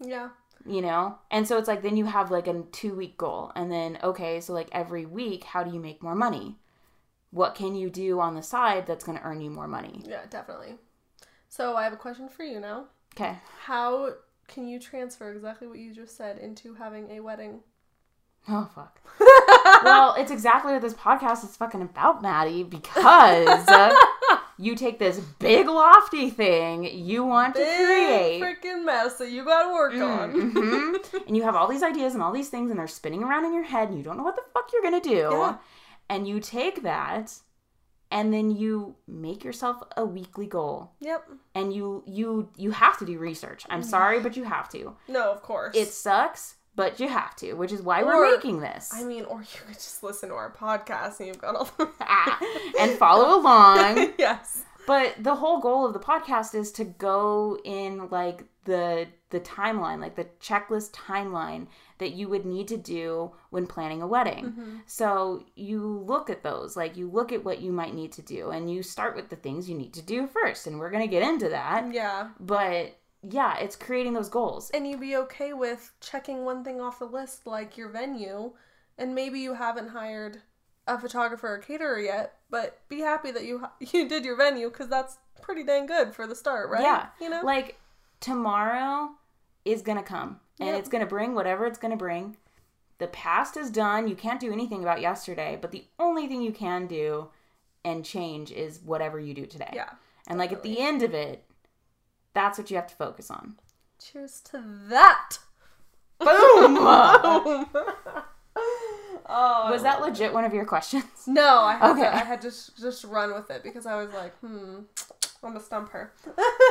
Yeah. 0.00 0.30
You 0.66 0.82
know? 0.82 1.18
And 1.30 1.48
so 1.48 1.58
it's 1.58 1.68
like 1.68 1.82
then 1.82 1.96
you 1.96 2.06
have 2.06 2.30
like 2.30 2.46
a 2.46 2.62
2 2.72 2.94
week 2.94 3.16
goal. 3.16 3.52
And 3.54 3.70
then 3.70 3.98
okay, 4.02 4.40
so 4.40 4.52
like 4.52 4.68
every 4.72 5.06
week, 5.06 5.44
how 5.44 5.62
do 5.62 5.72
you 5.72 5.80
make 5.80 6.02
more 6.02 6.14
money? 6.14 6.56
What 7.30 7.54
can 7.54 7.74
you 7.74 7.90
do 7.90 8.20
on 8.20 8.34
the 8.34 8.42
side 8.42 8.86
that's 8.86 9.04
going 9.04 9.16
to 9.16 9.24
earn 9.24 9.40
you 9.40 9.50
more 9.50 9.68
money? 9.68 10.02
Yeah, 10.04 10.22
definitely. 10.28 10.74
So 11.48 11.76
I 11.76 11.84
have 11.84 11.92
a 11.92 11.96
question 11.96 12.28
for 12.28 12.42
you 12.42 12.60
now. 12.60 12.86
Okay. 13.14 13.36
How 13.64 14.14
can 14.48 14.66
you 14.66 14.80
transfer 14.80 15.32
exactly 15.32 15.68
what 15.68 15.78
you 15.78 15.94
just 15.94 16.16
said 16.16 16.38
into 16.38 16.74
having 16.74 17.10
a 17.10 17.20
wedding? 17.20 17.60
Oh 18.48 18.68
fuck. 18.74 19.00
well, 19.84 20.14
it's 20.18 20.30
exactly 20.30 20.72
what 20.72 20.82
this 20.82 20.94
podcast 20.94 21.44
is 21.44 21.56
fucking 21.56 21.82
about, 21.82 22.22
Maddie, 22.22 22.64
because 22.64 23.68
uh, 23.68 23.94
you 24.60 24.74
take 24.76 24.98
this 24.98 25.18
big 25.38 25.66
lofty 25.68 26.28
thing 26.30 26.84
you 26.84 27.24
want 27.24 27.54
to 27.54 27.62
create. 27.62 28.40
Big 28.40 28.60
freaking 28.62 28.84
mess 28.84 29.14
that 29.16 29.30
you 29.30 29.44
got 29.44 29.62
to 29.64 29.72
work 29.72 29.94
on. 29.94 30.52
Mhm. 30.52 31.26
and 31.26 31.36
you 31.36 31.42
have 31.42 31.56
all 31.56 31.66
these 31.66 31.82
ideas 31.82 32.14
and 32.14 32.22
all 32.22 32.32
these 32.32 32.48
things 32.50 32.70
and 32.70 32.78
they're 32.78 32.86
spinning 32.86 33.22
around 33.22 33.44
in 33.46 33.54
your 33.54 33.62
head 33.64 33.88
and 33.88 33.96
you 33.98 34.04
don't 34.04 34.16
know 34.16 34.22
what 34.22 34.36
the 34.36 34.42
fuck 34.52 34.70
you're 34.72 34.82
gonna 34.82 35.00
do. 35.00 35.28
Yeah. 35.32 35.56
And 36.08 36.28
you 36.28 36.40
take 36.40 36.82
that 36.82 37.38
and 38.10 38.34
then 38.34 38.50
you 38.50 38.96
make 39.06 39.44
yourself 39.44 39.82
a 39.96 40.04
weekly 40.04 40.46
goal. 40.46 40.92
Yep. 41.00 41.28
And 41.54 41.72
you 41.72 42.02
you 42.06 42.50
you 42.56 42.72
have 42.72 42.98
to 42.98 43.06
do 43.06 43.18
research. 43.18 43.64
I'm 43.70 43.82
sorry, 43.94 44.20
but 44.20 44.36
you 44.36 44.44
have 44.44 44.68
to. 44.70 44.96
No, 45.08 45.30
of 45.30 45.42
course. 45.42 45.76
It 45.76 45.88
sucks, 45.88 46.56
but 46.80 46.98
you 46.98 47.08
have 47.08 47.36
to, 47.36 47.52
which 47.54 47.72
is 47.72 47.82
why 47.82 48.00
Or- 48.00 48.06
we're 48.06 48.34
making 48.36 48.60
this. 48.60 48.90
I 48.94 49.04
mean, 49.04 49.24
or 49.24 49.40
you 49.40 49.60
could 49.66 49.74
just 49.74 50.02
listen 50.02 50.30
to 50.30 50.34
our 50.34 50.50
podcast 50.50 51.18
and 51.18 51.28
you've 51.28 51.38
got 51.38 51.54
all 51.54 51.68
the. 51.76 51.88
Ah, 52.00 52.40
and 52.80 52.92
follow 52.92 53.38
along. 53.38 54.14
yes. 54.18 54.64
But 54.86 55.14
the 55.20 55.34
whole 55.34 55.60
goal 55.60 55.84
of 55.86 55.92
the 55.92 56.00
podcast 56.00 56.54
is 56.54 56.72
to 56.72 56.84
go 56.84 57.58
in 57.64 58.08
like 58.08 58.44
the 58.64 59.06
the 59.30 59.40
timeline, 59.40 60.00
like 60.00 60.16
the 60.16 60.26
checklist 60.40 60.90
timeline 60.92 61.66
that 61.98 62.12
you 62.12 62.28
would 62.28 62.44
need 62.44 62.66
to 62.68 62.76
do 62.76 63.30
when 63.50 63.66
planning 63.66 64.02
a 64.02 64.06
wedding. 64.06 64.46
Mm-hmm. 64.46 64.76
So 64.86 65.44
you 65.54 66.02
look 66.06 66.30
at 66.30 66.42
those, 66.42 66.76
like 66.76 66.96
you 66.96 67.08
look 67.08 67.30
at 67.30 67.44
what 67.44 67.60
you 67.60 67.70
might 67.72 67.94
need 67.94 68.12
to 68.12 68.22
do 68.22 68.50
and 68.50 68.72
you 68.72 68.82
start 68.82 69.14
with 69.14 69.28
the 69.28 69.36
things 69.36 69.68
you 69.68 69.76
need 69.76 69.92
to 69.94 70.02
do 70.02 70.26
first. 70.26 70.66
And 70.66 70.80
we're 70.80 70.90
going 70.90 71.06
to 71.08 71.10
get 71.10 71.22
into 71.22 71.50
that. 71.50 71.92
Yeah. 71.92 72.30
But 72.40 72.96
yeah, 73.28 73.58
it's 73.58 73.76
creating 73.76 74.14
those 74.14 74.28
goals. 74.28 74.70
And 74.70 74.86
you'd 74.88 75.00
be 75.00 75.16
okay 75.16 75.52
with 75.52 75.92
checking 76.00 76.44
one 76.44 76.64
thing 76.64 76.80
off 76.80 76.98
the 76.98 77.04
list, 77.06 77.46
like 77.46 77.76
your 77.76 77.88
venue, 77.88 78.52
and 78.98 79.14
maybe 79.14 79.40
you 79.40 79.54
haven't 79.54 79.88
hired 79.88 80.42
a 80.86 80.98
photographer 80.98 81.54
or 81.54 81.58
caterer 81.58 81.98
yet, 82.00 82.38
but 82.48 82.80
be 82.88 83.00
happy 83.00 83.30
that 83.30 83.44
you 83.44 83.66
you 83.80 84.08
did 84.08 84.24
your 84.24 84.36
venue 84.36 84.68
because 84.70 84.88
that's 84.88 85.18
pretty 85.42 85.62
dang 85.64 85.86
good 85.86 86.14
for 86.14 86.26
the 86.26 86.34
start, 86.34 86.70
right? 86.70 86.82
Yeah. 86.82 87.06
You 87.20 87.28
know. 87.30 87.42
Like 87.44 87.78
tomorrow 88.20 89.10
is 89.64 89.82
going 89.82 89.98
to 89.98 90.04
come 90.04 90.40
and 90.58 90.68
Yep. 90.70 90.78
it's 90.78 90.88
going 90.88 91.00
to 91.02 91.06
bring 91.08 91.34
whatever 91.34 91.66
it's 91.66 91.78
going 91.78 91.90
to 91.90 91.96
bring. 91.96 92.36
The 92.98 93.06
past 93.08 93.56
is 93.56 93.70
done. 93.70 94.08
You 94.08 94.14
can't 94.14 94.40
do 94.40 94.52
anything 94.52 94.82
about 94.82 95.00
yesterday, 95.00 95.58
but 95.60 95.70
the 95.70 95.84
only 95.98 96.26
thing 96.26 96.42
you 96.42 96.52
can 96.52 96.86
do 96.86 97.28
and 97.84 98.04
change 98.04 98.50
is 98.52 98.80
whatever 98.84 99.18
you 99.18 99.32
do 99.32 99.46
today. 99.46 99.70
yeah. 99.72 99.90
And 100.26 100.38
like 100.38 100.52
at 100.52 100.62
the 100.62 100.80
end 100.80 101.02
of 101.02 101.14
it, 101.14 101.44
that's 102.34 102.58
what 102.58 102.70
you 102.70 102.76
have 102.76 102.86
to 102.88 102.94
focus 102.94 103.30
on. 103.30 103.56
Cheers 104.02 104.40
to 104.50 104.62
that. 104.88 105.38
Boom! 106.18 106.28
oh, 106.78 107.66
Was 109.70 109.82
that 109.82 110.00
legit 110.00 110.32
one 110.32 110.44
of 110.44 110.52
your 110.54 110.64
questions? 110.64 111.04
No, 111.26 111.60
I 111.60 111.74
had 111.76 111.90
Okay. 111.92 112.02
to, 112.02 112.14
I 112.14 112.18
had 112.18 112.40
to 112.42 112.48
just 112.48 112.78
just 112.78 113.04
run 113.04 113.32
with 113.34 113.50
it 113.50 113.62
because 113.62 113.86
I 113.86 113.96
was 114.02 114.12
like, 114.12 114.36
hmm, 114.38 114.80
I'm 115.42 115.52
gonna 115.52 115.60
stump 115.60 115.90
her. 115.90 116.12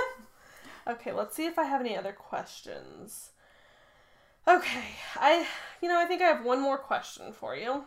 okay, 0.87 1.11
let's 1.11 1.35
see 1.35 1.45
if 1.45 1.57
I 1.59 1.63
have 1.63 1.81
any 1.81 1.97
other 1.97 2.13
questions. 2.13 3.31
Okay, 4.47 4.83
I 5.15 5.45
you 5.81 5.87
know 5.89 5.99
I 5.99 6.05
think 6.05 6.21
I 6.21 6.25
have 6.27 6.43
one 6.45 6.61
more 6.61 6.77
question 6.77 7.33
for 7.33 7.55
you. 7.55 7.83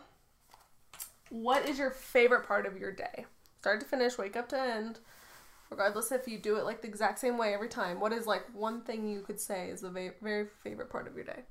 What 1.29 1.67
is 1.67 1.79
your 1.79 1.91
favorite 1.91 2.45
part 2.47 2.65
of 2.65 2.77
your 2.77 2.91
day, 2.91 3.25
start 3.59 3.79
to 3.81 3.85
finish, 3.85 4.17
wake 4.17 4.35
up 4.37 4.49
to 4.49 4.59
end? 4.59 4.99
Regardless 5.71 6.11
if 6.11 6.27
you 6.27 6.37
do 6.37 6.57
it 6.57 6.65
like 6.65 6.81
the 6.81 6.87
exact 6.87 7.19
same 7.19 7.37
way 7.37 7.53
every 7.53 7.67
time, 7.69 7.99
what 7.99 8.13
is 8.13 8.27
like 8.27 8.43
one 8.53 8.81
thing 8.81 9.07
you 9.09 9.21
could 9.21 9.39
say 9.39 9.69
is 9.69 9.81
the 9.81 9.89
va- 9.89 10.13
very 10.21 10.47
favorite 10.63 10.89
part 10.89 11.07
of 11.07 11.15
your 11.15 11.25
day? 11.25 11.43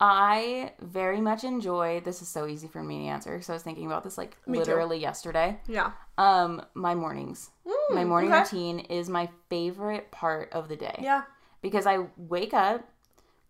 I 0.00 0.72
very 0.80 1.20
much 1.20 1.44
enjoy 1.44 2.00
this 2.00 2.20
is 2.20 2.28
so 2.28 2.46
easy 2.46 2.66
for 2.66 2.82
me 2.82 3.04
to 3.04 3.04
answer 3.06 3.32
because 3.32 3.48
I 3.48 3.52
was 3.54 3.62
thinking 3.62 3.86
about 3.86 4.02
this 4.04 4.18
like 4.18 4.36
Me 4.46 4.58
too. 4.58 4.64
literally 4.64 4.98
yesterday. 4.98 5.58
Yeah. 5.68 5.92
Um 6.18 6.62
my 6.74 6.94
mornings. 6.94 7.50
Mm, 7.66 7.94
my 7.94 8.04
morning 8.04 8.30
okay. 8.32 8.40
routine 8.42 8.80
is 8.80 9.08
my 9.08 9.28
favorite 9.48 10.10
part 10.10 10.52
of 10.52 10.68
the 10.68 10.76
day. 10.76 10.98
Yeah. 11.00 11.22
because 11.62 11.86
I 11.86 12.06
wake 12.16 12.52
up. 12.54 12.86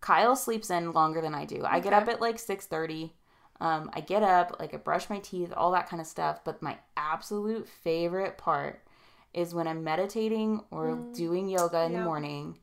Kyle 0.01 0.37
sleeps 0.37 0.69
in 0.69 0.93
longer 0.93 1.23
than 1.23 1.35
I 1.35 1.47
do. 1.47 1.63
I 1.65 1.81
get 1.81 1.95
up 1.95 2.09
at 2.09 2.21
like 2.21 2.39
six 2.39 2.67
thirty. 2.67 3.15
Um, 3.61 3.89
I 3.95 4.01
get 4.01 4.23
up, 4.23 4.57
like 4.61 4.75
I 4.75 4.77
brush 4.77 5.09
my 5.09 5.21
teeth, 5.21 5.53
all 5.57 5.73
that 5.73 5.89
kind 5.89 6.01
of 6.01 6.07
stuff. 6.07 6.45
But 6.45 6.61
my 6.61 6.77
absolute 6.97 7.67
favorite 7.67 8.37
part 8.37 8.83
is 9.35 9.55
when 9.55 9.67
I'm 9.69 9.83
meditating 9.85 10.63
or 10.71 10.97
doing 11.13 11.49
yoga 11.49 11.83
in 11.83 11.91
Mm. 11.91 11.95
yeah. 11.95 11.99
the 11.99 12.05
morning, 12.05 12.59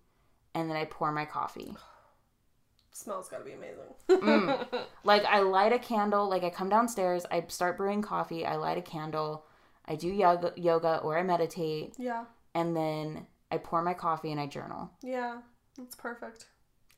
and 0.56 0.70
then 0.70 0.78
I 0.78 0.86
pour 0.86 1.12
my 1.12 1.26
coffee. 1.26 1.76
Smells 2.94 3.30
gotta 3.30 3.44
be 3.46 3.54
amazing. 3.54 3.86
Mm. 4.10 4.68
Like 5.04 5.26
I 5.26 5.40
light 5.40 5.74
a 5.74 5.80
candle. 5.80 6.30
Like 6.30 6.44
I 6.44 6.50
come 6.50 6.70
downstairs, 6.70 7.26
I 7.32 7.44
start 7.48 7.78
brewing 7.78 8.02
coffee. 8.02 8.46
I 8.46 8.56
light 8.58 8.78
a 8.78 8.82
candle. 8.82 9.46
I 9.86 9.96
do 9.96 10.08
yoga, 10.08 10.54
yoga 10.56 10.98
or 11.00 11.18
I 11.18 11.24
meditate, 11.24 11.96
yeah. 11.98 12.26
and 12.54 12.76
then 12.76 13.26
I 13.52 13.58
pour 13.58 13.82
my 13.82 13.94
coffee 13.94 14.32
and 14.32 14.40
I 14.40 14.46
journal. 14.48 14.92
Yeah. 15.02 15.40
That's 15.78 15.96
perfect. 15.96 16.48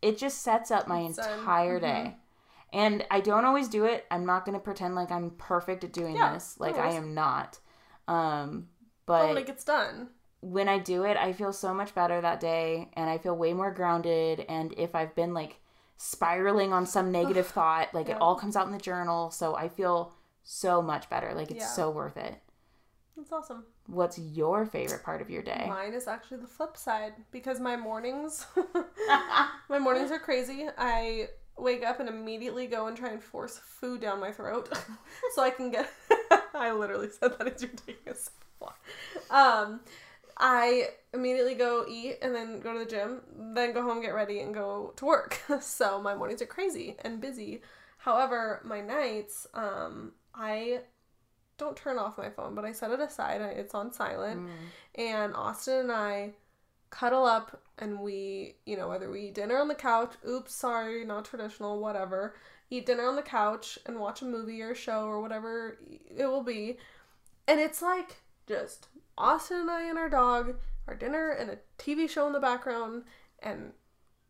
it 0.02 0.18
just 0.18 0.42
sets 0.42 0.70
up 0.70 0.86
my 0.88 1.00
It's 1.02 1.18
entire 1.18 1.78
Mhm. 1.80 1.82
day. 1.82 2.18
And 2.74 3.06
I 3.10 3.22
don't 3.22 3.46
always 3.46 3.70
do 3.70 3.86
it. 3.86 4.06
I'm 4.12 4.26
not 4.26 4.44
going 4.44 4.58
to 4.58 4.60
pretend 4.60 4.96
like 4.96 5.12
I'm 5.12 5.30
perfect 5.32 5.84
at 5.86 5.94
doing 5.94 6.16
Yeah, 6.18 6.34
this. 6.34 6.60
Like 6.60 6.76
I 6.78 6.90
am 6.90 7.14
not. 7.14 7.60
Um 8.10 8.68
But 9.06 9.28
when 9.30 9.38
it 9.38 9.46
gets 9.48 9.64
done. 9.64 10.10
when 10.42 10.68
I 10.70 10.80
do 10.80 11.04
it, 11.04 11.18
I 11.18 11.34
feel 11.34 11.54
so 11.54 11.74
much 11.74 11.94
better 11.96 12.20
that 12.22 12.40
day 12.40 12.90
and 12.94 13.10
I 13.10 13.18
feel 13.18 13.36
way 13.36 13.54
more 13.54 13.72
grounded 13.72 14.46
and 14.50 14.74
if 14.78 14.96
I've 14.96 15.16
been 15.16 15.34
like 15.34 15.60
spiraling 15.98 16.74
on 16.74 16.86
some 16.86 17.12
negative 17.12 17.48
thought, 17.58 17.94
like 17.94 18.08
Yeah. 18.08 18.16
it 18.16 18.22
all 18.22 18.36
comes 18.36 18.56
out 18.56 18.66
in 18.68 18.72
the 18.74 18.78
journal, 18.80 19.32
so 19.32 19.56
I 19.56 19.70
feel 19.70 20.14
so 20.44 20.82
much 20.82 21.10
better. 21.10 21.34
Like 21.34 21.52
it's 21.52 21.60
Yeah. 21.66 21.68
so 21.68 21.90
worth 21.90 22.18
it. 22.18 22.36
That's 23.16 23.32
awesome. 23.32 23.66
What's 23.88 24.18
your 24.18 24.66
favorite 24.66 25.04
part 25.04 25.22
of 25.22 25.30
your 25.30 25.44
day? 25.44 25.66
Mine 25.68 25.94
is 25.94 26.08
actually 26.08 26.38
the 26.38 26.48
flip 26.48 26.76
side 26.76 27.14
because 27.32 27.60
my 27.60 27.76
mornings 27.78 28.46
my 29.70 29.80
mornings 29.80 30.12
are 30.12 30.20
crazy. 30.20 30.68
I 30.78 31.30
wake 31.58 31.84
up 31.84 32.00
and 32.00 32.10
immediately 32.10 32.66
go 32.68 32.88
and 32.88 32.98
try 32.98 33.10
and 33.10 33.22
force 33.22 33.60
food 33.60 34.02
down 34.02 34.20
my 34.20 34.32
throat 34.32 34.76
so 35.36 35.44
I 35.44 35.52
can 35.52 35.70
get 35.70 35.90
I 36.56 36.72
literally 36.72 37.10
said 37.10 37.38
that 37.38 37.48
as 37.54 37.62
you're 37.62 37.72
taking 37.72 38.12
a 38.12 38.16
sip. 38.16 38.34
Um 39.30 39.82
I 40.38 40.90
immediately 41.14 41.54
go 41.54 41.86
eat 41.88 42.18
and 42.22 42.34
then 42.34 42.60
go 42.60 42.74
to 42.74 42.80
the 42.80 42.86
gym, 42.86 43.22
then 43.54 43.74
go 43.74 43.84
home, 43.84 44.02
get 44.02 44.16
ready, 44.16 44.40
and 44.40 44.54
go 44.54 44.94
to 44.96 45.06
work. 45.06 45.40
so 45.62 46.02
my 46.02 46.16
mornings 46.16 46.42
are 46.42 46.48
crazy 46.48 46.96
and 47.04 47.22
busy. 47.22 47.62
However, 47.98 48.62
my 48.66 48.82
nights, 48.82 49.48
um, 49.54 50.14
I 50.34 50.80
don't 51.58 51.78
turn 51.78 51.98
off 51.98 52.18
my 52.18 52.30
phone, 52.30 52.56
but 52.56 52.66
I 52.66 52.72
set 52.72 52.92
it 52.92 53.00
aside. 53.00 53.42
It's 53.42 53.76
on 53.76 53.94
silent. 53.94 54.42
Mm. 54.42 54.50
And 54.96 55.36
Austin 55.36 55.82
and 55.82 55.92
I 55.92 56.32
cuddle 56.90 57.26
up 57.26 57.62
and 57.80 58.00
we, 58.00 58.56
you 58.66 58.76
know, 58.76 58.90
whether 58.90 59.10
we 59.10 59.28
eat 59.28 59.36
dinner 59.36 59.58
on 59.58 59.68
the 59.68 59.76
couch, 59.76 60.14
oops, 60.28 60.54
sorry, 60.54 61.06
not 61.06 61.26
traditional, 61.26 61.80
whatever. 61.80 62.36
Eat 62.70 62.86
dinner 62.86 63.08
on 63.08 63.16
the 63.16 63.22
couch 63.22 63.78
and 63.86 64.00
watch 64.00 64.22
a 64.22 64.26
movie 64.26 64.62
or 64.62 64.72
a 64.72 64.76
show 64.76 65.06
or 65.06 65.22
whatever 65.22 65.78
it 66.16 66.26
will 66.26 66.44
be. 66.44 66.78
And 67.48 67.60
it's 67.60 67.82
like 67.82 68.18
just 68.48 68.88
Austin 69.18 69.62
and 69.62 69.72
I 69.72 69.84
and 69.84 69.98
our 69.98 70.10
dog, 70.10 70.56
our 70.88 70.96
dinner 70.96 71.32
and 71.32 71.50
a 71.50 71.58
TV 71.78 72.10
show 72.10 72.28
in 72.28 72.34
the 72.34 72.40
background 72.40 73.04
and 73.42 73.74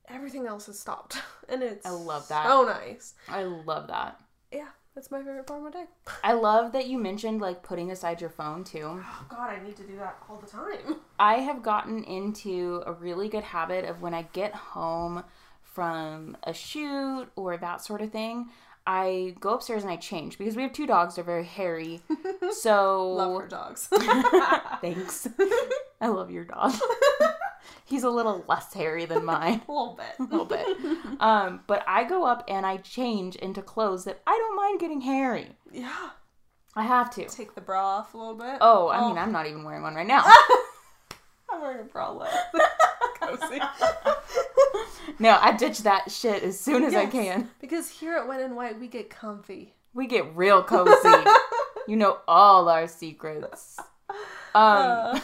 everything 0.08 0.48
else 0.48 0.68
has 0.68 0.80
stopped. 0.80 1.18
And 1.50 1.62
it's 1.62 1.86
I 1.86 1.90
love 1.90 2.30
that. 2.30 2.48
So 2.48 2.64
nice. 2.64 3.16
I 3.28 3.44
love 3.44 3.88
that. 3.90 4.18
Yeah, 4.50 4.70
that's 4.96 5.12
my 5.12 5.18
favorite 5.18 5.46
part 5.46 5.60
of 5.60 5.66
my 5.66 5.72
day. 5.72 5.86
I 6.24 6.32
love 6.32 6.72
that 6.72 6.88
you 6.88 6.98
mentioned 6.98 7.42
like 7.42 7.64
putting 7.64 7.92
aside 7.92 8.22
your 8.22 8.30
phone 8.30 8.64
too. 8.64 9.02
Oh 9.04 9.26
god, 9.28 9.50
I 9.50 9.62
need 9.62 9.76
to 9.76 9.84
do 9.84 9.98
that 9.98 10.18
all 10.30 10.38
the 10.38 10.48
time. 10.48 11.02
I 11.20 11.36
have 11.40 11.62
gotten 11.62 12.06
into 12.06 12.82
a 12.86 12.94
really 12.94 13.28
good 13.28 13.44
habit 13.44 13.84
of 13.84 14.02
when 14.02 14.14
I 14.14 14.22
get 14.32 14.54
home 14.56 15.26
from 15.62 16.38
a 16.44 16.54
shoot 16.54 17.28
or 17.36 17.58
that 17.58 17.84
sort 17.84 18.02
of 18.02 18.12
thing, 18.12 18.50
I 18.86 19.36
go 19.40 19.54
upstairs 19.54 19.84
and 19.84 19.92
I 19.92 19.96
change 19.96 20.38
because 20.38 20.56
we 20.56 20.64
have 20.64 20.74
two 20.74 20.86
dogs. 20.88 21.16
They're 21.16 21.24
very 21.24 21.46
hairy. 21.46 22.02
So 22.52 23.12
Love 23.14 23.42
her 23.42 23.48
dogs. 23.48 23.88
thanks. 24.82 25.28
I 26.02 26.08
love 26.08 26.32
your 26.32 26.44
dog. 26.44 26.74
He's 27.86 28.04
a 28.04 28.10
little 28.10 28.44
less 28.48 28.74
hairy 28.74 29.06
than 29.06 29.24
mine. 29.26 29.62
a 29.68 29.72
little 29.72 29.96
bit. 29.98 30.20
a 30.20 30.24
little 30.24 30.46
bit. 30.46 30.66
Um, 31.22 31.62
but 31.68 31.84
I 31.88 32.04
go 32.04 32.26
up 32.26 32.44
and 32.48 32.66
I 32.66 32.78
change 32.78 33.36
into 33.38 33.62
clothes 33.62 34.04
that 34.06 34.22
I 34.28 34.32
don't 34.38 34.56
mind 34.56 34.80
getting 34.80 35.02
hairy. 35.02 35.50
Yeah. 35.72 36.10
I 36.76 36.84
have 36.84 37.10
to. 37.16 37.26
Take 37.28 37.56
the 37.56 37.62
bra 37.62 37.98
off 38.00 38.14
a 38.14 38.18
little 38.18 38.36
bit. 38.36 38.58
Oh, 38.60 38.90
I 38.90 39.06
mean, 39.08 39.18
I'm 39.18 39.32
not 39.32 39.46
even 39.48 39.64
wearing 39.64 39.84
one 39.84 39.96
right 39.96 40.08
now. 40.08 40.24
I'm 41.54 41.62
wearing 41.62 41.80
a 41.80 41.84
bralette. 41.84 42.30
Cozy. 43.20 43.60
no, 45.20 45.38
I 45.40 45.54
ditch 45.56 45.80
that 45.80 46.12
shit 46.12 46.44
as 46.44 46.60
soon 46.60 46.84
as 46.84 46.94
I 46.96 47.06
can. 47.06 47.50
Because 47.62 47.90
here 47.90 48.14
at 48.18 48.28
When 48.28 48.40
in 48.42 48.56
White, 48.56 48.80
we 48.80 48.88
get 48.88 49.10
comfy. 49.10 49.74
We 49.94 50.08
get 50.08 50.36
real 50.36 50.64
cozy. 50.64 51.24
you 51.88 51.96
know 51.96 52.18
all 52.28 52.68
our 52.70 52.88
secrets. 52.88 53.78
Um, 54.56 55.22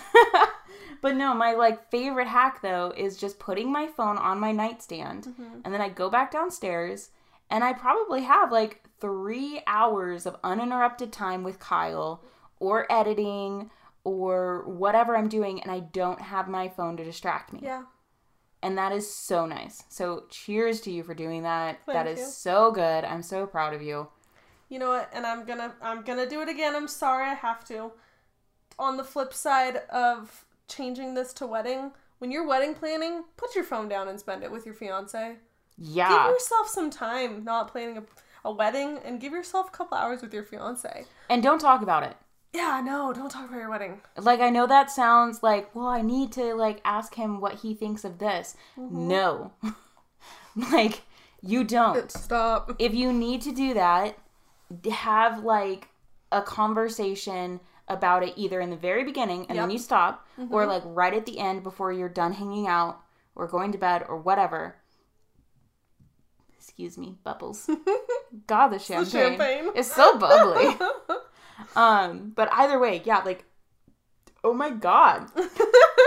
but 1.02 1.16
no, 1.16 1.34
my 1.34 1.54
like 1.54 1.90
favorite 1.92 2.28
hack 2.28 2.62
though 2.62 2.94
is 2.96 3.18
just 3.18 3.40
putting 3.40 3.72
my 3.72 3.88
phone 3.88 4.18
on 4.18 4.40
my 4.40 4.52
nightstand, 4.52 5.26
Mm-hmm. 5.26 5.62
and 5.66 5.74
then 5.74 5.82
I 5.82 5.90
go 5.90 6.10
back 6.10 6.32
downstairs, 6.32 7.10
and 7.50 7.64
I 7.64 7.74
probably 7.74 8.24
have 8.24 8.52
like 8.52 8.84
three 9.02 9.62
hours 9.68 10.26
of 10.26 10.36
uninterrupted 10.44 11.12
time 11.12 11.44
with 11.44 11.60
Kyle, 11.60 12.24
or 12.60 12.92
editing, 12.92 13.72
or 14.04 14.64
whatever 14.68 15.18
I'm 15.18 15.30
doing, 15.30 15.62
and 15.62 15.72
I 15.72 15.80
don't 15.80 16.22
have 16.22 16.48
my 16.48 16.68
phone 16.70 16.98
to 16.98 17.04
distract 17.04 17.54
me. 17.54 17.60
Yeah. 17.64 17.84
And 18.62 18.78
that 18.78 18.92
is 18.92 19.12
so 19.12 19.46
nice. 19.46 19.84
So 19.90 20.26
cheers 20.30 20.82
to 20.82 20.92
you 20.92 21.04
for 21.04 21.14
doing 21.14 21.44
that. 21.44 21.80
that 21.88 22.06
Thank 22.06 22.18
is 22.18 22.20
you. 22.20 22.26
so 22.26 22.72
good. 22.72 23.06
I'm 23.06 23.24
so 23.24 23.46
proud 23.46 23.74
of 23.74 23.82
you. 23.82 24.08
You 24.68 24.80
know 24.80 24.90
what? 24.90 25.10
And 25.14 25.26
I'm 25.26 25.46
gonna 25.46 25.74
I'm 25.82 26.04
gonna 26.04 26.28
do 26.30 26.42
it 26.42 26.50
again. 26.50 26.76
I'm 26.76 26.88
sorry 26.88 27.26
I 27.26 27.34
have 27.34 27.64
to. 27.66 27.92
On 28.78 28.98
the 28.98 29.04
flip 29.04 29.34
side 29.34 29.78
of 29.90 30.46
changing 30.68 31.14
this 31.14 31.34
to 31.34 31.48
wedding, 31.48 31.92
when 32.20 32.32
you're 32.32 32.46
wedding 32.46 32.76
planning, 32.76 33.24
put 33.38 33.56
your 33.56 33.64
phone 33.64 33.90
down 33.90 34.08
and 34.08 34.20
spend 34.20 34.44
it 34.44 34.52
with 34.52 34.66
your 34.66 34.76
fiance. 34.76 35.38
Yeah. 35.78 36.10
Give 36.10 36.34
yourself 36.34 36.68
some 36.68 36.90
time 36.90 37.44
not 37.44 37.70
planning 37.72 37.98
a, 37.98 38.04
a 38.46 38.52
wedding 38.52 39.00
and 39.04 39.20
give 39.20 39.32
yourself 39.32 39.70
a 39.70 39.72
couple 39.72 39.98
hours 39.98 40.22
with 40.22 40.34
your 40.34 40.44
fiance. 40.44 41.06
And 41.30 41.42
don't 41.42 41.60
talk 41.60 41.82
about 41.82 42.04
it. 42.04 42.16
Yeah, 42.54 42.82
no, 42.84 43.14
don't 43.14 43.30
talk 43.30 43.48
about 43.48 43.60
your 43.60 43.70
wedding. 43.70 44.02
Like 44.18 44.40
I 44.40 44.50
know 44.50 44.66
that 44.66 44.90
sounds 44.90 45.44
like, 45.44 45.74
well, 45.76 45.88
I 45.88 46.02
need 46.02 46.32
to 46.34 46.56
like 46.56 46.82
ask 46.84 47.14
him 47.14 47.40
what 47.40 47.56
he 47.56 47.76
thinks 47.76 48.04
of 48.04 48.18
this. 48.18 48.56
Mm-hmm. 48.78 49.08
No. 49.08 49.52
like 50.72 51.04
you 51.42 51.64
don't. 51.64 52.12
Stop. 52.12 52.76
If 52.80 52.94
you 52.94 53.14
need 53.14 53.42
to 53.44 53.52
do 53.52 53.74
that, 53.76 54.18
have 54.92 55.44
like 55.44 55.90
a 56.32 56.42
conversation 56.42 57.60
about 57.88 58.24
it 58.24 58.34
either 58.36 58.62
in 58.62 58.70
the 58.70 58.76
very 58.76 59.04
beginning 59.04 59.48
and 59.50 59.58
then 59.58 59.72
you 59.72 59.80
stop 59.80 60.28
or 60.38 60.62
mm-hmm. 60.62 60.70
like 60.70 60.84
right 60.86 61.16
at 61.16 61.26
the 61.26 61.40
end 61.40 61.64
before 61.64 61.92
you're 61.92 62.08
done 62.08 62.34
hanging 62.34 62.68
out 62.68 63.02
or 63.36 63.48
going 63.48 63.72
to 63.72 63.78
bed 63.80 64.06
or 64.08 64.18
whatever. 64.18 64.76
Excuse 66.56 66.98
me, 66.98 67.18
bubbles. 67.24 67.68
God, 68.48 68.68
the 68.68 68.80
champagne. 68.80 69.06
the 69.06 69.12
champagne. 69.12 69.72
It's 69.76 69.92
so 69.92 70.20
bubbly. 70.20 70.78
Um, 71.76 72.32
but 72.36 72.50
either 72.54 72.80
way, 72.80 73.02
yeah, 73.06 73.20
like, 73.20 73.46
oh 74.44 74.54
my 74.54 74.70
god. 74.72 75.28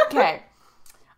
Okay. 0.07 0.43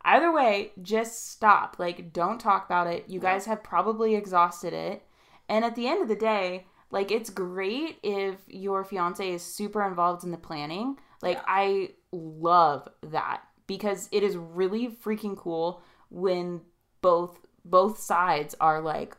Either 0.05 0.31
way, 0.33 0.71
just 0.83 1.31
stop. 1.33 1.77
Like, 1.81 2.13
don't 2.13 2.39
talk 2.39 2.67
about 2.67 2.87
it. 2.87 3.07
You 3.09 3.19
guys 3.19 3.47
have 3.47 3.65
probably 3.65 4.15
exhausted 4.15 4.73
it. 4.73 5.03
And 5.49 5.65
at 5.65 5.75
the 5.75 5.89
end 5.89 6.01
of 6.01 6.07
the 6.07 6.15
day, 6.15 6.67
like, 6.93 7.11
it's 7.11 7.29
great 7.29 7.99
if 8.05 8.37
your 8.47 8.85
fiance 8.85 9.29
is 9.29 9.43
super 9.43 9.83
involved 9.85 10.23
in 10.23 10.31
the 10.31 10.37
planning. 10.37 10.97
Like, 11.23 11.39
Yeah. 11.39 11.43
I 11.49 11.89
love 12.13 12.87
that 13.03 13.43
because 13.67 14.09
it 14.13 14.23
is 14.23 14.37
really 14.37 14.89
freaking 14.89 15.37
cool 15.37 15.83
when 16.11 16.61
both 17.01 17.39
both 17.65 17.99
sides 17.99 18.55
are 18.61 18.81
like 18.81 19.17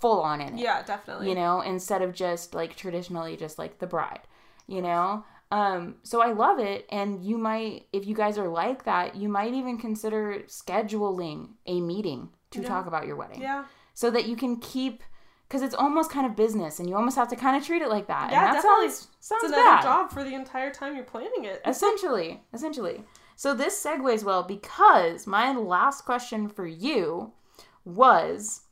full 0.00 0.20
on 0.20 0.40
in 0.40 0.58
it 0.58 0.60
yeah, 0.60 0.82
definitely. 0.82 1.28
you 1.28 1.34
know 1.34 1.60
instead 1.62 2.02
of 2.02 2.12
just 2.12 2.54
like 2.54 2.76
traditionally 2.76 3.36
just 3.36 3.58
like 3.58 3.78
the 3.78 3.86
bride 3.86 4.20
you 4.68 4.80
know 4.82 5.24
um 5.50 5.96
so 6.02 6.20
i 6.22 6.30
love 6.32 6.58
it 6.58 6.86
and 6.90 7.24
you 7.24 7.36
might 7.38 7.86
if 7.92 8.06
you 8.06 8.14
guys 8.14 8.36
are 8.38 8.48
like 8.48 8.84
that 8.84 9.16
you 9.16 9.28
might 9.28 9.54
even 9.54 9.78
consider 9.78 10.42
scheduling 10.46 11.48
a 11.66 11.80
meeting 11.80 12.28
to 12.50 12.60
Yeah. 12.60 12.68
talk 12.68 12.86
about 12.86 13.06
your 13.06 13.16
wedding 13.16 13.40
Yeah. 13.42 13.64
so 13.94 14.10
that 14.10 14.26
you 14.26 14.36
can 14.36 14.56
keep 14.60 15.02
because 15.48 15.62
it's 15.62 15.74
almost 15.74 16.10
kind 16.10 16.26
of 16.26 16.36
business 16.36 16.78
and 16.78 16.88
you 16.88 16.94
almost 16.94 17.16
have 17.16 17.28
to 17.28 17.36
kind 17.36 17.56
of 17.56 17.64
treat 17.66 17.80
it 17.80 17.88
like 17.88 18.06
that 18.08 18.30
Yeah, 18.30 18.44
and 18.44 18.54
that 18.54 18.62
definitely. 18.62 18.88
sounds 18.90 19.08
sounds 19.20 19.44
It's 19.44 19.52
another 19.52 19.64
bad 19.76 19.82
job 19.82 20.10
for 20.10 20.22
the 20.22 20.34
entire 20.34 20.70
time 20.70 20.94
you're 20.94 21.04
planning 21.04 21.44
it. 21.46 21.62
essentially 21.66 22.42
essentially 22.52 23.02
so 23.36 23.54
this 23.54 23.82
segues 23.82 24.22
well 24.24 24.42
because 24.42 25.26
my 25.26 25.52
last 25.54 26.04
question 26.04 26.48
for 26.48 26.66
you 26.66 27.32
was 27.84 28.62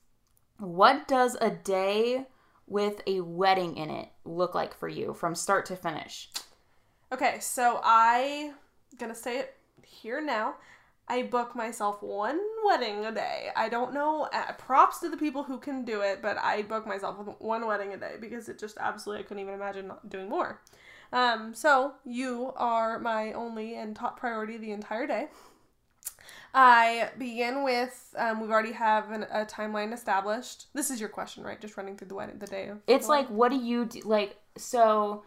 what 0.58 1.08
does 1.08 1.36
a 1.40 1.50
day 1.50 2.26
with 2.66 3.00
a 3.06 3.20
wedding 3.20 3.76
in 3.76 3.90
it 3.90 4.08
look 4.24 4.54
like 4.54 4.74
for 4.74 4.88
you 4.88 5.14
from 5.14 5.34
start 5.34 5.66
to 5.66 5.76
finish 5.76 6.28
Okay, 7.12 7.38
so 7.40 7.80
I 7.84 8.52
gonna 8.98 9.14
say 9.14 9.38
it 9.38 9.54
here 9.84 10.20
now. 10.20 10.56
I 11.08 11.22
book 11.22 11.54
myself 11.54 12.02
one 12.02 12.40
wedding 12.64 13.06
a 13.06 13.12
day. 13.12 13.50
I 13.54 13.68
don't 13.68 13.94
know. 13.94 14.28
Uh, 14.32 14.52
props 14.58 14.98
to 15.00 15.08
the 15.08 15.16
people 15.16 15.44
who 15.44 15.58
can 15.58 15.84
do 15.84 16.00
it, 16.00 16.20
but 16.20 16.36
I 16.36 16.62
book 16.62 16.84
myself 16.84 17.16
one 17.38 17.64
wedding 17.64 17.92
a 17.92 17.96
day 17.96 18.16
because 18.20 18.48
it 18.48 18.58
just 18.58 18.76
absolutely 18.80 19.22
I 19.24 19.28
couldn't 19.28 19.42
even 19.42 19.54
imagine 19.54 19.86
not 19.86 20.10
doing 20.10 20.28
more. 20.28 20.60
Um, 21.12 21.54
so 21.54 21.94
you 22.04 22.52
are 22.56 22.98
my 22.98 23.32
only 23.34 23.76
and 23.76 23.94
top 23.94 24.18
priority 24.18 24.56
the 24.56 24.72
entire 24.72 25.06
day. 25.06 25.28
I 26.58 27.10
begin 27.18 27.62
with 27.64 28.14
um, 28.16 28.40
we've 28.40 28.50
already 28.50 28.72
have 28.72 29.10
an, 29.10 29.24
a 29.30 29.44
timeline 29.44 29.92
established. 29.92 30.66
This 30.72 30.90
is 30.90 30.98
your 30.98 31.10
question, 31.10 31.44
right? 31.44 31.60
Just 31.60 31.76
running 31.76 31.96
through 31.98 32.08
the 32.08 32.14
wedding, 32.14 32.38
the 32.38 32.46
day 32.46 32.68
of. 32.68 32.78
it's 32.86 33.08
like 33.08 33.28
what 33.28 33.50
do 33.50 33.58
you 33.58 33.84
do 33.84 34.00
like 34.04 34.36
so 34.56 35.22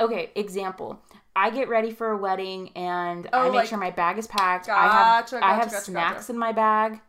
okay 0.00 0.30
example 0.34 1.00
i 1.36 1.50
get 1.50 1.68
ready 1.68 1.92
for 1.92 2.10
a 2.10 2.16
wedding 2.16 2.70
and 2.74 3.28
i 3.32 3.40
Oh, 3.42 3.44
make 3.44 3.54
like- 3.54 3.68
sure 3.68 3.78
my 3.78 3.90
bag 3.92 4.18
is 4.18 4.26
packed 4.26 4.68
i 4.68 4.88
Gotcha, 4.88 5.36
have 5.36 5.44
i 5.44 5.54
have 5.54 5.70
gotcha, 5.70 5.84
snacks 5.84 6.22
gotcha. 6.22 6.32
in 6.32 6.38
my 6.38 6.50
bag 6.52 7.00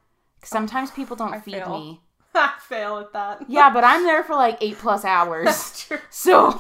sometimes 0.43 0.91
people 0.91 1.15
don't 1.15 1.33
I 1.33 1.39
feed 1.39 1.55
fail. 1.55 1.69
me 1.79 2.01
I 2.35 2.53
fail 2.59 2.97
at 2.99 3.11
that. 3.13 3.45
yeah 3.49 3.71
but 3.73 3.83
i'm 3.85 4.03
there 4.03 4.23
for 4.23 4.35
like 4.35 4.57
eight 4.61 4.77
plus 4.77 5.03
hours 5.15 5.45
That's 5.45 5.87
true. 5.87 5.97
so 6.09 6.51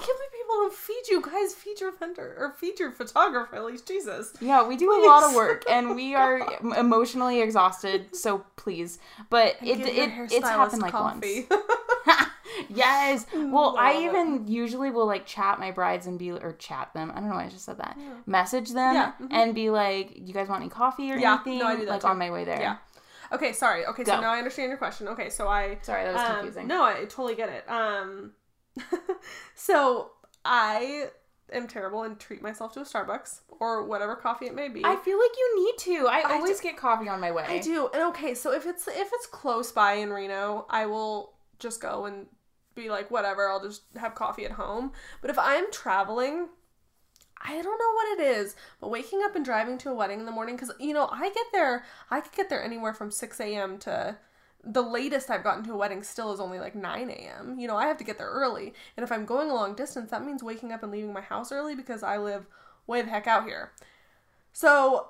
I 0.51 0.63
don't 0.63 0.73
feed 0.73 1.03
you 1.09 1.21
guys. 1.21 1.53
Feed 1.53 1.79
your 1.79 1.91
vendor 1.91 2.35
or 2.37 2.51
feed 2.51 2.79
your 2.79 2.91
photographer. 2.91 3.55
At 3.55 3.65
least 3.65 3.87
Jesus. 3.87 4.33
Yeah, 4.41 4.67
we 4.67 4.75
do 4.77 4.91
a 4.91 4.99
lot 5.07 5.23
of 5.23 5.33
work 5.35 5.63
and 5.69 5.95
we 5.95 6.13
are 6.23 6.41
emotionally 6.77 7.41
exhausted, 7.41 8.15
so 8.15 8.45
please. 8.57 8.99
But 9.29 9.55
it 9.61 9.79
it 9.79 10.11
it's 10.31 10.47
happened 10.47 10.81
like 10.81 10.91
coffee. 10.91 11.47
once. 11.49 11.63
yes. 12.69 13.25
Well, 13.33 13.75
I 13.77 13.93
Love 13.93 14.01
it. 14.03 14.05
even 14.05 14.47
usually 14.47 14.91
will 14.91 15.05
like 15.07 15.25
chat 15.25 15.59
my 15.59 15.71
brides 15.71 16.05
and 16.07 16.19
be 16.19 16.31
or 16.31 16.53
chat 16.53 16.89
them. 16.93 17.11
I 17.11 17.19
don't 17.19 17.29
know 17.29 17.35
why 17.35 17.45
I 17.45 17.49
just 17.49 17.65
said 17.65 17.77
that. 17.77 17.97
Message 18.25 18.71
them 18.71 18.93
Yeah, 18.95 19.11
mhm. 19.21 19.27
and 19.31 19.55
be 19.55 19.69
like, 19.69 20.11
"You 20.15 20.33
guys 20.33 20.47
want 20.49 20.61
any 20.61 20.69
coffee 20.69 21.11
or 21.11 21.17
Yeah, 21.17 21.35
anything?" 21.35 21.59
no, 21.59 21.67
I 21.67 21.75
do 21.75 21.85
that 21.85 21.91
like 21.91 22.01
too. 22.01 22.07
on 22.07 22.17
my 22.17 22.29
way 22.31 22.43
there. 22.43 22.59
yeah. 22.59 22.77
Okay, 23.31 23.53
sorry. 23.53 23.85
Okay, 23.85 24.03
so 24.03 24.19
now 24.19 24.33
I 24.33 24.39
understand 24.39 24.67
your 24.69 24.77
question. 24.77 25.07
Okay, 25.07 25.29
so 25.29 25.47
I 25.47 25.77
Sorry, 25.83 26.03
that 26.03 26.13
was 26.13 26.21
um, 26.21 26.33
confusing. 26.35 26.67
No, 26.67 26.83
I 26.83 26.95
totally 27.05 27.35
get 27.35 27.47
it. 27.47 27.63
Um, 27.69 28.33
so 29.55 30.11
I 30.43 31.09
am 31.51 31.67
terrible 31.67 32.03
and 32.03 32.19
treat 32.19 32.41
myself 32.41 32.73
to 32.73 32.81
a 32.81 32.83
Starbucks 32.83 33.41
or 33.59 33.85
whatever 33.85 34.15
coffee 34.15 34.47
it 34.47 34.55
may 34.55 34.69
be. 34.69 34.83
I 34.85 34.95
feel 34.95 35.19
like 35.19 35.31
you 35.37 35.65
need 35.65 35.77
to. 35.79 36.07
I, 36.07 36.23
I 36.25 36.33
always 36.33 36.61
get 36.61 36.77
coffee 36.77 37.09
on 37.09 37.19
my 37.19 37.31
way. 37.31 37.45
I 37.47 37.59
do. 37.59 37.89
And 37.93 38.03
okay, 38.09 38.33
so 38.33 38.53
if 38.53 38.65
it's 38.65 38.87
if 38.87 39.09
it's 39.13 39.27
close 39.27 39.71
by 39.71 39.93
in 39.93 40.11
Reno, 40.11 40.65
I 40.69 40.85
will 40.85 41.33
just 41.59 41.81
go 41.81 42.05
and 42.05 42.27
be 42.75 42.89
like, 42.89 43.11
whatever, 43.11 43.49
I'll 43.49 43.61
just 43.61 43.83
have 43.95 44.15
coffee 44.15 44.45
at 44.45 44.51
home. 44.51 44.91
But 45.21 45.29
if 45.29 45.37
I'm 45.37 45.71
traveling, 45.71 46.49
I 47.43 47.61
don't 47.61 47.65
know 47.65 47.93
what 47.93 48.19
it 48.19 48.37
is, 48.37 48.55
but 48.79 48.89
waking 48.89 49.21
up 49.23 49.35
and 49.35 49.43
driving 49.43 49.77
to 49.79 49.89
a 49.89 49.93
wedding 49.93 50.19
in 50.19 50.25
the 50.25 50.31
morning, 50.31 50.55
because, 50.55 50.71
you 50.79 50.93
know, 50.93 51.09
I 51.11 51.29
get 51.29 51.47
there, 51.51 51.83
I 52.09 52.21
could 52.21 52.33
get 52.33 52.49
there 52.49 52.63
anywhere 52.63 52.93
from 52.93 53.11
6 53.11 53.39
a.m. 53.39 53.77
to 53.79 54.17
the 54.63 54.81
latest 54.81 55.29
I've 55.29 55.43
gotten 55.43 55.63
to 55.65 55.73
a 55.73 55.77
wedding 55.77 56.03
still 56.03 56.31
is 56.33 56.39
only 56.39 56.59
like 56.59 56.75
9 56.75 57.09
a.m. 57.09 57.57
You 57.57 57.67
know, 57.67 57.77
I 57.77 57.87
have 57.87 57.97
to 57.97 58.03
get 58.03 58.17
there 58.17 58.29
early. 58.29 58.73
And 58.95 59.03
if 59.03 59.11
I'm 59.11 59.25
going 59.25 59.49
a 59.49 59.55
long 59.55 59.75
distance, 59.75 60.11
that 60.11 60.25
means 60.25 60.43
waking 60.43 60.71
up 60.71 60.83
and 60.83 60.91
leaving 60.91 61.13
my 61.13 61.21
house 61.21 61.51
early 61.51 61.75
because 61.75 62.03
I 62.03 62.17
live 62.17 62.45
way 62.87 63.01
the 63.01 63.09
heck 63.09 63.27
out 63.27 63.45
here. 63.45 63.71
So 64.53 65.07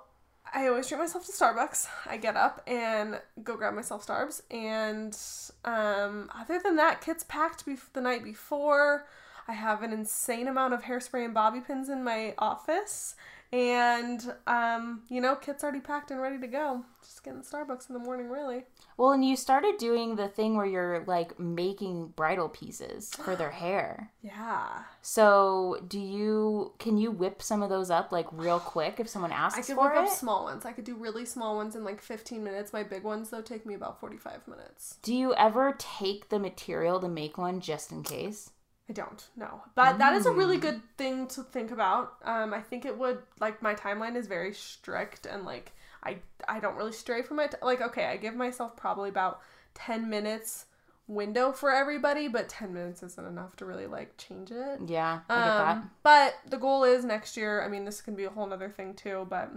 I 0.54 0.68
always 0.68 0.88
treat 0.88 1.00
myself 1.00 1.26
to 1.26 1.32
Starbucks. 1.32 1.88
I 2.06 2.18
get 2.18 2.36
up 2.36 2.62
and 2.68 3.20
go 3.44 3.56
grab 3.58 3.74
myself 3.74 4.06
Starbs. 4.06 4.42
And 4.52 5.18
um, 5.66 6.30
other 6.34 6.60
than 6.64 6.76
that, 6.78 7.02
kit's 7.02 7.24
packed 7.24 7.66
bef- 7.66 7.92
the 7.94 8.02
night 8.02 8.24
before. 8.24 9.06
I 9.48 9.54
have 9.54 9.84
an 9.84 9.92
insane 9.92 10.48
amount 10.48 10.74
of 10.74 10.84
hairspray 10.84 11.26
and 11.26 11.34
bobby 11.34 11.60
pins 11.62 11.90
in 11.90 12.04
my 12.04 12.36
office. 12.38 13.16
And, 13.54 14.34
um, 14.48 15.02
you 15.10 15.20
know, 15.20 15.36
kit's 15.36 15.62
already 15.64 15.82
packed 15.82 16.10
and 16.10 16.22
ready 16.22 16.40
to 16.40 16.48
go. 16.48 16.86
Just 17.04 17.22
getting 17.24 17.42
Starbucks 17.42 17.90
in 17.90 17.94
the 17.94 18.00
morning, 18.00 18.30
really. 18.30 18.64
Well, 18.96 19.12
and 19.12 19.26
you 19.26 19.36
started 19.36 19.78
doing 19.78 20.16
the 20.16 20.30
thing 20.30 20.56
where 20.56 20.66
you're 20.66 21.04
like 21.06 21.38
making 21.38 22.10
bridal 22.16 22.48
pieces 22.48 23.14
for 23.14 23.36
their 23.36 23.50
hair. 23.64 24.12
Yeah. 24.22 24.84
So, 25.02 25.84
do 25.88 26.00
you 26.00 26.74
can 26.80 26.98
you 26.98 27.12
whip 27.12 27.42
some 27.42 27.62
of 27.62 27.70
those 27.70 27.90
up 27.92 28.12
like 28.14 28.28
real 28.32 28.60
quick 28.74 29.00
if 29.02 29.10
someone 29.10 29.34
asks 29.34 29.60
I 29.60 29.62
could 29.64 29.76
for 29.76 29.90
whip 29.90 29.98
it? 29.98 30.04
up 30.04 30.10
small 30.10 30.46
ones. 30.46 30.66
I 30.66 30.72
could 30.72 30.86
do 30.86 30.96
really 30.96 31.26
small 31.26 31.58
ones 31.58 31.76
in 31.76 31.84
like 31.84 32.02
15 32.02 32.42
minutes. 32.42 32.72
My 32.72 32.84
big 32.84 33.04
ones, 33.04 33.32
though, 33.32 33.42
take 33.42 33.66
me 33.66 33.74
about 33.74 34.00
45 34.00 34.48
minutes. 34.48 34.98
do 35.02 35.14
you 35.14 35.34
ever 35.36 35.76
take 35.78 36.30
the 36.30 36.40
material 36.40 37.02
to 37.02 37.10
make 37.10 37.38
one 37.38 37.60
just 37.60 37.92
in 37.92 38.04
case? 38.04 38.52
I 38.92 38.94
don't 38.94 39.26
know, 39.38 39.62
but 39.74 40.00
that 40.00 40.14
is 40.16 40.26
a 40.26 40.32
really 40.32 40.58
good 40.58 40.82
thing 40.98 41.26
to 41.28 41.44
think 41.44 41.72
about. 41.72 42.16
Um, 42.26 42.54
I 42.54 42.60
think 42.60 42.84
it 42.84 42.98
would 42.98 43.20
like 43.40 43.62
my 43.62 43.74
timeline 43.74 44.18
is 44.18 44.28
very 44.28 44.54
strict 44.54 45.26
and 45.26 45.46
like 45.46 45.72
I 46.04 46.18
I 46.46 46.60
don't 46.60 46.76
really 46.76 46.92
stray 46.92 47.22
from 47.22 47.40
it. 47.40 47.56
Like 47.62 47.80
okay, 47.80 48.08
I 48.08 48.18
give 48.18 48.36
myself 48.36 48.76
probably 48.76 49.08
about 49.08 49.40
ten 49.74 50.10
minutes 50.10 50.66
window 51.08 51.54
for 51.54 51.72
everybody, 51.72 52.28
but 52.28 52.50
ten 52.50 52.74
minutes 52.74 53.02
isn't 53.02 53.26
enough 53.26 53.56
to 53.58 53.66
really 53.66 53.88
like 53.88 54.18
change 54.18 54.52
it. 54.52 54.82
Yeah, 54.86 55.22
I 55.30 55.36
get 55.36 55.46
that. 55.46 55.78
Um, 55.78 55.92
but 56.04 56.36
the 56.50 56.58
goal 56.58 56.84
is 56.84 57.06
next 57.06 57.38
year. 57.38 57.64
I 57.64 57.70
mean, 57.70 57.86
this 57.86 58.02
can 58.02 58.16
be 58.16 58.26
a 58.26 58.30
whole 58.30 58.46
nother 58.46 58.70
thing 58.70 58.94
too, 58.94 59.26
but 59.30 59.52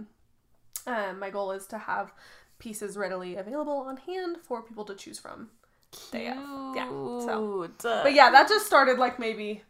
um, 0.87 1.19
my 1.19 1.29
goal 1.29 1.51
is 1.51 1.65
to 1.67 1.77
have 1.77 2.13
pieces 2.57 2.95
readily 2.95 3.35
available 3.35 3.79
on 3.79 3.97
hand 3.97 4.37
for 4.41 4.61
people 4.61 4.85
to 4.85 4.95
choose 4.95 5.19
from. 5.19 5.49
Day. 6.11 6.25
Yeah, 6.25 6.87
so- 6.89 7.69
But 7.81 8.13
yeah, 8.13 8.31
that 8.31 8.47
just 8.49 8.65
started 8.65 8.97
like 8.99 9.19
maybe 9.19 9.63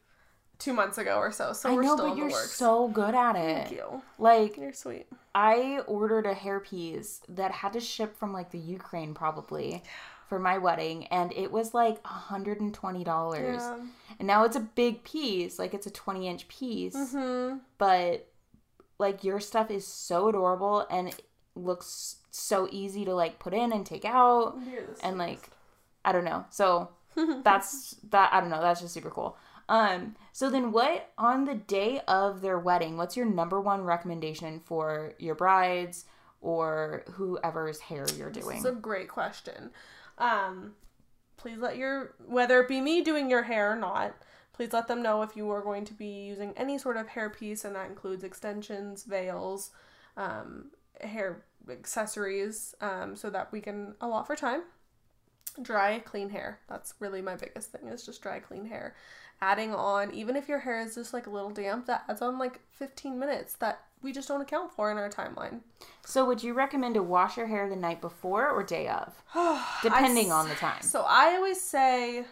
two 0.58 0.74
months 0.74 0.98
ago 0.98 1.18
or 1.18 1.32
so. 1.32 1.54
So 1.54 1.70
I 1.70 1.74
we're 1.76 1.84
know, 1.84 1.96
still 1.96 2.06
but 2.08 2.12
in 2.14 2.18
you're 2.18 2.30
works. 2.30 2.52
so 2.52 2.88
good 2.88 3.14
at 3.14 3.36
it. 3.36 3.68
Thank 3.68 3.72
you. 3.72 4.02
Like 4.18 4.58
You're 4.58 4.74
sweet. 4.74 5.08
I 5.34 5.82
ordered 5.88 6.26
a 6.26 6.34
hairpiece 6.34 7.20
that 7.30 7.52
had 7.52 7.74
to 7.74 7.80
ship 7.82 8.16
from 8.18 8.32
like 8.32 8.52
the 8.52 8.58
Ukraine 8.58 9.14
probably 9.14 9.84
for 10.30 10.40
my 10.40 10.58
wedding 10.58 11.06
and 11.08 11.32
it 11.34 11.52
was 11.52 11.74
like 11.74 12.02
$120. 12.04 13.36
Yeah. 13.36 13.78
And 14.20 14.28
now 14.28 14.44
it's 14.46 14.56
a 14.56 14.62
big 14.62 15.04
piece, 15.04 15.60
like 15.60 15.74
it's 15.74 15.88
a 15.88 15.92
20 15.92 16.28
inch 16.28 16.48
piece, 16.48 16.96
Mm-hmm. 16.96 17.58
but 17.78 18.28
like 18.98 19.24
your 19.26 19.40
stuff 19.40 19.70
is 19.70 19.86
so 19.86 20.30
adorable 20.30 20.88
and 20.90 21.10
it 21.10 21.22
looks 21.56 22.18
so 22.32 22.68
easy 22.72 23.04
to 23.06 23.14
like 23.14 23.40
put 23.40 23.54
in 23.54 23.72
and 23.74 23.86
take 23.86 24.06
out 24.06 24.58
and 25.04 25.18
like 25.18 25.50
I 26.06 26.12
don't 26.12 26.26
know. 26.26 26.46
So 26.50 26.90
that's 27.44 27.96
that 28.10 28.30
I 28.32 28.40
don't 28.40 28.50
know, 28.50 28.62
that's 28.62 28.82
just 28.82 28.94
super 28.94 29.10
cool. 29.10 29.38
Um 29.68 30.16
so 30.32 30.50
then 30.50 30.72
what 30.72 31.12
on 31.18 31.46
the 31.46 31.56
day 31.56 32.02
of 32.08 32.42
their 32.42 32.60
wedding, 32.60 32.98
what's 32.98 33.18
your 33.18 33.26
number 33.26 33.60
one 33.60 33.84
recommendation 33.84 34.60
for 34.60 35.14
your 35.18 35.36
brides 35.36 36.06
or 36.46 37.04
whoever's 37.14 37.80
hair 37.80 38.06
you're 38.18 38.30
doing? 38.30 38.58
It's 38.58 38.66
a 38.66 38.72
great 38.72 39.10
question. 39.10 39.72
Um, 40.20 40.74
please 41.38 41.58
let 41.58 41.78
your 41.78 42.14
whether 42.26 42.62
it 42.62 42.68
be 42.68 42.82
me 42.82 43.02
doing 43.02 43.30
your 43.30 43.44
hair 43.44 43.72
or 43.72 43.76
not. 43.76 44.16
Please 44.54 44.72
let 44.72 44.88
them 44.88 45.02
know 45.02 45.22
if 45.22 45.36
you 45.36 45.50
are 45.50 45.62
going 45.62 45.84
to 45.86 45.94
be 45.94 46.08
using 46.08 46.54
any 46.56 46.78
sort 46.78 46.96
of 46.96 47.10
hair 47.10 47.30
piece, 47.30 47.66
and 47.66 47.76
that 47.76 47.90
includes 47.90 48.24
extensions, 48.24 49.04
veils, 49.04 49.72
um, 50.16 50.72
hair 51.02 51.44
accessories, 51.70 52.74
um, 52.80 53.18
so 53.18 53.30
that 53.30 53.52
we 53.52 53.60
can 53.60 53.96
allot 54.00 54.26
for 54.28 54.36
time. 54.36 54.62
Dry, 55.62 56.00
clean 56.00 56.30
hair. 56.30 56.60
That's 56.68 56.94
really 57.00 57.22
my 57.22 57.36
biggest 57.36 57.72
thing 57.72 57.88
is 57.88 58.06
just 58.06 58.22
dry, 58.22 58.40
clean 58.40 58.66
hair. 58.66 58.96
Adding 59.42 59.74
on, 59.74 60.14
even 60.14 60.36
if 60.36 60.48
your 60.48 60.60
hair 60.60 60.80
is 60.82 60.96
just 60.96 61.14
like 61.14 61.28
a 61.28 61.30
little 61.30 61.50
damp, 61.50 61.86
that 61.88 62.04
adds 62.08 62.22
on 62.22 62.40
like 62.40 62.62
15 62.72 63.20
minutes 63.20 63.54
that 63.56 63.82
we 64.02 64.12
just 64.12 64.28
don't 64.28 64.42
account 64.42 64.72
for 64.72 64.92
in 64.92 64.98
our 64.98 65.10
timeline. 65.10 65.62
so 66.06 66.26
would 66.26 66.44
you 66.44 66.54
recommend 66.54 66.94
to 66.96 67.04
wash 67.04 67.38
your 67.38 67.48
hair 67.48 67.68
the 67.68 67.76
night 67.76 68.02
before 68.02 68.50
or 68.50 68.64
day 68.64 68.88
of? 68.88 69.14
Depending 69.82 70.32
I 70.32 70.36
on 70.36 70.48
the 70.48 70.56
time. 70.56 70.82
So 70.82 71.04
I 71.08 71.36
always 71.36 71.60
say 71.60 72.26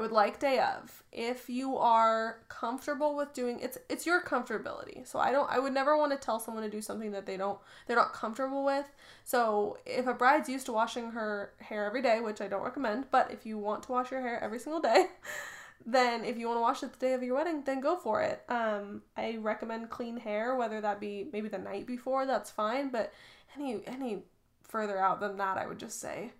I 0.00 0.02
would 0.02 0.12
like 0.12 0.40
day 0.40 0.58
of. 0.60 1.02
If 1.12 1.50
you 1.50 1.76
are 1.76 2.38
comfortable 2.48 3.14
with 3.14 3.34
doing 3.34 3.60
it's 3.60 3.76
it's 3.90 4.06
your 4.06 4.22
comfortability. 4.22 5.06
So 5.06 5.18
I 5.18 5.30
don't 5.30 5.50
I 5.50 5.58
would 5.58 5.74
never 5.74 5.94
want 5.94 6.12
to 6.12 6.16
tell 6.16 6.40
someone 6.40 6.62
to 6.62 6.70
do 6.70 6.80
something 6.80 7.12
that 7.12 7.26
they 7.26 7.36
don't 7.36 7.58
they're 7.86 7.96
not 7.96 8.14
comfortable 8.14 8.64
with. 8.64 8.86
So 9.24 9.76
if 9.84 10.06
a 10.06 10.14
bride's 10.14 10.48
used 10.48 10.64
to 10.66 10.72
washing 10.72 11.10
her 11.10 11.52
hair 11.58 11.84
every 11.84 12.00
day, 12.00 12.20
which 12.20 12.40
I 12.40 12.48
don't 12.48 12.62
recommend, 12.62 13.10
but 13.10 13.30
if 13.30 13.44
you 13.44 13.58
want 13.58 13.82
to 13.82 13.92
wash 13.92 14.10
your 14.10 14.22
hair 14.22 14.42
every 14.42 14.58
single 14.58 14.80
day, 14.80 15.08
then 15.84 16.24
if 16.24 16.38
you 16.38 16.46
want 16.46 16.56
to 16.56 16.62
wash 16.62 16.82
it 16.82 16.94
the 16.94 17.06
day 17.06 17.12
of 17.12 17.22
your 17.22 17.34
wedding, 17.34 17.62
then 17.66 17.80
go 17.80 17.94
for 17.94 18.22
it. 18.22 18.42
Um, 18.48 19.02
I 19.18 19.36
recommend 19.36 19.90
clean 19.90 20.16
hair, 20.16 20.56
whether 20.56 20.80
that 20.80 20.98
be 20.98 21.28
maybe 21.30 21.50
the 21.50 21.58
night 21.58 21.86
before, 21.86 22.24
that's 22.24 22.50
fine. 22.50 22.88
But 22.88 23.12
any 23.54 23.82
any 23.86 24.22
further 24.62 24.96
out 24.96 25.20
than 25.20 25.36
that, 25.36 25.58
I 25.58 25.66
would 25.66 25.78
just 25.78 26.00
say, 26.00 26.30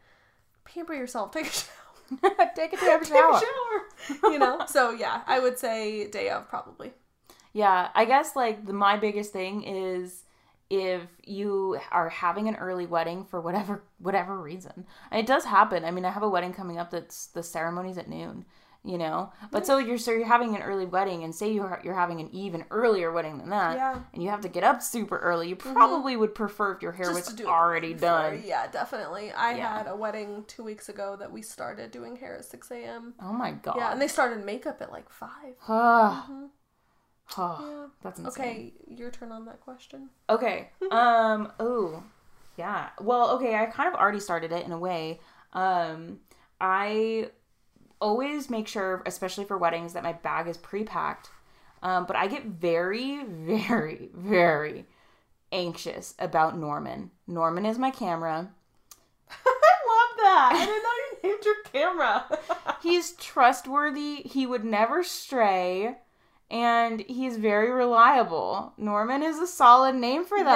pamper 0.64 0.94
yourself, 0.94 1.32
take 1.32 1.46
a 1.46 1.50
shower, 1.50 1.74
Take 2.56 2.72
a 2.72 2.76
damn 2.76 3.04
shower. 3.04 3.40
shower. 3.40 4.30
You 4.30 4.38
know. 4.38 4.64
so 4.68 4.90
yeah, 4.90 5.22
I 5.26 5.40
would 5.40 5.58
say 5.58 6.08
day 6.08 6.30
of 6.30 6.48
probably. 6.48 6.92
Yeah, 7.52 7.88
I 7.94 8.04
guess 8.04 8.36
like 8.36 8.66
the, 8.66 8.72
my 8.72 8.96
biggest 8.96 9.32
thing 9.32 9.62
is 9.62 10.24
if 10.70 11.02
you 11.24 11.78
are 11.90 12.08
having 12.08 12.46
an 12.48 12.54
early 12.56 12.86
wedding 12.86 13.24
for 13.24 13.40
whatever 13.40 13.82
whatever 13.98 14.40
reason. 14.40 14.86
And 15.10 15.20
it 15.20 15.26
does 15.26 15.44
happen. 15.44 15.84
I 15.84 15.90
mean, 15.90 16.04
I 16.04 16.10
have 16.10 16.22
a 16.22 16.28
wedding 16.28 16.52
coming 16.52 16.78
up 16.78 16.90
that's 16.90 17.26
the 17.26 17.42
ceremony's 17.42 17.98
at 17.98 18.08
noon, 18.08 18.44
you 18.84 18.96
know. 18.96 19.30
But 19.50 19.66
so 19.66 19.78
you're 19.78 19.98
so 19.98 20.10
you're 20.10 20.26
having 20.26 20.56
an 20.56 20.62
early 20.62 20.86
wedding 20.86 21.22
and 21.24 21.34
say 21.34 21.52
you're 21.52 21.80
you're 21.84 21.94
having 21.94 22.20
an 22.20 22.28
even 22.32 22.64
earlier 22.70 23.12
wedding 23.12 23.38
than 23.38 23.50
that 23.50 23.76
Yeah. 23.76 23.98
and 24.14 24.22
you 24.22 24.30
have 24.30 24.40
to 24.40 24.48
get 24.48 24.64
up 24.64 24.82
super 24.82 25.18
early. 25.18 25.48
You 25.48 25.56
probably 25.56 26.16
would 26.16 26.34
prefer 26.34 26.72
if 26.72 26.82
your 26.82 26.92
hair 26.92 27.12
Just 27.12 27.26
was 27.26 27.34
do 27.34 27.46
already 27.46 27.92
before. 27.92 28.08
done. 28.08 28.42
Yeah, 28.44 28.66
definitely. 28.68 29.32
I 29.32 29.56
Yeah. 29.56 29.78
had 29.78 29.86
a 29.86 29.94
wedding 29.96 30.44
two 30.48 30.62
weeks 30.64 30.88
ago 30.88 31.16
that 31.20 31.30
we 31.30 31.42
started 31.42 31.90
doing 31.90 32.16
hair 32.16 32.36
at 32.36 32.44
six 32.46 32.70
a.m. 32.70 33.14
Oh 33.22 33.32
my 33.32 33.52
god. 33.52 33.76
Yeah, 33.76 33.92
and 33.92 34.00
they 34.00 34.08
started 34.08 34.44
makeup 34.44 34.80
at 34.80 34.90
like 34.90 35.10
five. 35.10 35.54
Ah. 35.68 36.26
Mhm. 36.30 36.48
Ah, 37.36 37.60
Yeah. 37.62 37.86
That's 38.02 38.18
insane. 38.18 38.44
Okay, 38.44 38.72
your 38.88 39.10
turn 39.10 39.30
on 39.30 39.44
that 39.44 39.60
question. 39.60 40.10
Okay. 40.28 40.70
Um. 40.90 41.52
Oh. 41.60 42.02
Yeah. 42.56 42.88
Well. 43.00 43.30
Okay. 43.36 43.54
I 43.54 43.66
kind 43.66 43.88
of 43.92 44.00
already 44.00 44.20
started 44.20 44.52
it 44.52 44.64
in 44.64 44.72
a 44.72 44.78
way. 44.78 45.20
Um. 45.52 46.20
I 46.60 47.30
always 48.00 48.50
make 48.50 48.68
sure, 48.68 49.02
especially 49.06 49.44
for 49.44 49.58
weddings, 49.58 49.92
that 49.92 50.02
my 50.02 50.12
bag 50.12 50.48
is 50.48 50.56
pre-packed. 50.56 51.30
Um. 51.82 52.04
But 52.06 52.16
I 52.16 52.26
get 52.26 52.44
very, 52.44 53.24
very, 53.28 54.10
very 54.14 54.86
anxious 55.52 56.14
about 56.18 56.58
Norman. 56.58 57.10
Norman 57.26 57.66
is 57.66 57.78
my 57.78 57.90
camera. 57.90 58.50
I 59.30 59.74
love 59.88 60.16
that. 60.18 60.50
I 60.54 60.66
didn't 60.66 60.82
know 60.82 60.90
you 60.98 61.30
named 61.30 61.44
your 61.44 61.62
camera. 61.72 62.38
He's 62.82 63.12
trustworthy. 63.12 64.16
He 64.22 64.46
would 64.46 64.64
never 64.64 65.02
stray. 65.02 65.96
And 66.52 67.04
he's 67.06 67.36
very 67.36 67.70
reliable. 67.70 68.72
Norman 68.76 69.22
is 69.22 69.38
a 69.38 69.46
solid 69.46 69.94
name 69.94 70.24
for 70.24 70.36
that. 70.42 70.46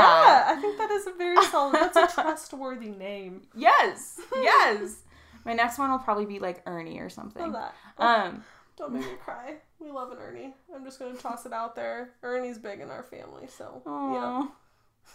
Yeah, 0.48 0.52
I 0.52 0.60
think 0.60 0.76
that 0.76 0.90
is 0.90 1.06
a 1.06 1.12
very 1.12 1.40
solid. 1.46 1.74
That's 1.74 1.96
a 1.96 2.08
trustworthy 2.12 2.88
name. 2.88 3.42
Yes, 3.54 4.18
yes. 4.34 5.03
My 5.44 5.52
next 5.52 5.78
one 5.78 5.90
will 5.90 5.98
probably 5.98 6.26
be 6.26 6.38
like 6.38 6.62
Ernie 6.66 7.00
or 7.00 7.08
something. 7.08 7.42
Love 7.42 7.52
that. 7.52 7.74
Um, 7.98 8.44
Don't 8.76 8.92
make 8.92 9.02
me 9.02 9.16
cry. 9.22 9.56
We 9.78 9.90
love 9.90 10.10
an 10.10 10.18
Ernie. 10.18 10.54
I'm 10.74 10.84
just 10.84 10.98
gonna 10.98 11.14
toss 11.14 11.44
it 11.46 11.52
out 11.52 11.76
there. 11.76 12.10
Ernie's 12.22 12.58
big 12.58 12.80
in 12.80 12.90
our 12.90 13.02
family, 13.02 13.46
so 13.46 13.82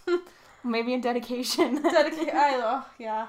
yeah. 0.08 0.18
maybe 0.64 0.94
a 0.94 1.02
dedication. 1.02 1.82
Dedicate. 1.82 2.34
I 2.34 2.56
oh, 2.56 2.86
yeah. 3.00 3.28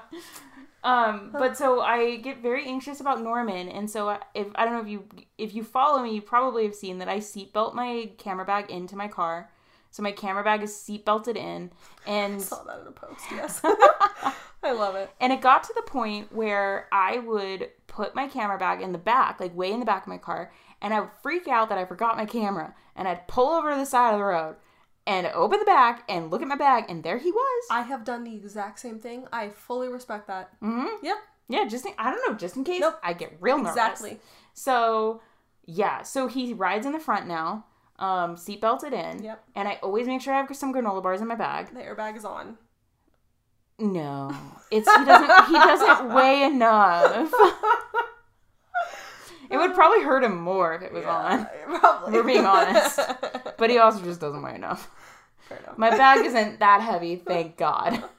um, 0.83 1.31
but 1.33 1.57
so 1.57 1.81
I 1.81 2.17
get 2.17 2.41
very 2.41 2.65
anxious 2.67 2.99
about 2.99 3.21
Norman, 3.21 3.69
and 3.69 3.89
so 3.89 4.17
if 4.35 4.47
I 4.55 4.65
don't 4.65 4.73
know 4.73 4.81
if 4.81 4.87
you 4.87 5.05
if 5.37 5.55
you 5.55 5.63
follow 5.63 6.03
me, 6.03 6.13
you 6.13 6.21
probably 6.21 6.63
have 6.65 6.75
seen 6.75 6.99
that 6.99 7.09
I 7.09 7.17
seatbelt 7.17 7.73
my 7.73 8.11
camera 8.17 8.45
bag 8.45 8.69
into 8.69 8.95
my 8.95 9.07
car. 9.07 9.49
So 9.89 10.03
my 10.03 10.13
camera 10.13 10.43
bag 10.43 10.63
is 10.63 10.71
seatbelted 10.71 11.35
in, 11.35 11.71
and 12.07 12.41
Saw 12.41 12.63
that 12.63 12.81
in 12.81 12.87
a 12.87 12.91
post. 12.91 13.25
Yes. 13.31 13.61
I 14.63 14.71
love 14.73 14.95
it. 14.95 15.09
And 15.19 15.33
it 15.33 15.41
got 15.41 15.63
to 15.63 15.73
the 15.75 15.81
point 15.81 16.31
where 16.33 16.87
I 16.91 17.17
would 17.19 17.69
put 17.87 18.13
my 18.15 18.27
camera 18.27 18.57
bag 18.57 18.81
in 18.81 18.91
the 18.91 18.97
back, 18.97 19.39
like 19.39 19.55
way 19.55 19.71
in 19.71 19.79
the 19.79 19.85
back 19.85 20.03
of 20.03 20.07
my 20.07 20.17
car, 20.17 20.51
and 20.81 20.93
I 20.93 20.99
would 21.01 21.09
freak 21.23 21.47
out 21.47 21.69
that 21.69 21.77
I 21.77 21.85
forgot 21.85 22.15
my 22.17 22.25
camera, 22.25 22.73
and 22.95 23.07
I'd 23.07 23.27
pull 23.27 23.49
over 23.49 23.71
to 23.71 23.77
the 23.77 23.85
side 23.85 24.13
of 24.13 24.19
the 24.19 24.23
road 24.25 24.55
and 25.07 25.25
open 25.27 25.59
the 25.59 25.65
back 25.65 26.03
and 26.07 26.29
look 26.29 26.41
at 26.43 26.47
my 26.47 26.55
bag, 26.55 26.85
and 26.89 27.03
there 27.03 27.17
he 27.17 27.31
was. 27.31 27.63
I 27.71 27.81
have 27.81 28.03
done 28.05 28.23
the 28.23 28.35
exact 28.35 28.79
same 28.79 28.99
thing. 28.99 29.25
I 29.33 29.49
fully 29.49 29.87
respect 29.87 30.27
that. 30.27 30.51
mm-hmm. 30.61 31.03
Yep. 31.03 31.17
Yeah, 31.49 31.65
just 31.67 31.85
in, 31.85 31.93
I 31.97 32.11
don't 32.11 32.29
know, 32.31 32.37
just 32.37 32.55
in 32.55 32.63
case 32.63 32.79
Nope. 32.81 32.99
I 33.03 33.13
get 33.13 33.35
real 33.41 33.57
nervous. 33.57 33.71
Exactly. 33.71 34.19
So, 34.53 35.21
yeah, 35.65 36.03
so 36.03 36.27
he 36.27 36.53
rides 36.53 36.85
in 36.85 36.91
the 36.93 36.99
front 36.99 37.27
now, 37.27 37.65
um, 37.99 38.37
seat 38.37 38.61
belted 38.61 38.93
in, 38.93 39.23
Yep. 39.23 39.43
and 39.55 39.67
I 39.67 39.79
always 39.83 40.07
make 40.07 40.21
sure 40.21 40.33
I 40.33 40.37
have 40.37 40.55
some 40.55 40.73
granola 40.73 41.01
bars 41.03 41.19
in 41.19 41.27
my 41.27 41.35
bag. 41.35 41.73
The 41.73 41.81
airbag 41.81 42.15
is 42.15 42.23
on. 42.25 42.57
No, 43.81 44.31
it's 44.69 44.89
he 44.89 45.05
doesn't 45.05 45.45
he 45.47 45.53
doesn't 45.53 46.13
weigh 46.13 46.43
enough. 46.43 47.33
It 49.49 49.57
would 49.57 49.73
probably 49.73 50.01
hurt 50.03 50.23
him 50.23 50.37
more 50.39 50.75
if 50.75 50.81
it 50.81 50.93
was 50.93 51.03
on, 51.03 51.45
Probably. 51.65 52.13
We're 52.13 52.23
being 52.23 52.45
honest. 52.45 52.99
but 53.57 53.69
he 53.69 53.77
also 53.79 54.01
just 54.01 54.21
doesn't 54.21 54.41
weigh 54.41 54.55
enough. 54.55 54.89
Fair 55.49 55.57
enough. 55.57 55.77
My 55.77 55.89
bag 55.89 56.25
isn't 56.25 56.59
that 56.59 56.81
heavy, 56.81 57.15
thank 57.17 57.57
God. 57.57 58.03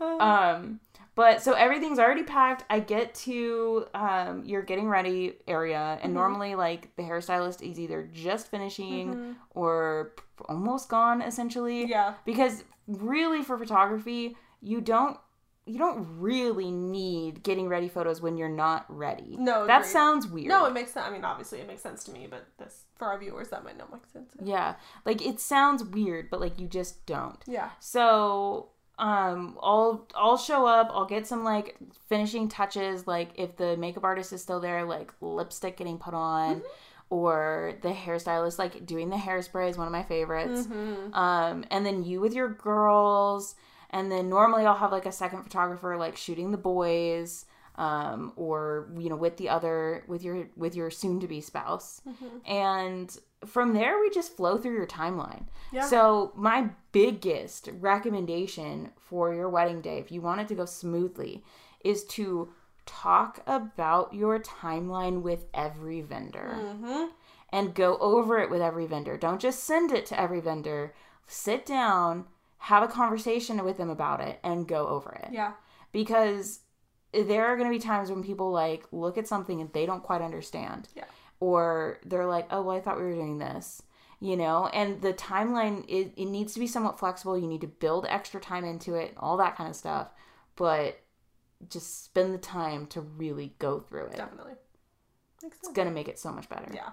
Um, 0.00 0.80
but 1.14 1.42
so 1.42 1.52
everything's 1.52 2.00
already 2.00 2.24
packed. 2.24 2.64
I 2.68 2.80
get 2.80 3.14
to 3.16 3.86
um, 3.94 4.42
your 4.44 4.62
getting 4.62 4.88
ready 4.88 5.34
area, 5.46 5.96
and 6.02 6.12
normally, 6.12 6.56
like 6.56 6.94
the 6.96 7.04
hairstylist 7.04 7.62
is 7.62 7.78
either 7.78 8.08
just 8.12 8.50
finishing 8.50 9.36
or 9.50 10.12
almost 10.46 10.88
gone, 10.88 11.22
essentially. 11.22 11.86
yeah. 11.86 12.14
Because 12.24 12.64
really, 12.88 13.42
for 13.44 13.56
photography, 13.56 14.36
you 14.62 14.80
don't 14.80 15.18
you 15.64 15.78
don't 15.78 16.18
really 16.18 16.72
need 16.72 17.42
getting 17.44 17.68
ready 17.68 17.88
photos 17.88 18.20
when 18.20 18.36
you're 18.36 18.48
not 18.48 18.84
ready. 18.88 19.36
No, 19.38 19.66
that 19.66 19.82
agreed. 19.82 19.90
sounds 19.90 20.26
weird. 20.26 20.48
No, 20.48 20.64
it 20.66 20.72
makes 20.72 20.92
sense. 20.92 21.06
I 21.06 21.10
mean, 21.10 21.24
obviously, 21.24 21.60
it 21.60 21.68
makes 21.68 21.82
sense 21.82 22.02
to 22.04 22.12
me, 22.12 22.26
but 22.28 22.46
this 22.58 22.82
for 22.96 23.06
our 23.08 23.18
viewers 23.18 23.48
that 23.50 23.62
might 23.64 23.78
not 23.78 23.92
make 23.92 24.06
sense. 24.12 24.32
yeah, 24.42 24.74
like 25.04 25.24
it 25.24 25.38
sounds 25.38 25.84
weird, 25.84 26.30
but 26.30 26.40
like 26.40 26.58
you 26.58 26.66
just 26.66 27.04
don't. 27.06 27.42
Yeah. 27.46 27.70
So 27.78 28.70
um 28.98 29.58
I'll 29.62 30.08
I'll 30.14 30.36
show 30.36 30.66
up, 30.66 30.90
I'll 30.92 31.06
get 31.06 31.26
some 31.26 31.44
like 31.44 31.76
finishing 32.08 32.48
touches, 32.48 33.06
like 33.06 33.30
if 33.36 33.56
the 33.56 33.76
makeup 33.76 34.04
artist 34.04 34.32
is 34.32 34.42
still 34.42 34.60
there, 34.60 34.84
like 34.84 35.12
lipstick 35.20 35.76
getting 35.76 35.98
put 35.98 36.14
on. 36.14 36.62
Or 37.10 37.74
the 37.82 37.90
hairstylist 37.90 38.58
like 38.58 38.86
doing 38.86 39.10
the 39.10 39.16
hairspray 39.16 39.68
is 39.68 39.76
one 39.76 39.86
of 39.86 39.92
my 39.92 40.02
favorites. 40.02 40.62
Mm-hmm. 40.62 41.12
Um, 41.12 41.64
and 41.70 41.84
then 41.84 42.04
you 42.04 42.22
with 42.22 42.32
your 42.32 42.48
girls, 42.48 43.54
and 43.92 44.10
then 44.10 44.28
normally 44.28 44.64
I'll 44.66 44.74
have 44.76 44.92
like 44.92 45.06
a 45.06 45.12
second 45.12 45.42
photographer 45.42 45.96
like 45.96 46.16
shooting 46.16 46.50
the 46.50 46.58
boys, 46.58 47.44
um, 47.76 48.32
or 48.36 48.88
you 48.98 49.08
know 49.08 49.16
with 49.16 49.36
the 49.36 49.48
other 49.48 50.04
with 50.08 50.22
your 50.22 50.48
with 50.56 50.74
your 50.74 50.90
soon 50.90 51.20
to 51.20 51.26
be 51.28 51.40
spouse, 51.40 52.00
Mm-hmm. 52.08 52.50
and 52.50 53.18
from 53.46 53.74
there 53.74 53.98
we 54.00 54.08
just 54.10 54.36
flow 54.36 54.56
through 54.56 54.74
your 54.74 54.86
timeline. 54.86 55.46
Yeah. 55.72 55.86
So 55.86 56.32
my 56.36 56.70
biggest 56.92 57.68
recommendation 57.80 58.90
for 58.96 59.34
your 59.34 59.48
wedding 59.48 59.80
day, 59.80 59.98
if 59.98 60.12
you 60.12 60.20
want 60.20 60.40
it 60.40 60.48
to 60.48 60.54
go 60.54 60.64
smoothly, 60.64 61.42
is 61.84 62.04
to 62.04 62.50
talk 62.86 63.40
about 63.46 64.12
your 64.14 64.38
timeline 64.40 65.22
with 65.22 65.46
every 65.54 66.00
vendor 66.02 66.56
Mm-hmm. 66.56 67.06
and 67.50 67.74
go 67.74 67.96
over 67.98 68.38
it 68.38 68.50
with 68.50 68.60
every 68.62 68.86
vendor. 68.86 69.16
Don't 69.16 69.40
just 69.40 69.64
send 69.64 69.90
it 69.92 70.06
to 70.06 70.20
every 70.20 70.40
vendor. 70.40 70.94
Sit 71.26 71.64
down, 71.66 72.26
have 72.62 72.84
a 72.84 72.88
conversation 72.88 73.62
with 73.64 73.76
them 73.76 73.90
about 73.90 74.20
it, 74.20 74.38
and 74.44 74.68
go 74.68 74.86
over 74.86 75.10
it. 75.24 75.30
Yeah. 75.32 75.54
Because 75.90 76.60
there 77.12 77.44
are 77.46 77.56
going 77.56 77.68
to 77.68 77.76
be 77.76 77.82
times 77.82 78.08
when 78.08 78.22
people 78.22 78.52
like 78.52 78.84
look 78.92 79.18
at 79.18 79.26
something 79.26 79.60
and 79.60 79.72
they 79.72 79.84
don't 79.84 80.02
quite 80.02 80.22
understand. 80.22 80.88
Yeah. 80.94 81.06
Or 81.40 81.98
they're 82.06 82.24
like, 82.26 82.46
oh, 82.52 82.62
well, 82.62 82.76
I 82.76 82.80
thought 82.80 82.98
we 82.98 83.02
were 83.02 83.14
doing 83.14 83.38
this. 83.38 83.82
You 84.20 84.36
know, 84.36 84.68
and 84.72 85.02
the 85.02 85.12
timeline, 85.12 85.84
it, 85.88 86.12
it 86.16 86.26
needs 86.26 86.54
to 86.54 86.60
be 86.60 86.68
somewhat 86.68 87.00
flexible. 87.00 87.36
You 87.36 87.48
need 87.48 87.62
to 87.62 87.66
build 87.66 88.06
extra 88.08 88.40
time 88.40 88.64
into 88.64 88.94
it, 88.94 89.14
all 89.16 89.36
that 89.38 89.56
kind 89.56 89.68
of 89.68 89.74
stuff. 89.74 90.10
But 90.54 91.00
just 91.68 92.04
spend 92.04 92.32
the 92.32 92.38
time 92.38 92.86
to 92.88 93.00
really 93.00 93.54
go 93.58 93.80
through 93.80 94.06
it. 94.06 94.16
Definitely. 94.16 94.52
It's 95.42 95.72
going 95.72 95.88
to 95.88 95.94
make 95.94 96.06
it 96.06 96.20
so 96.20 96.30
much 96.30 96.48
better. 96.48 96.70
Yeah. 96.72 96.90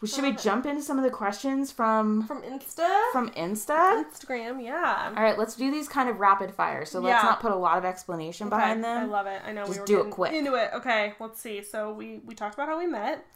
Well, 0.00 0.08
should 0.08 0.22
we 0.22 0.32
jump 0.32 0.64
into 0.64 0.80
some 0.80 0.96
of 0.96 1.02
the 1.04 1.10
questions 1.10 1.72
from 1.72 2.24
From 2.26 2.42
Insta. 2.42 3.10
from 3.12 3.30
Insta? 3.30 4.04
Instagram. 4.04 4.62
Yeah. 4.62 5.12
All 5.16 5.22
right, 5.22 5.36
let's 5.36 5.56
do 5.56 5.70
these 5.72 5.88
kind 5.88 6.08
of 6.08 6.20
rapid 6.20 6.54
fire. 6.54 6.84
So 6.84 7.00
let's 7.00 7.20
Yeah. 7.22 7.28
not 7.28 7.40
put 7.40 7.50
a 7.50 7.56
lot 7.56 7.78
of 7.78 7.84
explanation 7.84 8.48
behind 8.48 8.84
them. 8.84 8.96
I 8.96 9.04
love 9.06 9.26
it. 9.26 9.42
I 9.44 9.50
know 9.52 9.62
Just 9.64 9.72
we 9.74 9.80
were 9.80 9.86
do 9.86 10.00
it 10.02 10.10
quick. 10.10 10.32
into 10.32 10.54
it. 10.54 10.70
Okay, 10.72 11.14
let's 11.18 11.40
see. 11.40 11.62
So 11.62 11.92
we 11.92 12.20
we 12.24 12.34
talked 12.36 12.54
about 12.54 12.68
how 12.68 12.78
we 12.78 12.86
met. 12.86 13.26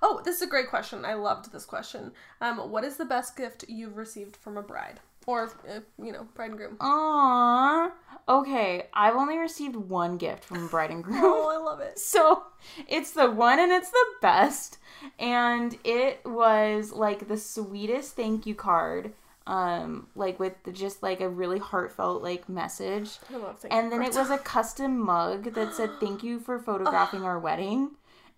Oh, 0.00 0.20
this 0.24 0.36
is 0.36 0.42
a 0.42 0.46
great 0.46 0.68
question. 0.68 1.04
I 1.04 1.14
loved 1.14 1.52
this 1.52 1.64
question. 1.64 2.12
Um, 2.40 2.70
what 2.70 2.84
is 2.84 2.96
the 2.96 3.04
best 3.04 3.36
gift 3.36 3.64
you've 3.68 3.96
received 3.96 4.36
from 4.36 4.56
a 4.56 4.62
bride 4.62 5.00
or 5.26 5.44
uh, 5.68 5.80
you 6.02 6.12
know 6.12 6.26
bride 6.34 6.50
and 6.50 6.58
groom? 6.58 6.76
Aww. 6.76 7.90
Okay, 8.28 8.86
I've 8.94 9.16
only 9.16 9.36
received 9.36 9.74
one 9.74 10.16
gift 10.16 10.44
from 10.44 10.68
bride 10.68 10.90
and 10.90 11.02
groom. 11.04 11.20
Oh, 11.22 11.50
I 11.52 11.62
love 11.62 11.80
it. 11.80 11.98
So 11.98 12.44
it's 12.88 13.12
the 13.12 13.30
one 13.30 13.58
and 13.58 13.72
it's 13.72 13.90
the 13.90 14.06
best. 14.20 14.78
And 15.18 15.76
it 15.84 16.20
was 16.24 16.92
like 16.92 17.28
the 17.28 17.36
sweetest 17.36 18.14
thank 18.14 18.46
you 18.46 18.54
card. 18.54 19.12
Um, 19.44 20.06
like 20.14 20.38
with 20.38 20.54
the, 20.62 20.70
just 20.70 21.02
like 21.02 21.20
a 21.20 21.28
really 21.28 21.58
heartfelt 21.58 22.22
like 22.22 22.48
message. 22.48 23.18
I 23.28 23.38
love 23.38 23.58
thank 23.58 23.74
And 23.74 23.90
then 23.90 24.00
it 24.02 24.14
was 24.14 24.30
a 24.30 24.38
custom 24.38 25.00
mug 25.00 25.54
that 25.54 25.74
said 25.74 25.90
thank 26.00 26.22
you 26.22 26.38
for 26.38 26.60
photographing 26.60 27.24
our 27.24 27.40
wedding. 27.40 27.90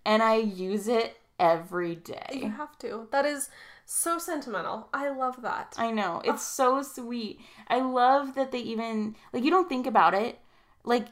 And 0.03 0.23
I 0.23 0.37
use 0.37 0.87
it 0.87 1.17
every 1.39 1.95
day. 1.95 2.25
You 2.33 2.49
have 2.49 2.77
to. 2.79 3.07
That 3.11 3.25
is 3.25 3.49
so 3.85 4.17
sentimental. 4.17 4.89
I 4.93 5.09
love 5.09 5.41
that. 5.43 5.75
I 5.77 5.91
know. 5.91 6.21
It's 6.25 6.43
so 6.43 6.81
sweet. 6.81 7.39
I 7.67 7.81
love 7.81 8.35
that 8.35 8.51
they 8.51 8.59
even 8.59 9.15
like 9.31 9.43
you 9.43 9.51
don't 9.51 9.69
think 9.69 9.87
about 9.87 10.13
it. 10.13 10.39
Like 10.83 11.07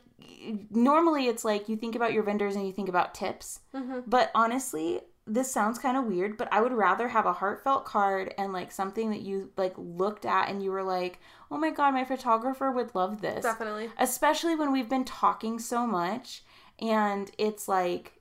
normally 0.72 1.28
it's 1.28 1.46
like 1.46 1.70
you 1.70 1.76
think 1.76 1.96
about 1.96 2.14
your 2.14 2.24
vendors 2.24 2.56
and 2.56 2.66
you 2.66 2.74
think 2.74 2.90
about 2.90 3.14
tips. 3.14 3.60
Mm-hmm. 3.76 4.02
But 4.08 4.32
honestly, 4.36 5.02
this 5.26 5.52
sounds 5.52 5.80
kind 5.80 5.96
of 5.96 6.06
weird, 6.06 6.38
but 6.38 6.52
I 6.52 6.62
would 6.62 6.74
rather 6.74 7.08
have 7.08 7.26
a 7.26 7.34
heartfelt 7.34 7.86
card 7.86 8.34
and 8.38 8.52
like 8.52 8.72
something 8.72 9.12
that 9.12 9.22
you 9.22 9.52
like 9.56 9.74
looked 9.78 10.26
at 10.26 10.50
and 10.50 10.62
you 10.62 10.72
were 10.72 10.84
like, 10.84 11.20
"Oh 11.50 11.58
my 11.58 11.70
god, 11.70 11.94
my 11.94 12.04
photographer 12.04 12.72
would 12.72 12.94
love 12.94 13.22
this." 13.22 13.44
Definitely. 13.44 13.90
Especially 13.98 14.56
when 14.56 14.72
we've 14.72 14.90
been 14.90 15.06
talking 15.06 15.60
so 15.60 15.88
much 15.88 16.44
and 16.80 17.32
it's 17.38 17.68
like 17.68 18.20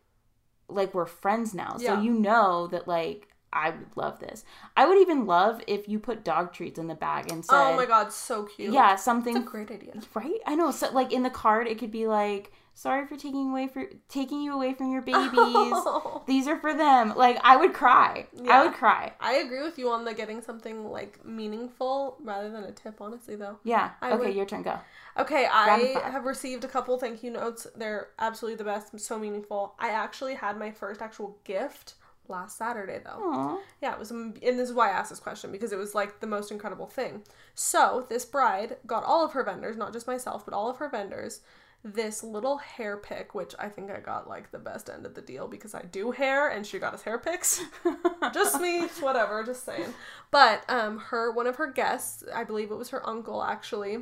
like 0.69 0.95
we're 0.95 1.07
friends 1.07 1.55
now. 1.55 1.77
Yeah. 1.79 1.97
So 1.97 2.03
you 2.03 2.13
know 2.13 2.69
that 2.69 2.87
like 2.87 3.29
I 3.53 3.71
would 3.71 3.97
love 3.97 4.19
this. 4.19 4.45
I 4.77 4.87
would 4.87 4.99
even 4.99 5.27
love 5.27 5.61
if 5.67 5.89
you 5.89 5.99
put 5.99 6.25
dog 6.25 6.53
treats 6.53 6.79
in 6.79 6.87
the 6.87 6.95
bag 6.95 7.31
and 7.31 7.41
oh 7.41 7.53
said, 7.53 7.73
Oh 7.73 7.77
my 7.77 7.87
god, 7.87 8.13
so 8.13 8.45
cute. 8.45 8.73
yeah, 8.73 8.95
It's 8.95 9.03
something 9.05 9.37
a 9.37 9.41
great 9.41 9.71
idea. 9.71 9.95
right? 10.15 10.39
I 10.47 10.55
know. 10.55 10.71
So 10.71 10.91
like 10.93 11.13
in 11.13 11.23
the 11.23 11.31
card, 11.31 11.67
it 11.69 11.79
could 11.79 11.91
be 11.91 12.07
like, 12.07 12.53
"Sorry 12.75 13.07
for 13.07 13.17
taking 13.17 13.51
away 13.51 13.69
for 13.69 13.85
taking 14.09 14.41
you 14.43 14.55
away 14.55 14.73
from 14.75 14.91
your 14.91 15.03
babies. 15.03 15.75
These 16.27 16.49
are 16.49 16.59
for 16.59 16.73
them." 16.73 17.15
Like 17.15 17.39
I 17.45 17.57
would 17.57 17.75
cry. 17.75 18.27
Yeah. 18.33 18.53
I 18.61 18.65
would 18.65 18.75
cry. 18.75 19.13
I 19.21 19.35
agree 19.35 19.63
with 19.63 19.79
you 19.79 19.91
on 19.91 20.05
the 20.05 20.15
getting 20.15 20.41
something 20.41 20.89
like 20.91 21.25
meaningful 21.25 22.17
rather 22.23 22.49
than 22.51 22.65
a 22.65 22.73
tip, 22.73 23.01
honestly 23.01 23.37
though. 23.37 23.59
Yeah. 23.65 23.91
I 24.01 24.13
okay, 24.13 24.27
would- 24.29 24.35
your 24.35 24.47
turn. 24.47 24.63
Go. 24.63 24.79
Okay, 25.19 25.45
I 25.45 26.01
have 26.11 26.25
received 26.25 26.65
a 26.65 26.69
couple 26.69 26.97
thank 26.99 27.23
you 27.23 27.31
notes. 27.31 27.67
They're 27.77 28.09
absolutely 28.19 28.57
the 28.57 28.65
best, 28.65 28.99
so 28.99 29.19
meaningful. 29.19 29.75
I 29.79 29.91
actually 29.91 30.35
had 30.37 30.59
my 30.59 30.71
first 30.71 31.03
actual 31.03 31.37
gift 31.45 31.97
last 32.29 32.57
Saturday 32.59 33.01
though. 33.05 33.21
Aw. 33.23 33.59
Yeah, 33.81 33.93
it 33.93 33.99
was, 33.99 34.11
and 34.11 34.37
this 34.41 34.69
is 34.69 34.75
why 34.75 34.89
I 34.89 34.93
asked 34.93 35.11
this 35.11 35.21
question 35.21 35.53
because 35.53 35.73
it 35.73 35.79
was 35.79 35.95
like 35.95 36.21
the 36.21 36.27
most 36.27 36.51
incredible 36.51 36.87
thing. 36.87 37.23
So, 37.55 38.07
this 38.09 38.25
bride 38.25 38.77
got 38.87 39.05
all 39.05 39.25
of 39.25 39.33
her 39.33 39.45
vendors, 39.45 39.77
not 39.77 39.93
just 39.93 40.07
myself, 40.07 40.45
but 40.45 40.55
all 40.55 40.71
of 40.71 40.79
her 40.79 40.89
vendors, 40.89 41.41
this 41.85 42.23
little 42.23 42.59
hair 42.59 42.97
pick, 42.97 43.35
which 43.35 43.55
I 43.59 43.69
think 43.69 43.91
I 43.91 43.99
got 43.99 44.29
like 44.29 44.51
the 44.51 44.59
best 44.59 44.89
end 44.89 45.05
of 45.05 45.15
the 45.15 45.21
deal 45.21 45.49
because 45.49 45.75
I 45.75 45.83
do 45.83 46.13
hair 46.13 46.49
and 46.49 46.65
she 46.65 46.79
got 46.79 46.95
us 46.95 47.03
hair 47.03 47.19
picks. 47.19 47.61
just 48.33 48.61
me, 48.61 48.87
whatever, 49.01 49.43
just 49.43 49.65
saying. 49.65 49.93
But 50.31 50.65
um 50.69 50.99
her 50.99 51.33
one 51.33 51.47
of 51.47 51.57
her 51.57 51.71
guests, 51.71 52.23
I 52.33 52.45
believe 52.45 52.71
it 52.71 52.77
was 52.77 52.91
her 52.91 53.07
uncle 53.09 53.43
actually, 53.43 53.99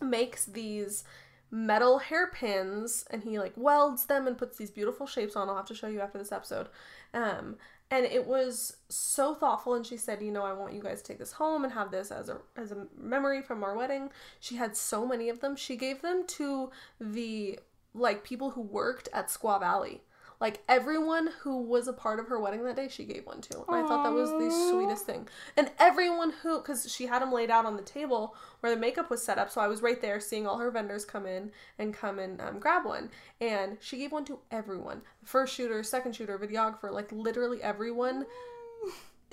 makes 0.00 0.46
these 0.46 1.04
metal 1.50 1.98
hairpins 1.98 3.04
and 3.10 3.22
he 3.22 3.38
like 3.38 3.52
welds 3.56 4.06
them 4.06 4.26
and 4.26 4.36
puts 4.36 4.58
these 4.58 4.70
beautiful 4.70 5.06
shapes 5.06 5.36
on. 5.36 5.48
I'll 5.48 5.56
have 5.56 5.66
to 5.66 5.74
show 5.74 5.86
you 5.86 6.00
after 6.00 6.18
this 6.18 6.32
episode. 6.32 6.68
Um 7.14 7.56
and 7.90 8.04
it 8.04 8.26
was 8.26 8.78
so 8.88 9.34
thoughtful 9.34 9.74
and 9.74 9.86
she 9.86 9.96
said, 9.96 10.20
"You 10.20 10.32
know, 10.32 10.44
I 10.44 10.52
want 10.52 10.74
you 10.74 10.82
guys 10.82 11.02
to 11.02 11.08
take 11.08 11.18
this 11.18 11.32
home 11.32 11.62
and 11.62 11.72
have 11.72 11.90
this 11.90 12.10
as 12.10 12.28
a 12.28 12.38
as 12.56 12.72
a 12.72 12.86
memory 12.96 13.42
from 13.42 13.62
our 13.62 13.76
wedding." 13.76 14.10
She 14.40 14.56
had 14.56 14.76
so 14.76 15.06
many 15.06 15.28
of 15.28 15.40
them. 15.40 15.54
She 15.56 15.76
gave 15.76 16.02
them 16.02 16.24
to 16.28 16.70
the 17.00 17.60
like 17.94 18.24
people 18.24 18.50
who 18.50 18.60
worked 18.60 19.08
at 19.12 19.28
Squaw 19.28 19.60
Valley. 19.60 20.02
Like 20.40 20.62
everyone 20.68 21.30
who 21.40 21.62
was 21.62 21.88
a 21.88 21.92
part 21.92 22.20
of 22.20 22.28
her 22.28 22.38
wedding 22.38 22.64
that 22.64 22.76
day, 22.76 22.88
she 22.88 23.04
gave 23.04 23.26
one 23.26 23.40
to. 23.42 23.64
And 23.68 23.76
I 23.76 23.82
thought 23.86 24.04
that 24.04 24.12
was 24.12 24.30
the 24.30 24.50
sweetest 24.70 25.06
thing. 25.06 25.28
And 25.56 25.70
everyone 25.78 26.32
who, 26.42 26.58
because 26.58 26.92
she 26.92 27.06
had 27.06 27.22
them 27.22 27.32
laid 27.32 27.50
out 27.50 27.64
on 27.64 27.76
the 27.76 27.82
table 27.82 28.36
where 28.60 28.74
the 28.74 28.80
makeup 28.80 29.10
was 29.10 29.22
set 29.22 29.38
up, 29.38 29.50
so 29.50 29.60
I 29.60 29.68
was 29.68 29.82
right 29.82 30.00
there 30.00 30.20
seeing 30.20 30.46
all 30.46 30.58
her 30.58 30.70
vendors 30.70 31.04
come 31.04 31.26
in 31.26 31.52
and 31.78 31.94
come 31.94 32.18
and 32.18 32.40
um, 32.40 32.58
grab 32.58 32.84
one. 32.84 33.10
And 33.40 33.78
she 33.80 33.98
gave 33.98 34.12
one 34.12 34.24
to 34.26 34.38
everyone 34.50 35.02
first 35.24 35.54
shooter, 35.54 35.82
second 35.82 36.14
shooter, 36.14 36.38
videographer, 36.38 36.92
like 36.92 37.10
literally 37.12 37.62
everyone 37.62 38.26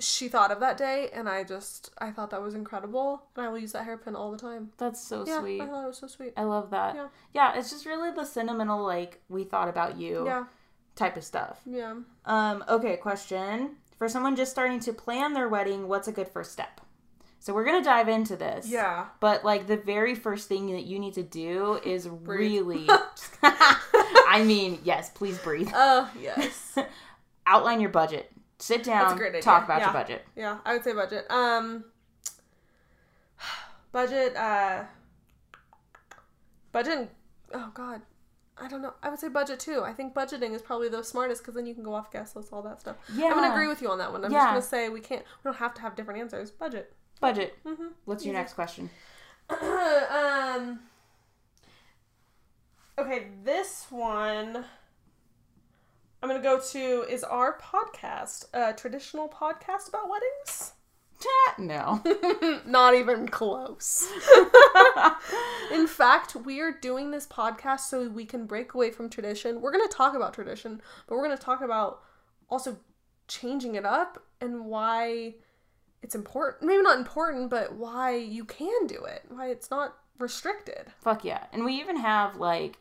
she 0.00 0.28
thought 0.28 0.50
of 0.50 0.60
that 0.60 0.76
day. 0.76 1.08
And 1.12 1.28
I 1.28 1.44
just, 1.44 1.90
I 1.98 2.10
thought 2.10 2.30
that 2.30 2.42
was 2.42 2.54
incredible. 2.54 3.22
And 3.36 3.46
I 3.46 3.48
will 3.48 3.58
use 3.58 3.72
that 3.72 3.84
hairpin 3.84 4.16
all 4.16 4.32
the 4.32 4.38
time. 4.38 4.70
That's 4.78 5.00
so 5.00 5.24
Yeah, 5.26 5.40
sweet. 5.40 5.60
I 5.60 5.66
thought 5.66 5.84
it 5.84 5.88
was 5.88 5.98
so 5.98 6.06
sweet. 6.06 6.32
I 6.36 6.44
love 6.44 6.70
that. 6.70 6.94
Yeah. 6.94 7.08
Yeah. 7.32 7.58
it's 7.58 7.70
just 7.70 7.86
really 7.86 8.10
the 8.10 8.24
sentimental, 8.24 8.82
like, 8.82 9.20
we 9.28 9.44
thought 9.44 9.68
about 9.68 9.96
you 9.96 10.24
Yeah, 10.26 10.44
type 10.96 11.16
of 11.16 11.24
stuff. 11.24 11.60
yeah. 11.66 11.94
Um, 12.24 12.64
okay, 12.68 12.96
question. 12.96 13.76
For 13.98 14.08
someone 14.08 14.36
just 14.36 14.50
starting 14.50 14.80
to 14.80 14.92
plan 14.92 15.32
their 15.34 15.48
wedding, 15.48 15.88
what's 15.88 16.08
a 16.08 16.12
good 16.12 16.28
first 16.28 16.52
step? 16.52 16.80
So 17.38 17.52
we're 17.52 17.64
gonna 17.64 17.84
dive 17.84 18.08
into 18.08 18.36
this. 18.36 18.66
Yeah. 18.68 19.06
But 19.20 19.44
like 19.44 19.66
the 19.66 19.76
very 19.76 20.14
first 20.14 20.48
thing 20.48 20.72
that 20.72 20.84
you 20.84 20.98
need 20.98 21.14
to 21.14 21.22
do 21.22 21.78
is 21.84 22.06
Breathe. 22.08 22.66
really 22.66 22.88
I 23.42 24.42
mean, 24.44 24.78
yes, 24.82 25.10
please 25.10 25.36
breathe. 25.38 25.70
Oh, 25.74 26.10
yes. 26.20 26.76
Outline 27.46 27.80
your 27.80 27.90
budget. 27.90 28.30
Sit 28.58 28.82
down, 28.84 29.12
a 29.12 29.16
great 29.16 29.28
idea. 29.30 29.42
talk 29.42 29.64
about 29.64 29.80
Yeah. 29.80 29.84
your 29.86 29.92
budget. 29.92 30.24
Yeah, 30.36 30.58
I 30.64 30.72
would 30.72 30.84
say 30.84 30.92
budget. 30.94 31.30
Um, 31.30 31.84
budget. 33.92 34.34
Uh, 34.36 34.84
budget. 36.72 37.10
Oh 37.52 37.70
God, 37.74 38.00
I 38.56 38.68
don't 38.68 38.82
know. 38.82 38.94
I 39.02 39.10
would 39.10 39.18
say 39.18 39.28
budget 39.28 39.58
too. 39.58 39.82
I 39.82 39.92
think 39.92 40.14
budgeting 40.14 40.52
is 40.54 40.62
probably 40.62 40.88
the 40.88 41.02
smartest 41.02 41.42
because 41.42 41.54
then 41.54 41.66
you 41.66 41.74
can 41.74 41.82
go 41.82 41.92
off 41.94 42.12
guest 42.12 42.36
lists, 42.36 42.52
all 42.52 42.62
that 42.62 42.80
stuff. 42.80 42.96
Yeah. 43.12 43.26
I'm 43.26 43.32
gonna 43.34 43.52
agree 43.52 43.66
with 43.66 43.82
you 43.82 43.90
on 43.90 43.98
that 43.98 44.12
one. 44.12 44.24
I'm 44.24 44.30
Yeah. 44.32 44.38
just 44.38 44.48
gonna 44.50 44.62
say 44.84 44.88
we 44.90 45.00
can't. 45.00 45.22
We 45.42 45.48
don't 45.48 45.56
have 45.58 45.74
to 45.74 45.80
have 45.80 45.96
different 45.96 46.20
answers. 46.20 46.50
Budget. 46.50 46.92
Budget. 47.20 47.58
Mm-hmm. 47.64 47.88
What's 48.04 48.24
your 48.24 48.34
next 48.34 48.52
question? 48.54 48.90
um. 49.50 50.80
Okay, 52.96 53.26
this 53.42 53.86
one. 53.90 54.64
I'm 56.22 56.28
gonna 56.30 56.40
go 56.42 56.60
to 56.60 56.78
is 57.10 57.24
our 57.24 57.58
podcast 57.58 58.46
a 58.54 58.72
traditional 58.72 59.28
podcast 59.28 59.88
about 59.88 60.08
weddings? 60.08 60.72
No. 61.58 62.02
Not 62.66 62.94
even 62.94 63.28
close. 63.28 64.08
In 65.72 65.86
fact, 65.86 66.34
we 66.34 66.60
are 66.60 66.72
doing 66.72 67.10
this 67.10 67.26
podcast 67.26 67.80
so 67.80 68.08
we 68.08 68.24
can 68.24 68.46
break 68.46 68.74
away 68.74 68.90
from 68.90 69.08
tradition. 69.08 69.60
We're 69.60 69.72
going 69.72 69.86
to 69.88 69.94
talk 69.96 70.14
about 70.14 70.34
tradition, 70.34 70.82
but 71.06 71.14
we're 71.16 71.24
going 71.24 71.36
to 71.36 71.42
talk 71.42 71.60
about 71.60 72.00
also 72.50 72.78
changing 73.28 73.74
it 73.74 73.84
up 73.86 74.22
and 74.40 74.66
why 74.66 75.34
it's 76.02 76.14
important. 76.14 76.64
Maybe 76.64 76.82
not 76.82 76.98
important, 76.98 77.50
but 77.50 77.74
why 77.74 78.16
you 78.16 78.44
can 78.44 78.86
do 78.86 79.04
it, 79.04 79.22
why 79.28 79.48
it's 79.48 79.70
not 79.70 79.96
restricted. 80.18 80.86
Fuck 81.00 81.24
yeah. 81.24 81.46
And 81.52 81.64
we 81.64 81.74
even 81.80 81.96
have 81.96 82.36
like 82.36 82.78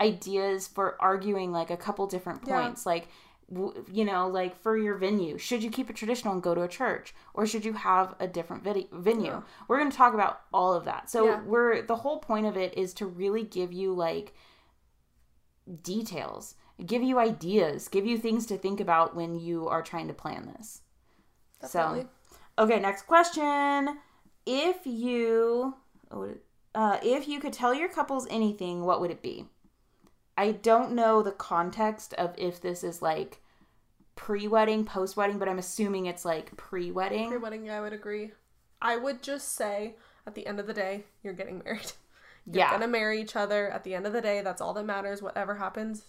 ideas 0.00 0.66
for 0.66 0.96
arguing 1.00 1.52
like 1.52 1.70
a 1.70 1.76
couple 1.76 2.06
different 2.06 2.40
Yeah. 2.46 2.62
points. 2.62 2.86
Like, 2.86 3.02
w- 3.04 3.10
you 3.50 4.04
know, 4.04 4.28
like 4.28 4.56
for 4.60 4.76
your 4.76 4.96
venue, 4.96 5.38
should 5.38 5.62
you 5.62 5.70
keep 5.70 5.90
it 5.90 5.96
traditional 5.96 6.32
and 6.32 6.42
go 6.42 6.54
to 6.54 6.62
a 6.62 6.68
church 6.68 7.14
or 7.34 7.46
should 7.46 7.64
you 7.64 7.74
have 7.74 8.14
a 8.18 8.26
different 8.26 8.64
vid- 8.64 8.88
venue? 8.90 9.26
Yeah. 9.32 9.42
We're 9.68 9.78
going 9.78 9.90
to 9.90 9.96
talk 9.96 10.14
about 10.14 10.40
all 10.52 10.72
of 10.72 10.84
that. 10.86 11.10
So, 11.10 11.26
Yeah. 11.26 11.40
we're 11.42 11.82
the 11.82 11.96
whole 11.96 12.18
point 12.18 12.46
of 12.46 12.56
it 12.56 12.76
is 12.76 12.94
to 12.94 13.06
really 13.06 13.42
give 13.44 13.72
you 13.72 13.92
like 13.92 14.34
details, 15.82 16.54
give 16.84 17.02
you 17.02 17.18
ideas, 17.18 17.88
give 17.88 18.06
you 18.06 18.18
things 18.18 18.46
to 18.46 18.56
think 18.56 18.80
about 18.80 19.14
when 19.14 19.38
you 19.38 19.68
are 19.68 19.82
trying 19.82 20.08
to 20.08 20.14
plan 20.14 20.52
this. 20.56 20.82
Definitely. 21.60 22.08
So, 22.56 22.64
okay, 22.64 22.80
next 22.80 23.02
question. 23.02 23.98
If 24.46 24.86
you, 24.86 25.74
oh, 26.10 26.34
uh, 26.74 26.98
if 27.02 27.28
you 27.28 27.40
could 27.40 27.52
tell 27.52 27.72
your 27.72 27.88
couples 27.88 28.26
anything, 28.30 28.84
what 28.84 29.00
would 29.00 29.10
it 29.10 29.22
be? 29.22 29.46
I 30.36 30.52
don't 30.52 30.92
know 30.92 31.22
the 31.22 31.32
context 31.32 32.14
of 32.14 32.34
if 32.36 32.60
this 32.60 32.82
is 32.82 33.00
like 33.00 33.40
pre-wedding, 34.16 34.84
post-wedding, 34.84 35.38
but 35.38 35.48
I'm 35.48 35.58
assuming 35.58 36.06
it's 36.06 36.24
like 36.24 36.56
pre-wedding. 36.56 37.28
Pre 37.28 37.38
wedding, 37.38 37.70
I 37.70 37.80
would 37.80 37.92
agree. 37.92 38.32
I 38.80 38.96
would 38.96 39.22
just 39.22 39.54
say 39.54 39.94
at 40.26 40.34
the 40.34 40.46
end 40.46 40.60
of 40.60 40.66
the 40.66 40.74
day, 40.74 41.04
you're 41.22 41.32
getting 41.32 41.62
married. 41.64 41.92
You're 42.46 42.56
yeah, 42.56 42.72
gonna 42.72 42.88
marry 42.88 43.22
each 43.22 43.36
other. 43.36 43.70
At 43.70 43.84
the 43.84 43.94
end 43.94 44.06
of 44.06 44.12
the 44.12 44.20
day, 44.20 44.42
that's 44.42 44.60
all 44.60 44.74
that 44.74 44.84
matters. 44.84 45.22
Whatever 45.22 45.54
happens, 45.54 46.04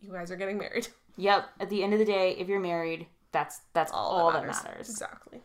you 0.00 0.10
guys 0.10 0.32
are 0.32 0.36
getting 0.36 0.58
married. 0.58 0.88
yep. 1.16 1.48
At 1.60 1.70
the 1.70 1.84
end 1.84 1.92
of 1.92 2.00
the 2.00 2.04
day, 2.04 2.32
if 2.32 2.48
you're 2.48 2.58
married, 2.58 3.06
that's 3.30 3.60
that's 3.72 3.92
all, 3.92 4.32
that, 4.32 4.44
matters. 4.44 4.88
Exactly. 4.90 5.42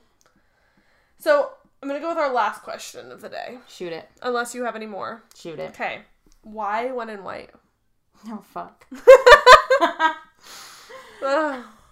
So 1.20 1.52
I'm 1.82 1.88
gonna 1.88 2.00
go 2.00 2.10
with 2.10 2.18
our 2.18 2.34
last 2.34 2.64
question 2.64 3.12
of 3.12 3.22
the 3.22 3.30
day, 3.30 3.60
Shoot 3.68 3.94
it, 3.94 4.10
unless 4.24 4.56
you 4.56 4.64
have 4.64 4.76
any 4.76 4.88
more. 4.88 5.22
shoot 5.36 5.60
it. 5.60 5.70
Okay. 5.70 6.02
Why 6.42 6.92
when 6.92 7.10
in 7.10 7.24
white? 7.24 7.52
Oh 8.28 8.44
fuck. 8.54 8.86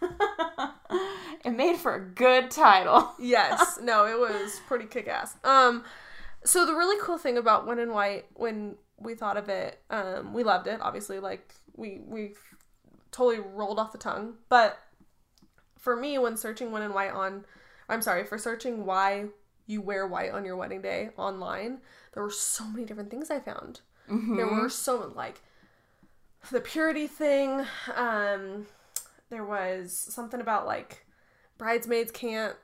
It 1.45 1.51
made 1.51 1.77
for 1.77 1.95
a 1.95 2.01
good 2.01 2.51
title. 2.51 3.13
yes. 3.19 3.79
No, 3.81 4.05
it 4.05 4.19
was 4.19 4.59
pretty 4.67 4.85
kick 4.85 5.07
ass. 5.07 5.35
Um 5.43 5.83
so 6.43 6.65
the 6.65 6.73
really 6.73 6.97
cool 7.01 7.17
thing 7.17 7.37
about 7.37 7.67
when 7.67 7.79
in 7.79 7.91
white 7.91 8.25
when 8.33 8.75
we 8.97 9.15
thought 9.15 9.37
of 9.37 9.47
it, 9.49 9.79
um, 9.89 10.33
we 10.33 10.43
loved 10.43 10.67
it, 10.67 10.79
obviously, 10.81 11.19
like 11.19 11.53
we 11.75 12.01
we 12.05 12.33
totally 13.11 13.39
rolled 13.39 13.79
off 13.79 13.91
the 13.91 13.97
tongue. 13.97 14.35
But 14.49 14.77
for 15.77 15.95
me, 15.95 16.17
when 16.17 16.37
searching 16.37 16.71
when 16.71 16.81
in 16.81 16.93
white 16.93 17.11
on 17.11 17.45
I'm 17.87 18.01
sorry, 18.01 18.25
for 18.25 18.37
searching 18.37 18.85
why 18.85 19.25
you 19.65 19.81
wear 19.81 20.07
white 20.07 20.31
on 20.31 20.45
your 20.45 20.55
wedding 20.55 20.81
day 20.81 21.09
online, 21.17 21.79
there 22.13 22.23
were 22.23 22.31
so 22.31 22.65
many 22.65 22.85
different 22.85 23.09
things 23.09 23.29
I 23.31 23.39
found. 23.39 23.81
There 24.35 24.47
were 24.47 24.69
so 24.69 25.11
like 25.15 25.41
the 26.51 26.61
purity 26.61 27.07
thing. 27.07 27.65
Um, 27.95 28.67
there 29.29 29.45
was 29.45 29.93
something 29.95 30.41
about 30.41 30.65
like 30.65 31.05
bridesmaids 31.57 32.11
can't 32.11 32.55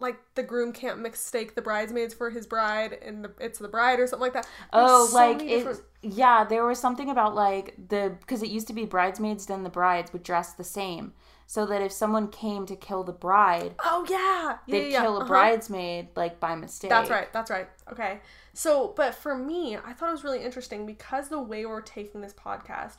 like 0.00 0.16
the 0.36 0.42
groom 0.44 0.72
can't 0.72 1.00
mistake 1.00 1.54
the 1.56 1.62
bridesmaids 1.62 2.14
for 2.14 2.30
his 2.30 2.46
bride 2.46 2.92
and 3.04 3.24
the, 3.24 3.32
it's 3.40 3.58
the 3.58 3.66
bride 3.68 3.98
or 3.98 4.06
something 4.06 4.22
like 4.22 4.32
that. 4.32 4.46
Oh, 4.72 5.06
so 5.08 5.14
like 5.14 5.42
it. 5.42 5.48
different- 5.48 5.80
Yeah, 6.02 6.44
there 6.44 6.64
was 6.64 6.78
something 6.78 7.10
about 7.10 7.34
like 7.34 7.74
the 7.88 8.14
because 8.20 8.42
it 8.42 8.48
used 8.50 8.68
to 8.68 8.72
be 8.72 8.84
bridesmaids, 8.84 9.46
then 9.46 9.64
the 9.64 9.70
brides 9.70 10.12
would 10.12 10.22
dress 10.22 10.52
the 10.52 10.64
same, 10.64 11.14
so 11.50 11.64
that 11.64 11.80
if 11.80 11.90
someone 11.90 12.28
came 12.28 12.66
to 12.66 12.76
kill 12.76 13.02
the 13.02 13.12
bride, 13.12 13.74
Oh 13.82 14.06
yeah, 14.06 14.58
yeah, 14.66 14.78
they'd 14.80 14.92
yeah, 14.92 15.00
kill 15.00 15.16
a 15.16 15.20
uh-huh. 15.20 15.28
bridesmaid 15.28 16.08
like 16.14 16.38
by 16.38 16.54
mistake. 16.54 16.90
That's 16.90 17.08
right. 17.08 17.32
That's 17.32 17.50
right. 17.50 17.66
Okay. 17.90 18.20
So, 18.52 18.92
but 18.94 19.14
for 19.14 19.34
me, 19.34 19.74
I 19.74 19.94
thought 19.94 20.10
it 20.10 20.12
was 20.12 20.24
really 20.24 20.44
interesting 20.44 20.84
because 20.84 21.30
the 21.30 21.40
way 21.40 21.64
we're 21.64 21.80
taking 21.80 22.20
this 22.20 22.34
podcast, 22.34 22.96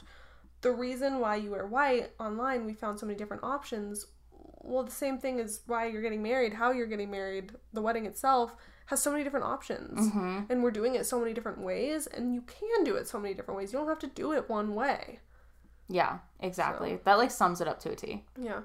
the 0.62 0.72
reason 0.72 1.20
why 1.20 1.36
you 1.36 1.52
wear 1.52 1.68
white 1.68 2.10
online, 2.20 2.66
we 2.66 2.74
found 2.74 3.00
so 3.00 3.06
many 3.06 3.20
different 3.20 3.44
options. 3.44 4.08
Well, 4.32 4.84
the 4.84 4.92
same 4.92 5.20
thing 5.20 5.38
is 5.38 5.62
why 5.68 5.86
you're 5.86 6.02
getting 6.02 6.24
married, 6.24 6.56
how 6.56 6.72
you're 6.72 6.88
getting 6.88 7.12
married, 7.12 7.52
the 7.72 7.84
wedding 7.84 8.08
itself 8.08 8.56
has 8.88 9.00
so 9.00 9.12
many 9.12 9.24
different 9.24 9.46
options. 9.46 10.08
Mm-hmm. 10.08 10.52
And 10.52 10.64
we're 10.64 10.72
doing 10.72 10.96
it 10.96 11.06
so 11.06 11.20
many 11.20 11.34
different 11.34 11.62
ways, 11.62 12.08
and 12.08 12.34
you 12.34 12.42
can 12.42 12.84
do 12.84 12.96
it 12.96 13.08
so 13.08 13.20
many 13.20 13.36
different 13.36 13.60
ways. 13.60 13.72
You 13.72 13.78
don't 13.78 13.88
have 13.88 14.00
to 14.00 14.08
do 14.08 14.34
it 14.34 14.50
one 14.50 14.74
way. 14.74 15.20
Yeah, 15.90 16.20
exactly. 16.40 17.00
That 17.04 17.18
like 17.18 17.32
sums 17.32 17.62
it 17.62 17.68
up 17.68 17.80
to 17.82 17.92
a 17.92 17.96
T. 17.96 18.24
Yeah. 18.40 18.62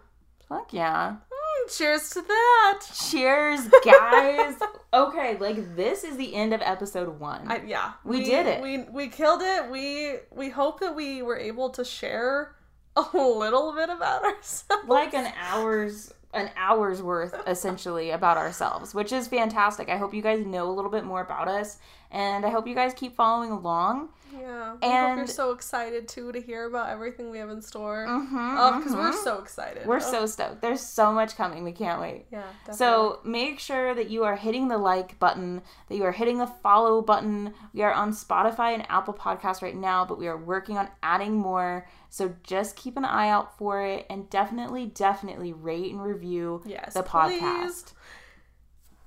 Fuck 0.49 0.73
yeah. 0.73 1.17
Mm, 1.33 1.77
cheers 1.77 2.11
to 2.11 2.21
that. 2.21 2.81
Cheers, 3.11 3.61
guys. 3.85 4.57
okay, 4.93 5.39
like 5.39 5.75
this 5.75 6.05
is 6.05 6.17
the 6.19 6.35
end 6.35 6.53
of 6.53 6.61
episode 6.63 7.19
one. 7.19 7.51
I, 7.51 7.63
yeah, 7.67 7.93
We 8.05 8.23
did 8.25 8.47
it. 8.47 8.63
We 8.63 8.85
we 8.93 9.09
killed 9.09 9.41
it. 9.43 9.71
We 9.71 10.17
we 10.31 10.51
hope 10.51 10.81
that 10.81 10.95
we 10.95 11.23
were 11.23 11.39
able 11.39 11.71
to 11.71 11.85
share 11.85 12.55
a 12.97 13.05
little 13.17 13.73
bit 13.75 13.89
about 13.89 14.23
ourselves. 14.25 14.87
like 14.87 15.15
an 15.15 15.33
hour's 15.41 16.13
an 16.35 16.51
hour's 16.57 17.03
worth 17.03 17.35
essentially 17.47 18.11
about 18.11 18.37
ourselves, 18.37 18.95
which 18.95 19.13
is 19.13 19.29
fantastic. 19.29 19.89
I 19.89 19.97
hope 19.97 20.13
you 20.15 20.23
guys 20.23 20.45
know 20.45 20.69
a 20.69 20.73
little 20.73 20.91
bit 20.91 21.05
more 21.05 21.21
about 21.23 21.49
us 21.49 21.79
and 22.11 22.45
I 22.47 22.51
hope 22.51 22.67
you 22.69 22.75
guys 22.75 22.95
keep 22.95 23.15
following 23.17 23.51
along. 23.51 24.09
Yeah, 24.39 24.73
And 24.83 24.83
we 24.83 24.89
hope 25.11 25.17
you're 25.19 25.27
so 25.29 25.53
excited 25.53 26.09
too 26.09 26.33
to 26.33 26.41
hear 26.41 26.65
about 26.67 26.89
everything 26.91 27.31
we 27.31 27.39
have 27.39 27.51
in 27.51 27.61
store. 27.63 28.07
Mm-hmm, 28.09 28.57
Oh, 28.59 28.79
because 28.79 28.95
we're 28.95 29.13
so 29.13 29.39
excited. 29.39 29.87
We're 29.87 29.97
Oh, 29.97 30.01
so 30.01 30.27
stoked. 30.27 30.61
There's 30.61 30.81
so 30.81 31.13
much 31.13 31.37
coming. 31.37 31.63
We 31.63 31.71
can't 31.73 32.01
wait. 32.01 32.27
yeah. 32.33 32.43
Definitely. 32.67 32.77
So 32.77 33.21
make 33.25 33.61
sure 33.61 33.95
that 33.95 34.11
you 34.11 34.25
are 34.25 34.35
hitting 34.37 34.67
the 34.69 34.79
like 34.79 35.19
button, 35.21 35.63
that 35.89 35.95
you 35.97 36.05
are 36.05 36.13
hitting 36.13 36.39
the 36.39 36.47
follow 36.49 37.01
button. 37.01 37.55
We 37.73 37.83
are 37.83 37.93
on 37.93 38.11
Spotify 38.13 38.75
and 38.75 38.85
Apple 38.91 39.15
Podcasts 39.15 39.63
right 39.63 39.77
now, 39.77 40.05
but 40.05 40.19
we 40.19 40.27
are 40.27 40.37
working 40.37 40.79
on 40.79 40.89
adding 41.03 41.35
more. 41.37 41.87
So 42.15 42.37
just 42.45 42.77
keep 42.77 42.97
an 42.97 43.05
eye 43.05 43.29
out 43.29 43.59
for 43.59 43.85
it 43.85 44.07
and 44.09 44.31
definitely, 44.31 44.87
definitely 44.87 45.53
rate 45.53 45.91
and 45.91 46.01
review 46.01 46.63
yes, 46.65 46.95
the 46.95 47.03
please. 47.03 47.43
podcast. 47.43 47.93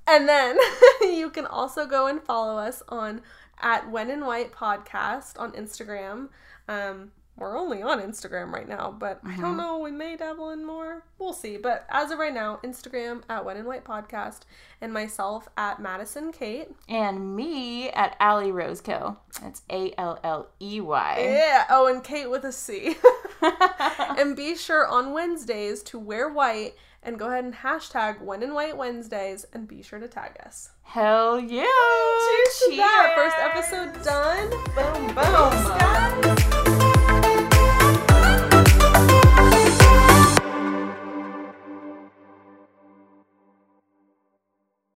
And 0.05 0.27
then 0.27 0.57
you 1.01 1.29
can 1.29 1.45
also 1.45 1.85
go 1.85 2.07
and 2.07 2.21
follow 2.21 2.57
us 2.57 2.83
on 2.89 3.21
at 3.61 3.89
When 3.89 4.09
in 4.11 4.25
White 4.25 4.51
Podcast 4.51 5.39
on 5.39 5.53
Instagram. 5.53 6.27
Um, 6.67 7.13
we're 7.37 7.57
only 7.57 7.83
on 7.83 8.01
Instagram 8.01 8.51
right 8.51 8.67
now, 8.67 8.95
but 8.97 9.19
I 9.23 9.37
don't 9.37 9.57
know. 9.57 9.77
We 9.77 9.91
may 9.91 10.17
dabble 10.17 10.49
in 10.49 10.65
more. 10.65 11.03
We'll 11.19 11.33
see. 11.33 11.57
But 11.57 11.85
as 11.89 12.09
of 12.09 12.17
right 12.17 12.33
now, 12.33 12.59
Instagram 12.63 13.21
at 13.29 13.45
When 13.45 13.57
in 13.57 13.65
White 13.65 13.85
Podcast 13.85 14.41
and 14.81 14.91
myself 14.91 15.47
at 15.55 15.79
Madison 15.79 16.31
Cate. 16.31 16.69
And 16.89 17.35
me 17.35 17.89
at 17.91 18.15
Alley 18.19 18.51
Roseco. 18.51 19.17
That's 19.41 19.61
A 19.69 19.93
L 19.99 20.19
L 20.23 20.49
E 20.59 20.81
Y. 20.81 21.15
Yeah. 21.19 21.65
Oh, 21.69 21.85
and 21.87 22.03
Kate 22.03 22.29
with 22.29 22.43
a 22.43 22.51
C. 22.51 22.95
and 24.17 24.35
be 24.35 24.55
sure 24.55 24.87
on 24.87 25.13
Wednesdays 25.13 25.83
to 25.83 25.99
wear 25.99 26.29
white 26.29 26.73
and 27.03 27.19
go 27.19 27.27
ahead 27.27 27.43
and 27.43 27.53
hashtag 27.53 28.21
When 28.21 28.43
in 28.43 28.53
White 28.53 28.77
Wednesdays 28.77 29.45
and 29.53 29.67
be 29.67 29.81
sure 29.81 29.99
to 29.99 30.07
tag 30.07 30.37
us. 30.45 30.71
Hell 30.83 31.39
yeah! 31.39 31.63
Cheers 31.63 32.63
to 32.69 32.75
that. 32.77 33.13
First 33.15 33.37
episode 33.39 34.03
done. 34.03 34.49
Boom, 34.75 35.07
boom. 35.07 35.15
Guys. 35.15 36.66